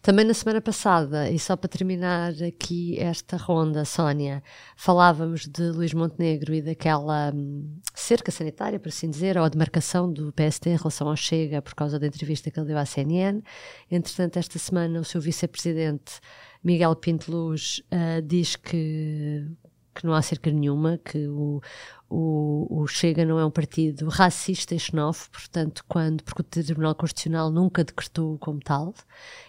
Também 0.00 0.24
na 0.24 0.32
semana 0.32 0.60
passada, 0.60 1.28
e 1.28 1.36
só 1.36 1.56
para 1.56 1.68
terminar 1.68 2.32
aqui 2.44 2.96
esta 2.96 3.36
ronda, 3.36 3.84
Sónia, 3.84 4.40
falávamos 4.76 5.48
de 5.48 5.62
Luís 5.70 5.92
Montenegro 5.92 6.54
e 6.54 6.62
daquela 6.62 7.32
hum, 7.34 7.80
cerca 7.92 8.30
sanitária, 8.30 8.78
por 8.78 8.90
assim 8.90 9.10
dizer, 9.10 9.36
ou 9.36 9.42
a 9.42 9.48
demarcação 9.48 10.10
do 10.10 10.32
PST 10.32 10.70
em 10.70 10.76
relação 10.76 11.08
ao 11.08 11.16
Chega 11.16 11.60
por 11.60 11.74
causa 11.74 11.98
da 11.98 12.06
entrevista 12.06 12.52
que 12.52 12.60
ele 12.60 12.68
deu 12.68 12.78
à 12.78 12.86
CNN. 12.86 13.42
Entretanto, 13.90 14.38
esta 14.38 14.60
semana, 14.60 15.00
o 15.00 15.04
seu 15.04 15.20
vice-presidente 15.20 16.20
Miguel 16.62 16.94
Pinto 16.94 17.32
Luz 17.32 17.82
ah, 17.90 18.20
diz 18.24 18.54
que 18.54 19.44
que 19.98 20.06
não 20.06 20.14
há 20.14 20.22
cerca 20.22 20.50
nenhuma, 20.50 20.98
que 21.04 21.26
o, 21.26 21.60
o, 22.08 22.82
o 22.82 22.86
Chega 22.86 23.24
não 23.24 23.38
é 23.38 23.44
um 23.44 23.50
partido 23.50 24.08
racista 24.08 24.74
e 24.74 24.78
xenófobo, 24.78 25.32
portanto, 25.32 25.84
quando, 25.88 26.22
porque 26.22 26.40
o 26.40 26.44
Tribunal 26.44 26.94
Constitucional 26.94 27.50
nunca 27.50 27.82
decretou 27.82 28.38
como 28.38 28.60
tal, 28.60 28.94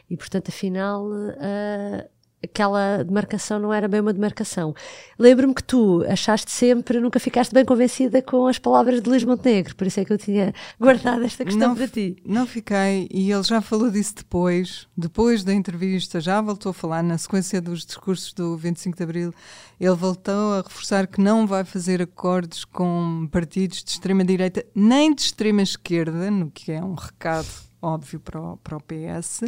e 0.09 0.17
portanto, 0.17 0.49
afinal, 0.49 1.07
ah, 1.39 2.07
aquela 2.43 3.03
demarcação 3.03 3.59
não 3.59 3.73
era 3.73 3.87
bem 3.87 3.99
uma 3.99 4.13
demarcação. 4.13 4.73
Lembro-me 5.17 5.53
que 5.53 5.63
tu 5.63 6.03
achaste 6.07 6.51
sempre, 6.51 6.99
nunca 6.99 7.19
ficaste 7.19 7.53
bem 7.53 7.65
convencida 7.65 8.21
com 8.21 8.47
as 8.47 8.57
palavras 8.57 9.01
de 9.01 9.09
Luís 9.09 9.23
Montenegro, 9.23 9.75
por 9.75 9.87
isso 9.87 9.99
é 9.99 10.05
que 10.05 10.13
eu 10.13 10.17
tinha 10.17 10.53
guardado 10.79 11.23
esta 11.23 11.43
questão 11.43 11.69
não, 11.69 11.75
para 11.75 11.87
ti. 11.87 12.17
Não 12.25 12.47
fiquei, 12.47 13.07
e 13.11 13.31
ele 13.31 13.43
já 13.43 13.61
falou 13.61 13.91
disso 13.91 14.15
depois, 14.17 14.87
depois 14.95 15.43
da 15.43 15.53
entrevista, 15.53 16.19
já 16.21 16.41
voltou 16.41 16.69
a 16.69 16.73
falar 16.73 17.03
na 17.03 17.17
sequência 17.17 17.61
dos 17.61 17.85
discursos 17.85 18.33
do 18.33 18.55
25 18.55 18.97
de 18.97 19.03
Abril, 19.03 19.33
ele 19.79 19.95
voltou 19.95 20.53
a 20.53 20.61
reforçar 20.61 21.07
que 21.07 21.21
não 21.21 21.45
vai 21.45 21.63
fazer 21.63 22.01
acordos 22.01 22.63
com 22.65 23.27
partidos 23.31 23.83
de 23.83 23.91
extrema-direita, 23.91 24.65
nem 24.73 25.13
de 25.13 25.21
extrema-esquerda, 25.21 26.31
no 26.31 26.49
que 26.51 26.71
é 26.71 26.83
um 26.83 26.93
recado 26.95 27.47
óbvio 27.81 28.19
para 28.19 28.41
o, 28.41 28.57
para 28.57 28.77
o 28.77 28.81
PS, 28.81 29.41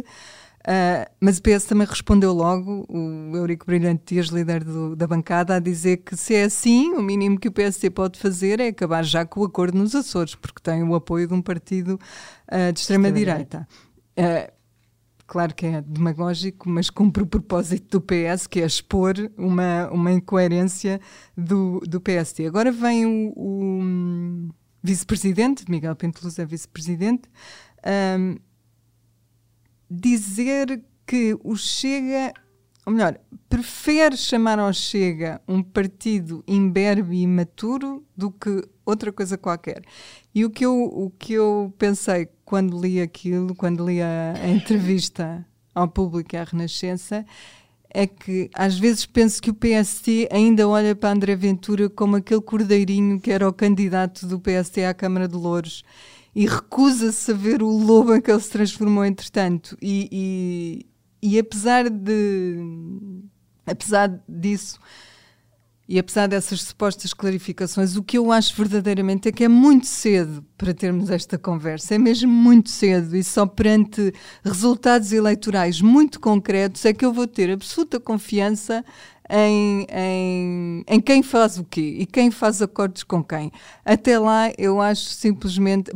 Uh, 0.62 1.10
mas 1.20 1.38
o 1.38 1.42
PS 1.42 1.64
também 1.64 1.86
respondeu 1.86 2.32
logo, 2.32 2.86
o 2.88 3.36
Eurico 3.36 3.66
Brilhante 3.66 4.14
Dias, 4.14 4.28
líder 4.28 4.62
do, 4.62 4.94
da 4.94 5.08
bancada, 5.08 5.56
a 5.56 5.58
dizer 5.58 5.98
que 5.98 6.16
se 6.16 6.34
é 6.34 6.44
assim, 6.44 6.92
o 6.92 7.02
mínimo 7.02 7.38
que 7.38 7.48
o 7.48 7.52
PSD 7.52 7.90
pode 7.90 8.18
fazer 8.18 8.60
é 8.60 8.68
acabar 8.68 9.04
já 9.04 9.26
com 9.26 9.40
o 9.40 9.44
acordo 9.44 9.76
nos 9.76 9.94
Açores, 9.94 10.36
porque 10.36 10.60
tem 10.62 10.82
o 10.84 10.94
apoio 10.94 11.26
de 11.26 11.34
um 11.34 11.42
partido 11.42 11.98
uh, 12.48 12.72
de 12.72 12.78
extrema-direita. 12.78 13.66
Uh, 14.16 14.52
claro 15.26 15.52
que 15.52 15.66
é 15.66 15.80
demagógico, 15.80 16.68
mas 16.68 16.90
cumpre 16.90 17.24
o 17.24 17.26
propósito 17.26 17.98
do 17.98 18.00
PS, 18.00 18.46
que 18.46 18.60
é 18.60 18.66
expor 18.66 19.14
uma, 19.36 19.90
uma 19.90 20.12
incoerência 20.12 21.00
do, 21.36 21.80
do 21.80 22.00
PSD. 22.00 22.46
Agora 22.46 22.70
vem 22.70 23.04
o, 23.04 23.32
o 23.36 24.52
vice-presidente, 24.80 25.68
Miguel 25.68 25.96
Penteluz 25.96 26.38
é 26.38 26.46
vice-presidente, 26.46 27.28
um, 28.18 28.36
dizer 29.92 30.82
que 31.06 31.36
o 31.44 31.54
Chega, 31.54 32.32
ou 32.86 32.92
melhor, 32.92 33.18
prefere 33.48 34.16
chamar 34.16 34.58
ao 34.58 34.72
Chega 34.72 35.40
um 35.46 35.62
partido 35.62 36.42
imberbe 36.48 37.16
e 37.16 37.22
imaturo 37.22 38.02
do 38.16 38.30
que 38.30 38.66
outra 38.86 39.12
coisa 39.12 39.36
qualquer. 39.36 39.82
E 40.34 40.44
o 40.44 40.50
que 40.50 40.64
eu, 40.64 40.84
o 40.84 41.10
que 41.10 41.34
eu 41.34 41.72
pensei 41.76 42.28
quando 42.44 42.80
li 42.80 43.00
aquilo, 43.00 43.54
quando 43.54 43.84
li 43.84 44.00
a, 44.00 44.34
a 44.42 44.48
entrevista 44.48 45.46
ao 45.74 45.88
público 45.88 46.34
e 46.34 46.38
à 46.38 46.44
Renascença, 46.44 47.24
é 47.94 48.06
que 48.06 48.48
às 48.54 48.78
vezes 48.78 49.04
penso 49.04 49.42
que 49.42 49.50
o 49.50 49.54
PST 49.54 50.28
ainda 50.32 50.66
olha 50.66 50.94
para 50.94 51.10
André 51.10 51.36
Ventura 51.36 51.90
como 51.90 52.16
aquele 52.16 52.40
cordeirinho 52.40 53.20
que 53.20 53.30
era 53.30 53.46
o 53.46 53.52
candidato 53.52 54.26
do 54.26 54.40
PST 54.40 54.82
à 54.84 54.94
Câmara 54.94 55.28
de 55.28 55.36
Louros 55.36 55.84
e 56.34 56.46
recusa-se 56.46 57.30
a 57.30 57.34
ver 57.34 57.62
o 57.62 57.68
lobo 57.68 58.14
em 58.14 58.20
que 58.20 58.30
ele 58.30 58.40
se 58.40 58.50
transformou 58.50 59.04
entretanto. 59.04 59.76
E, 59.80 60.08
e, 61.22 61.34
e 61.34 61.38
apesar 61.38 61.88
de 61.90 62.56
apesar 63.66 64.20
disso 64.28 64.78
e 65.88 65.98
apesar 65.98 66.26
dessas 66.26 66.62
supostas 66.62 67.12
clarificações, 67.12 67.96
o 67.96 68.02
que 68.02 68.16
eu 68.16 68.32
acho 68.32 68.56
verdadeiramente 68.56 69.28
é 69.28 69.32
que 69.32 69.44
é 69.44 69.48
muito 69.48 69.86
cedo 69.86 70.42
para 70.56 70.72
termos 70.72 71.10
esta 71.10 71.36
conversa, 71.36 71.96
é 71.96 71.98
mesmo 71.98 72.32
muito 72.32 72.70
cedo, 72.70 73.14
e 73.14 73.22
só 73.22 73.44
perante 73.44 74.12
resultados 74.42 75.12
eleitorais 75.12 75.82
muito 75.82 76.18
concretos 76.18 76.84
é 76.86 76.94
que 76.94 77.04
eu 77.04 77.12
vou 77.12 77.26
ter 77.26 77.50
absoluta 77.50 78.00
confiança 78.00 78.84
em, 79.28 79.86
em, 79.92 80.84
em 80.86 81.00
quem 81.00 81.22
faz 81.22 81.58
o 81.58 81.64
quê 81.64 81.96
e 81.98 82.06
quem 82.06 82.30
faz 82.30 82.62
acordos 82.62 83.02
com 83.02 83.22
quem. 83.22 83.52
Até 83.84 84.18
lá, 84.18 84.50
eu 84.56 84.80
acho 84.80 85.04
simplesmente 85.04 85.92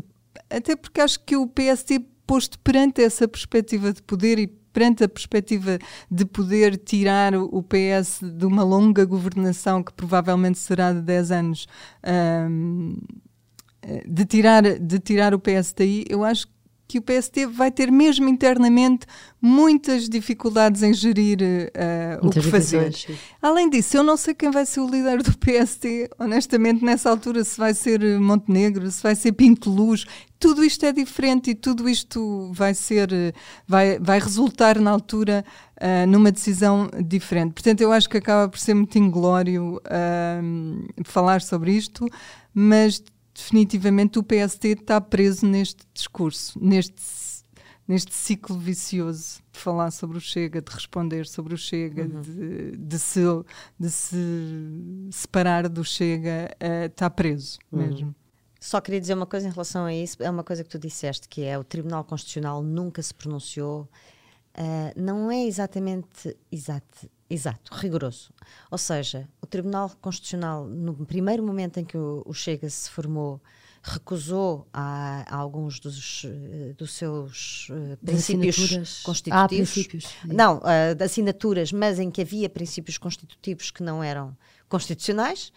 até 0.51 0.77
porque 0.77 1.01
acho 1.01 1.21
que 1.21 1.37
o 1.37 1.47
PSD, 1.47 2.01
posto 2.27 2.59
perante 2.59 3.03
essa 3.03 3.29
perspectiva 3.29 3.93
de 3.93 4.03
poder 4.03 4.39
e 4.39 4.47
perante 4.47 5.05
a 5.05 5.09
perspectiva 5.09 5.79
de 6.11 6.25
poder 6.27 6.77
tirar 6.77 7.35
o 7.35 7.63
PS 7.63 8.21
de 8.21 8.45
uma 8.45 8.63
longa 8.63 9.07
governação 9.07 9.83
que 9.83 9.93
provavelmente 9.93 10.59
será 10.59 10.93
de 10.93 11.01
10 11.01 11.31
anos, 11.31 11.67
um, 12.51 12.97
de, 14.07 14.27
tirar, 14.27 14.63
de 14.63 14.99
tirar 14.99 15.33
o 15.35 15.39
PS 15.39 15.73
daí, 15.75 16.05
eu 16.11 16.23
acho 16.23 16.49
que 16.89 16.99
o 16.99 17.03
PST 17.03 17.47
vai 17.47 17.71
ter 17.71 17.91
mesmo 17.91 18.29
internamente 18.29 19.07
muitas 19.41 20.09
dificuldades 20.09 20.83
em 20.83 20.93
gerir 20.95 21.39
uh, 21.41 22.27
o 22.27 22.31
que 22.31 22.41
fazer. 22.43 22.93
Além 23.43 23.69
disso, 23.69 23.97
eu 23.97 24.03
não 24.03 24.17
sei 24.17 24.35
quem 24.35 24.51
vai 24.51 24.65
ser 24.65 24.81
o 24.81 24.89
líder 24.89 25.23
do 25.23 25.33
PST, 25.37 26.11
honestamente, 26.19 26.85
nessa 26.85 27.11
altura, 27.11 27.45
se 27.45 27.59
vai 27.59 27.75
ser 27.75 28.01
Montenegro, 28.21 28.91
se 28.91 29.03
vai 29.03 29.15
ser 29.15 29.33
Pinto 29.33 29.71
Luz, 29.71 30.05
tudo 30.39 30.65
isto 30.65 30.85
é 30.85 30.93
diferente 30.93 31.51
e 31.51 31.55
tudo 31.55 31.89
isto 31.89 32.51
vai 32.53 32.75
ser, 32.75 33.09
vai, 33.67 33.99
vai 33.99 34.19
resultar 34.21 34.79
na 34.79 34.91
altura 34.91 35.45
uh, 35.77 36.07
numa 36.07 36.31
decisão 36.31 36.89
diferente. 37.05 37.53
Portanto, 37.53 37.81
eu 37.81 37.93
acho 37.93 38.09
que 38.09 38.19
acaba 38.19 38.49
por 38.49 38.59
ser 38.59 38.75
muito 38.75 38.97
inglório 38.99 39.77
uh, 39.77 41.03
falar 41.05 41.41
sobre 41.41 41.73
isto, 41.73 42.07
mas 42.55 43.03
definitivamente 43.37 44.19
o 44.19 44.23
PST 44.23 44.69
está 44.69 44.99
preso 44.99 45.47
neste 45.47 45.85
discurso, 45.93 46.59
neste, 46.59 47.03
neste 47.87 48.15
ciclo 48.15 48.59
vicioso 48.59 49.41
de 49.53 49.59
falar 49.59 49.91
sobre 49.91 50.17
o 50.17 50.21
Chega, 50.21 50.63
de 50.63 50.73
responder 50.73 51.27
sobre 51.27 51.55
o 51.55 51.59
Chega, 51.59 52.05
uhum. 52.05 52.23
de, 52.23 52.77
de, 52.77 52.99
se, 52.99 53.21
de 53.79 53.91
se 53.91 54.17
separar 55.11 55.69
do 55.69 55.85
Chega, 55.85 56.51
uh, 56.55 56.87
está 56.87 57.11
preso 57.11 57.59
uhum. 57.71 57.79
mesmo. 57.79 58.15
Só 58.59 58.81
queria 58.81 59.01
dizer 59.01 59.15
uma 59.15 59.27
coisa 59.27 59.47
em 59.47 59.51
relação 59.51 59.85
a 59.85 59.95
isso, 59.95 60.23
é 60.23 60.31
uma 60.31 60.43
coisa 60.43 60.65
que 60.65 60.71
tu 60.71 60.79
disseste, 60.79 61.29
que 61.29 61.43
é 61.43 61.59
o 61.59 61.63
Tribunal 61.63 62.05
Constitucional 62.05 62.63
nunca 62.63 63.03
se 63.03 63.13
pronunciou, 63.13 63.83
uh, 64.57 65.01
não 65.01 65.31
é 65.31 65.45
exatamente 65.45 66.35
exato, 66.51 67.09
exato, 67.29 67.75
rigoroso. 67.75 68.31
Ou 68.71 68.79
seja, 68.79 69.29
o 69.41 69.47
Tribunal 69.47 69.91
Constitucional, 70.01 70.67
no 70.67 71.07
primeiro 71.07 71.43
momento 71.43 71.79
em 71.79 71.85
que 71.85 71.97
o, 71.97 72.23
o 72.25 72.33
Chega 72.33 72.69
se 72.69 72.91
formou, 72.91 73.41
recusou 73.83 74.67
a, 74.73 75.25
a 75.29 75.37
alguns 75.37 75.79
dos, 75.79 76.25
uh, 76.25 76.75
dos 76.77 76.93
seus 76.93 77.69
uh, 77.71 77.97
princípios 78.05 79.03
constitutivos. 79.03 79.45
Ah, 79.45 79.49
princípios. 79.49 80.07
Não, 80.25 80.59
uh, 80.59 80.95
de 80.95 81.05
assinaturas, 81.05 81.73
mas 81.73 81.99
em 81.99 82.11
que 82.11 82.23
havia 82.23 82.49
princípios 82.49 82.99
constitutivos 82.99 83.71
que 83.71 83.83
não 83.83 84.03
eram 84.03 84.37
constitucionais. 84.69 85.53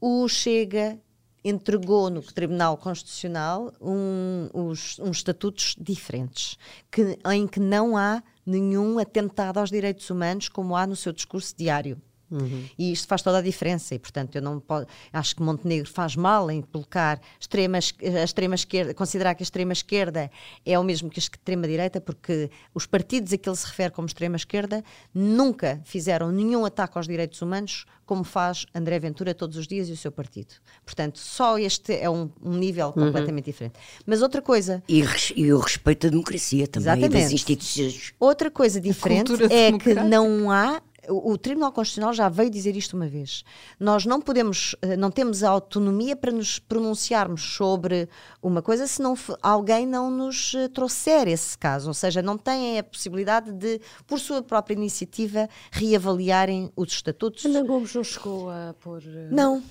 O 0.00 0.26
Chega 0.28 0.98
entregou 1.44 2.10
no 2.10 2.22
Tribunal 2.22 2.76
Constitucional 2.76 3.72
um, 3.80 4.48
uns, 4.52 4.98
uns 4.98 5.18
estatutos 5.18 5.74
diferentes, 5.78 6.58
que, 6.90 7.18
em 7.32 7.46
que 7.46 7.60
não 7.60 7.96
há 7.96 8.22
nenhum 8.44 8.98
atentado 8.98 9.58
aos 9.58 9.70
direitos 9.70 10.08
humanos 10.10 10.48
como 10.48 10.76
há 10.76 10.86
no 10.86 10.96
seu 10.96 11.12
discurso 11.12 11.54
diário. 11.56 12.00
Uhum. 12.30 12.64
E 12.78 12.92
isto 12.92 13.08
faz 13.08 13.22
toda 13.22 13.38
a 13.38 13.42
diferença, 13.42 13.94
e 13.94 13.98
portanto 13.98 14.36
eu 14.36 14.42
não 14.42 14.60
posso, 14.60 14.86
acho 15.12 15.34
que 15.34 15.42
Montenegro 15.42 15.90
faz 15.90 16.14
mal 16.14 16.50
em 16.50 16.62
colocar 16.62 17.20
extrema, 17.38 17.78
a 17.78 18.24
extrema 18.24 18.54
esquerda, 18.54 18.94
considerar 18.94 19.34
que 19.34 19.42
a 19.42 19.44
extrema 19.44 19.72
esquerda 19.72 20.30
é 20.64 20.78
o 20.78 20.84
mesmo 20.84 21.10
que 21.10 21.18
a 21.18 21.22
extrema 21.22 21.66
direita, 21.66 22.00
porque 22.00 22.50
os 22.74 22.86
partidos 22.86 23.32
a 23.32 23.38
que 23.38 23.48
ele 23.48 23.56
se 23.56 23.66
refere 23.66 23.90
como 23.90 24.06
extrema 24.06 24.36
esquerda 24.36 24.84
nunca 25.12 25.80
fizeram 25.84 26.30
nenhum 26.30 26.64
ataque 26.64 26.96
aos 26.96 27.06
direitos 27.06 27.40
humanos 27.42 27.84
como 28.10 28.24
faz 28.24 28.66
André 28.74 28.98
Ventura 28.98 29.32
todos 29.32 29.56
os 29.56 29.68
dias 29.68 29.88
e 29.88 29.92
o 29.92 29.96
seu 29.96 30.10
partido. 30.10 30.56
Portanto, 30.84 31.16
só 31.20 31.56
este 31.56 31.94
é 31.94 32.10
um, 32.10 32.28
um 32.42 32.56
nível 32.56 32.88
uhum. 32.88 33.04
completamente 33.06 33.44
diferente. 33.44 33.74
Mas 34.04 34.20
outra 34.20 34.42
coisa. 34.42 34.82
E, 34.88 35.04
e, 35.36 35.52
o 35.52 35.60
respeito 35.60 36.08
à 36.08 36.10
democracia 36.10 36.66
também, 36.66 36.90
Exatamente. 36.90 37.22
das 37.22 37.32
instituições. 37.32 38.12
Outra 38.18 38.50
coisa 38.50 38.80
diferente 38.80 39.32
é 39.48 39.70
que 39.78 39.94
não 39.94 40.50
há 40.50 40.82
o, 41.10 41.36
Tribunal 41.36 41.72
Constitucional 41.72 42.12
já 42.12 42.28
veio 42.28 42.50
dizer 42.50 42.76
isto 42.76 42.96
uma 42.96 43.08
vez. 43.08 43.44
Nós 43.78 44.06
não 44.06 44.20
podemos, 44.20 44.76
eh, 44.82 44.96
não 44.96 45.10
temos 45.10 45.42
a 45.42 45.50
autonomia 45.50 46.14
para 46.14 46.30
nos 46.30 46.58
pronunciarmos 46.58 47.42
sobre 47.54 48.08
uma 48.42 48.62
coisa 48.62 48.86
se 48.86 49.02
não, 49.02 49.14
alguém 49.42 49.86
não 49.86 50.10
nos 50.10 50.54
eh, 50.54 50.68
trouxer 50.68 51.28
esse 51.28 51.58
caso. 51.58 51.88
Ou 51.88 51.94
seja, 51.94 52.22
não 52.22 52.38
têm 52.38 52.78
a 52.78 52.82
possibilidade 52.82 53.52
de, 53.52 53.80
por 54.06 54.18
sua 54.18 54.42
própria 54.42 54.74
iniciativa, 54.74 55.48
reavaliarem 55.70 56.70
os 56.76 56.92
estatutos. 56.92 57.44
Ana 57.44 57.62
Gomes 57.62 57.94
não 57.94 58.04
chegou 58.04 58.50
a 58.50 58.74
pôr. 58.78 59.02
Eh, 59.04 59.28
não. 59.30 59.62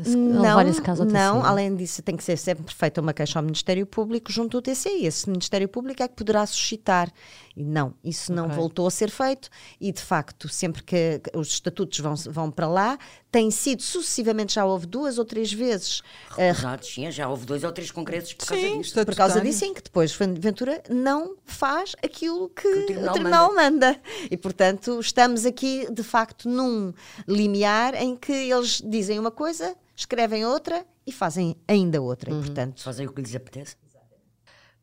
esse, 0.00 0.16
não, 0.16 0.60
esse 0.62 0.82
caso 0.82 1.04
não. 1.04 1.44
Além 1.44 1.76
disso, 1.76 2.02
tem 2.02 2.16
que 2.16 2.24
ser 2.24 2.36
sempre 2.38 2.74
feita 2.74 3.00
uma 3.00 3.12
queixa 3.12 3.38
ao 3.38 3.42
Ministério 3.44 3.86
Público 3.86 4.32
junto 4.32 4.56
ao 4.56 4.62
TCI. 4.62 5.06
Esse 5.06 5.28
Ministério 5.28 5.68
Público 5.68 6.02
é 6.02 6.08
que 6.08 6.14
poderá 6.14 6.46
suscitar 6.46 7.12
e 7.56 7.64
não, 7.64 7.94
isso 8.04 8.32
não 8.32 8.44
okay. 8.44 8.56
voltou 8.56 8.86
a 8.86 8.90
ser 8.90 9.10
feito 9.10 9.48
e, 9.80 9.90
de 9.90 10.02
facto, 10.02 10.46
sempre 10.48 10.82
que 10.82 11.22
os 11.34 11.48
estatutos 11.48 11.98
vão, 11.98 12.14
vão 12.14 12.50
para 12.50 12.68
lá, 12.68 12.98
tem 13.32 13.50
sido 13.50 13.82
sucessivamente, 13.82 14.54
já 14.54 14.66
houve 14.66 14.86
duas 14.86 15.18
ou 15.18 15.24
três 15.24 15.50
vezes. 15.50 16.02
Recusados, 16.36 16.88
uh, 16.88 16.92
sim, 16.92 17.10
já 17.10 17.28
houve 17.28 17.46
dois 17.46 17.64
ou 17.64 17.72
três 17.72 17.90
congressos 17.90 18.34
por 18.34 18.46
causa 18.46 18.62
sim, 18.62 18.78
disso. 18.78 19.04
Por 19.04 19.14
causa 19.16 19.40
disso, 19.40 19.64
em 19.64 19.72
que 19.72 19.82
depois 19.82 20.12
Ventura 20.14 20.82
não 20.90 21.36
faz 21.46 21.96
aquilo 22.04 22.50
que, 22.50 22.62
que 22.62 22.68
o 22.68 22.86
Tribunal, 22.86 23.10
o 23.10 23.14
tribunal 23.14 23.54
manda. 23.54 23.86
manda. 23.92 24.00
E, 24.30 24.36
portanto, 24.36 25.00
estamos 25.00 25.46
aqui, 25.46 25.86
de 25.90 26.02
facto, 26.02 26.48
num 26.48 26.92
limiar 27.26 27.94
em 27.94 28.14
que 28.14 28.32
eles 28.32 28.82
dizem 28.84 29.18
uma 29.18 29.30
coisa, 29.30 29.74
escrevem 29.96 30.44
outra 30.44 30.86
e 31.06 31.12
fazem 31.12 31.56
ainda 31.66 32.02
outra. 32.02 32.32
Uhum. 32.32 32.40
E, 32.40 32.44
portanto, 32.44 32.82
fazem 32.82 33.06
o 33.06 33.12
que 33.12 33.22
lhes 33.22 33.34
apetece. 33.34 33.76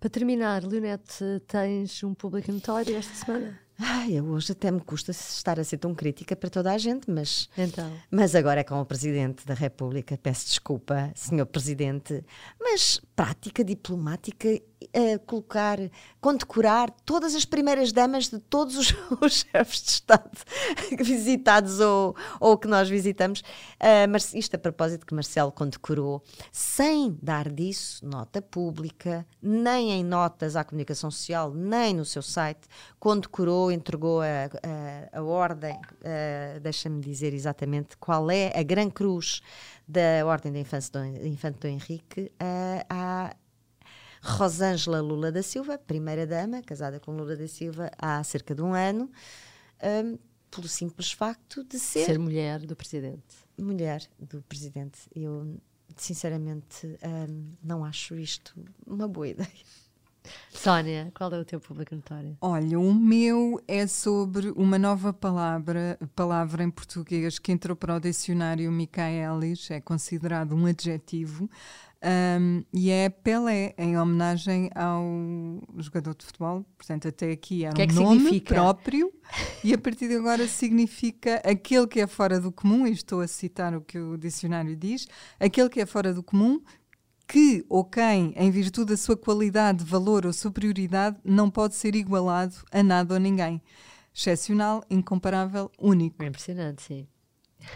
Para 0.04 0.10
terminar, 0.10 0.66
Leonete, 0.66 1.24
tens 1.48 2.04
um 2.04 2.14
público 2.14 2.52
notório 2.52 2.94
esta 2.94 3.14
semana? 3.16 3.58
Ai, 3.80 4.12
eu 4.20 4.26
hoje 4.26 4.52
até 4.52 4.70
me 4.70 4.82
custa 4.82 5.12
estar 5.12 5.58
a 5.58 5.64
ser 5.64 5.78
tão 5.78 5.96
crítica 5.96 6.36
para 6.36 6.50
toda 6.50 6.74
a 6.74 6.78
gente, 6.78 7.10
mas, 7.10 7.50
Então. 7.58 7.90
mas 8.12 8.36
agora 8.36 8.60
é 8.60 8.64
com 8.66 8.82
o 8.82 8.86
Presidente 8.86 9.46
da 9.46 9.54
República. 9.54 10.20
Peço 10.22 10.48
desculpa, 10.48 11.10
Senhor 11.16 11.46
Presidente, 11.46 12.22
mas 12.60 13.00
prática 13.16 13.64
diplomática, 13.64 14.50
eh, 14.94 15.18
colocar, 15.20 15.78
condecorar 16.20 16.90
todas 17.06 17.36
as 17.36 17.46
primeiras 17.46 17.92
damas 17.92 18.30
de 18.30 18.40
todos 18.40 18.76
os, 18.78 18.96
os 19.22 19.46
chefes 19.52 19.82
de 19.84 19.90
Estado 19.90 20.32
visitados 20.98 21.80
ou, 21.80 22.16
ou 22.40 22.58
que 22.58 22.68
nós 22.68 22.90
visitamos. 22.90 23.44
Ah, 23.80 24.08
mas 24.10 24.34
isto 24.34 24.56
a 24.56 24.60
propósito 24.60 25.06
que 25.06 25.14
Marcelo 25.14 25.52
condecorou, 25.52 26.24
sem 26.52 27.18
dar 27.22 27.50
disso 27.50 28.06
nota 28.06 28.42
pública, 28.42 29.26
nem 29.42 29.92
em 29.92 30.04
notas 30.04 30.56
à 30.56 30.64
comunicação 30.64 31.12
social, 31.12 31.54
nem 31.54 31.94
no 31.94 32.06
seu 32.06 32.22
site, 32.22 32.68
condecorou, 33.00 33.72
entregou 33.72 34.22
a, 34.22 34.26
a, 35.14 35.20
a 35.20 35.24
ordem, 35.24 35.80
ah, 36.04 36.60
deixa-me 36.60 37.02
dizer 37.02 37.34
exatamente 37.34 37.98
qual 37.98 38.30
é 38.32 38.52
a 38.58 38.64
Gran 38.64 38.90
Cruz 38.90 39.42
da 39.88 40.26
Ordem 40.26 40.52
da 40.52 40.60
Infância 40.60 40.92
do, 40.92 41.28
Infante 41.28 41.60
do 41.60 41.68
Henrique 41.68 42.32
ah, 42.40 42.86
à 42.90 43.36
Rosângela 44.26 45.02
Lula 45.02 45.34
da 45.34 45.44
Silva, 45.44 45.78
primeira-dama, 45.78 46.62
casada 46.62 46.98
com 46.98 47.12
Lula 47.12 47.36
da 47.36 47.48
Silva 47.48 47.92
há 47.98 48.24
cerca 48.24 48.56
de 48.56 48.62
um 48.62 48.74
ano, 48.74 49.12
ah, 49.82 50.18
pelo 50.50 50.68
simples 50.68 51.12
facto 51.12 51.62
de 51.66 51.78
ser, 51.78 52.06
Ser 52.06 52.18
mulher 52.18 52.60
do 52.62 52.74
presidente. 52.74 53.36
mulher 53.58 54.02
do 54.18 54.42
presidente. 54.44 55.00
Eu, 55.14 55.58
sinceramente, 55.98 56.88
hum, 57.30 57.50
não 57.62 57.84
acho 57.84 58.16
isto 58.16 58.56
uma 58.88 59.08
boa 59.10 59.28
ideia. 59.30 59.50
Sónia, 60.52 61.12
qual 61.16 61.32
é 61.34 61.40
o 61.40 61.46
teu 61.46 61.60
público 61.60 61.94
notório? 61.96 62.38
Olha, 62.40 62.80
o 62.80 62.94
meu 62.94 63.62
é 63.68 63.86
sobre 63.88 64.52
uma 64.52 64.80
nova 64.80 65.12
palavra, 65.12 65.98
palavra 66.16 66.64
em 66.64 66.70
português 66.70 67.40
que 67.40 67.52
entrou 67.52 67.76
para 67.76 67.96
o 67.96 68.00
dicionário 68.00 68.72
Michaelis, 68.72 69.70
é 69.72 69.82
considerado 69.82 70.56
um 70.56 70.66
adjetivo, 70.66 71.50
um, 72.06 72.64
e 72.74 72.90
é 72.90 73.10
Pelé, 73.10 73.74
em 73.78 73.98
homenagem 73.98 74.70
ao 74.76 75.02
jogador 75.78 76.14
de 76.16 76.26
futebol. 76.26 76.66
Portanto, 76.78 77.08
até 77.08 77.32
aqui 77.32 77.64
era 77.64 77.74
Que 77.74 77.82
é 77.82 77.86
um 77.86 77.88
que 77.88 77.96
nome 77.96 78.20
significa? 78.20 78.54
próprio, 78.56 79.14
e 79.64 79.74
a 79.74 79.78
partir 79.78 80.08
de 80.10 80.16
agora 80.16 80.48
significa 80.48 81.42
aquele 81.46 81.88
que 81.88 82.02
é 82.02 82.08
fora 82.08 82.40
do 82.40 82.52
comum, 82.52 82.86
e 82.86 82.92
estou 82.92 83.22
a 83.22 83.28
citar 83.28 83.74
o 83.76 83.82
que 83.82 83.98
o 83.98 84.18
dicionário 84.18 84.76
diz, 84.76 85.08
aquele 85.40 85.70
que 85.70 85.80
é 85.80 85.86
fora 85.86 86.14
do 86.14 86.22
comum, 86.22 86.62
que 87.28 87.66
ou 87.70 87.84
quem, 87.84 88.34
em 88.36 88.52
virtude 88.52 88.92
da 88.92 88.98
sua 88.98 89.18
qualidade, 89.18 89.84
valor 89.84 90.26
ou 90.26 90.34
superioridade, 90.34 91.18
não 91.24 91.50
pode 91.50 91.76
ser 91.76 91.96
igualado 91.96 92.56
a 92.72 92.84
nada 92.84 93.14
ou 93.14 93.20
ninguém. 93.20 93.62
Excepcional, 94.14 94.84
incomparável, 94.90 95.72
único. 95.80 96.22
É 96.22 96.28
impressionante, 96.28 96.84
sim. 96.84 97.08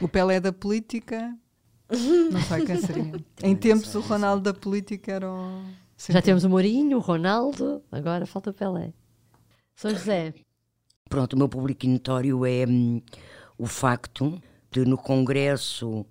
O 0.01 0.07
Pelé 0.07 0.39
da 0.39 0.51
política, 0.51 1.35
não 2.31 2.41
sei 2.41 2.65
quem 2.65 2.77
seria. 2.77 3.25
em 3.41 3.55
tempos, 3.55 3.95
o 3.95 4.01
Ronaldo 4.01 4.43
da 4.43 4.53
política 4.53 5.13
era 5.13 5.31
o. 5.31 5.63
Já 6.09 6.21
temos 6.21 6.43
o 6.43 6.49
Mourinho, 6.49 6.97
o 6.97 7.01
Ronaldo, 7.01 7.81
agora 7.91 8.25
falta 8.25 8.51
o 8.51 8.53
Pelé. 8.53 8.93
São 9.75 9.89
José, 9.91 10.33
Pronto, 11.09 11.33
o 11.33 11.37
meu 11.37 11.47
público 11.47 11.87
notório 11.87 12.45
é 12.45 12.65
hum, 12.67 13.01
o 13.57 13.65
facto 13.65 14.41
de 14.69 14.85
no 14.85 14.97
congresso 14.97 16.05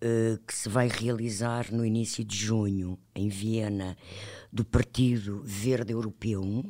eh, 0.00 0.38
que 0.46 0.54
se 0.54 0.68
vai 0.68 0.88
realizar 0.88 1.72
no 1.72 1.84
início 1.84 2.24
de 2.24 2.36
junho, 2.36 2.98
em 3.14 3.28
Viena, 3.28 3.96
do 4.52 4.64
Partido 4.64 5.42
Verde 5.44 5.92
Europeu, 5.92 6.64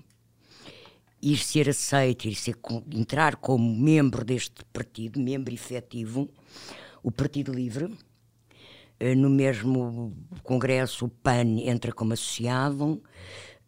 ir 1.20 1.36
ser 1.38 1.68
aceito, 1.68 2.26
ir 2.28 2.34
ser, 2.34 2.56
entrar 2.92 3.36
como 3.36 3.74
membro 3.76 4.24
deste 4.24 4.64
partido, 4.72 5.20
membro 5.20 5.52
efetivo, 5.52 6.28
o 7.02 7.10
Partido 7.10 7.52
Livre. 7.52 7.92
Eh, 9.00 9.14
No 9.14 9.30
mesmo 9.30 10.12
congresso, 10.42 11.06
o 11.06 11.08
PAN 11.08 11.60
entra 11.60 11.92
como 11.92 12.12
associado 12.14 13.00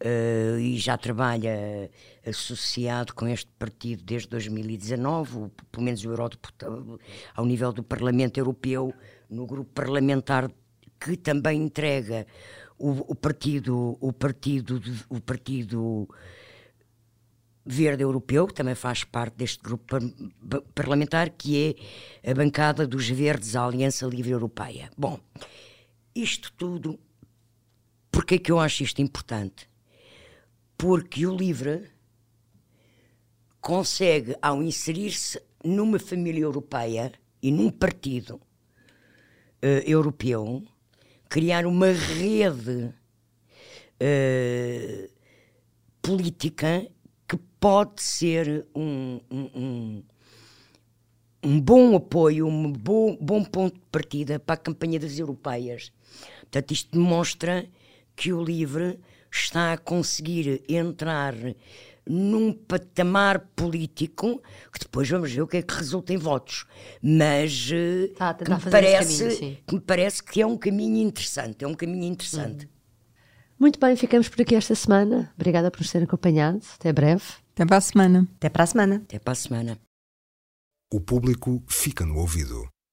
eh, 0.01 0.57
e 0.61 0.79
já 0.79 0.97
trabalha 0.97 1.91
associado 2.27 3.15
com 3.15 3.27
este 3.29 3.51
partido 3.59 4.03
desde 4.03 4.29
2019, 4.29 5.37
o- 5.39 5.51
pelo 5.71 5.85
menos 5.85 6.03
o 6.05 6.09
eurodeputado, 6.11 6.99
ao 7.35 7.45
nível 7.45 7.73
do 7.73 7.83
Parlamento 7.83 8.39
Europeu, 8.39 8.93
no 9.31 9.47
grupo 9.47 9.71
parlamentar 9.73 10.51
que 10.99 11.17
também 11.17 11.63
entrega 11.63 12.27
o, 12.79 13.13
o 13.13 13.15
partido, 13.15 13.97
o 14.01 14.13
partido, 14.13 14.83
o 15.09 15.21
partido 15.21 16.09
Verde 17.65 18.03
Europeu, 18.03 18.47
que 18.47 18.55
também 18.55 18.75
faz 18.75 19.05
parte 19.05 19.37
deste 19.37 19.63
grupo 19.63 19.85
parlamentar, 20.75 21.31
que 21.31 21.77
é 22.25 22.31
a 22.31 22.35
bancada 22.35 22.87
dos 22.87 23.09
Verdes, 23.09 23.55
a 23.55 23.65
Aliança 23.65 24.07
Livre 24.07 24.33
Europeia. 24.33 24.91
Bom, 24.97 25.19
isto 26.15 26.53
tudo, 26.53 26.99
porque 28.11 28.35
é 28.35 28.39
que 28.39 28.51
eu 28.51 28.59
acho 28.59 28.83
isto 28.83 29.01
importante? 29.01 29.69
Porque 30.77 31.27
o 31.27 31.37
Livre 31.37 31.91
consegue, 33.61 34.35
ao 34.41 34.63
inserir-se 34.63 35.41
numa 35.63 35.99
família 35.99 36.43
europeia 36.43 37.13
e 37.43 37.53
num 37.53 37.71
partido 37.71 38.41
eh, 39.63 39.85
europeu, 39.87 40.63
criar 41.29 41.67
uma 41.67 41.93
rede 41.93 42.93
eh, 43.99 45.11
política 46.03 46.87
que 47.29 47.37
pode 47.61 48.03
ser 48.03 48.67
um, 48.75 49.21
um, 49.31 49.51
um, 49.55 50.03
um 51.43 51.61
bom 51.61 51.95
apoio, 51.95 52.47
um 52.47 52.73
bom, 52.73 53.17
bom 53.21 53.45
ponto 53.45 53.75
de 53.75 53.87
partida 53.93 54.39
para 54.39 54.55
a 54.55 54.59
campanha 54.59 54.99
das 54.99 55.19
europeias. 55.19 55.93
Portanto, 56.41 56.73
isto 56.73 56.91
demonstra 56.93 57.67
que 58.17 58.33
o 58.33 58.43
LIVRE 58.43 58.99
está 59.31 59.73
a 59.73 59.79
conseguir 59.79 60.63
entrar 60.69 61.35
num 62.07 62.53
patamar 62.53 63.41
político 63.55 64.43
que 64.73 64.81
depois 64.81 65.09
vamos 65.09 65.33
ver 65.33 65.43
o 65.43 65.47
que 65.47 65.59
é 65.59 65.63
que 65.63 65.75
resulta 65.75 66.13
em 66.13 66.17
votos. 66.17 66.67
Mas 67.03 67.71
eh, 67.73 68.05
Está 68.13 68.31
a 68.31 68.35
que, 68.35 68.51
me 68.51 68.61
parece, 68.61 69.25
caminho, 69.25 69.59
que 69.67 69.75
me 69.75 69.81
parece 69.81 70.23
que 70.23 70.43
é 70.43 70.47
um 70.47 70.57
caminho 70.57 71.07
interessante. 71.07 71.65
É 71.65 71.69
um 71.69 71.75
caminho 71.75 72.05
interessante. 72.05 72.69
muito 73.59 73.79
bem, 73.79 73.95
ficamos 73.97 74.29
por 74.29 74.41
aqui 74.43 74.55
esta 74.55 74.75
semana. 74.75 75.33
Obrigada 75.35 75.71
por 75.71 75.81
nos 75.81 75.91
terem 75.91 76.07
acompanhado. 76.07 76.61
Até 76.75 76.93
breve. 76.93 77.25
Até 77.55 77.67
para 77.67 77.77
a 77.77 77.81
semana. 77.81 78.29
Até 78.37 78.49
para 78.49 78.65
a 78.65 78.67
semana. 78.67 78.97
Até 78.97 79.19
para 79.19 79.33
a 79.33 79.37
semana. 79.37 79.79
O 80.93 81.01
público 81.01 81.63
fica 81.69 82.05
no 82.05 82.17
ouvido. 82.19 82.69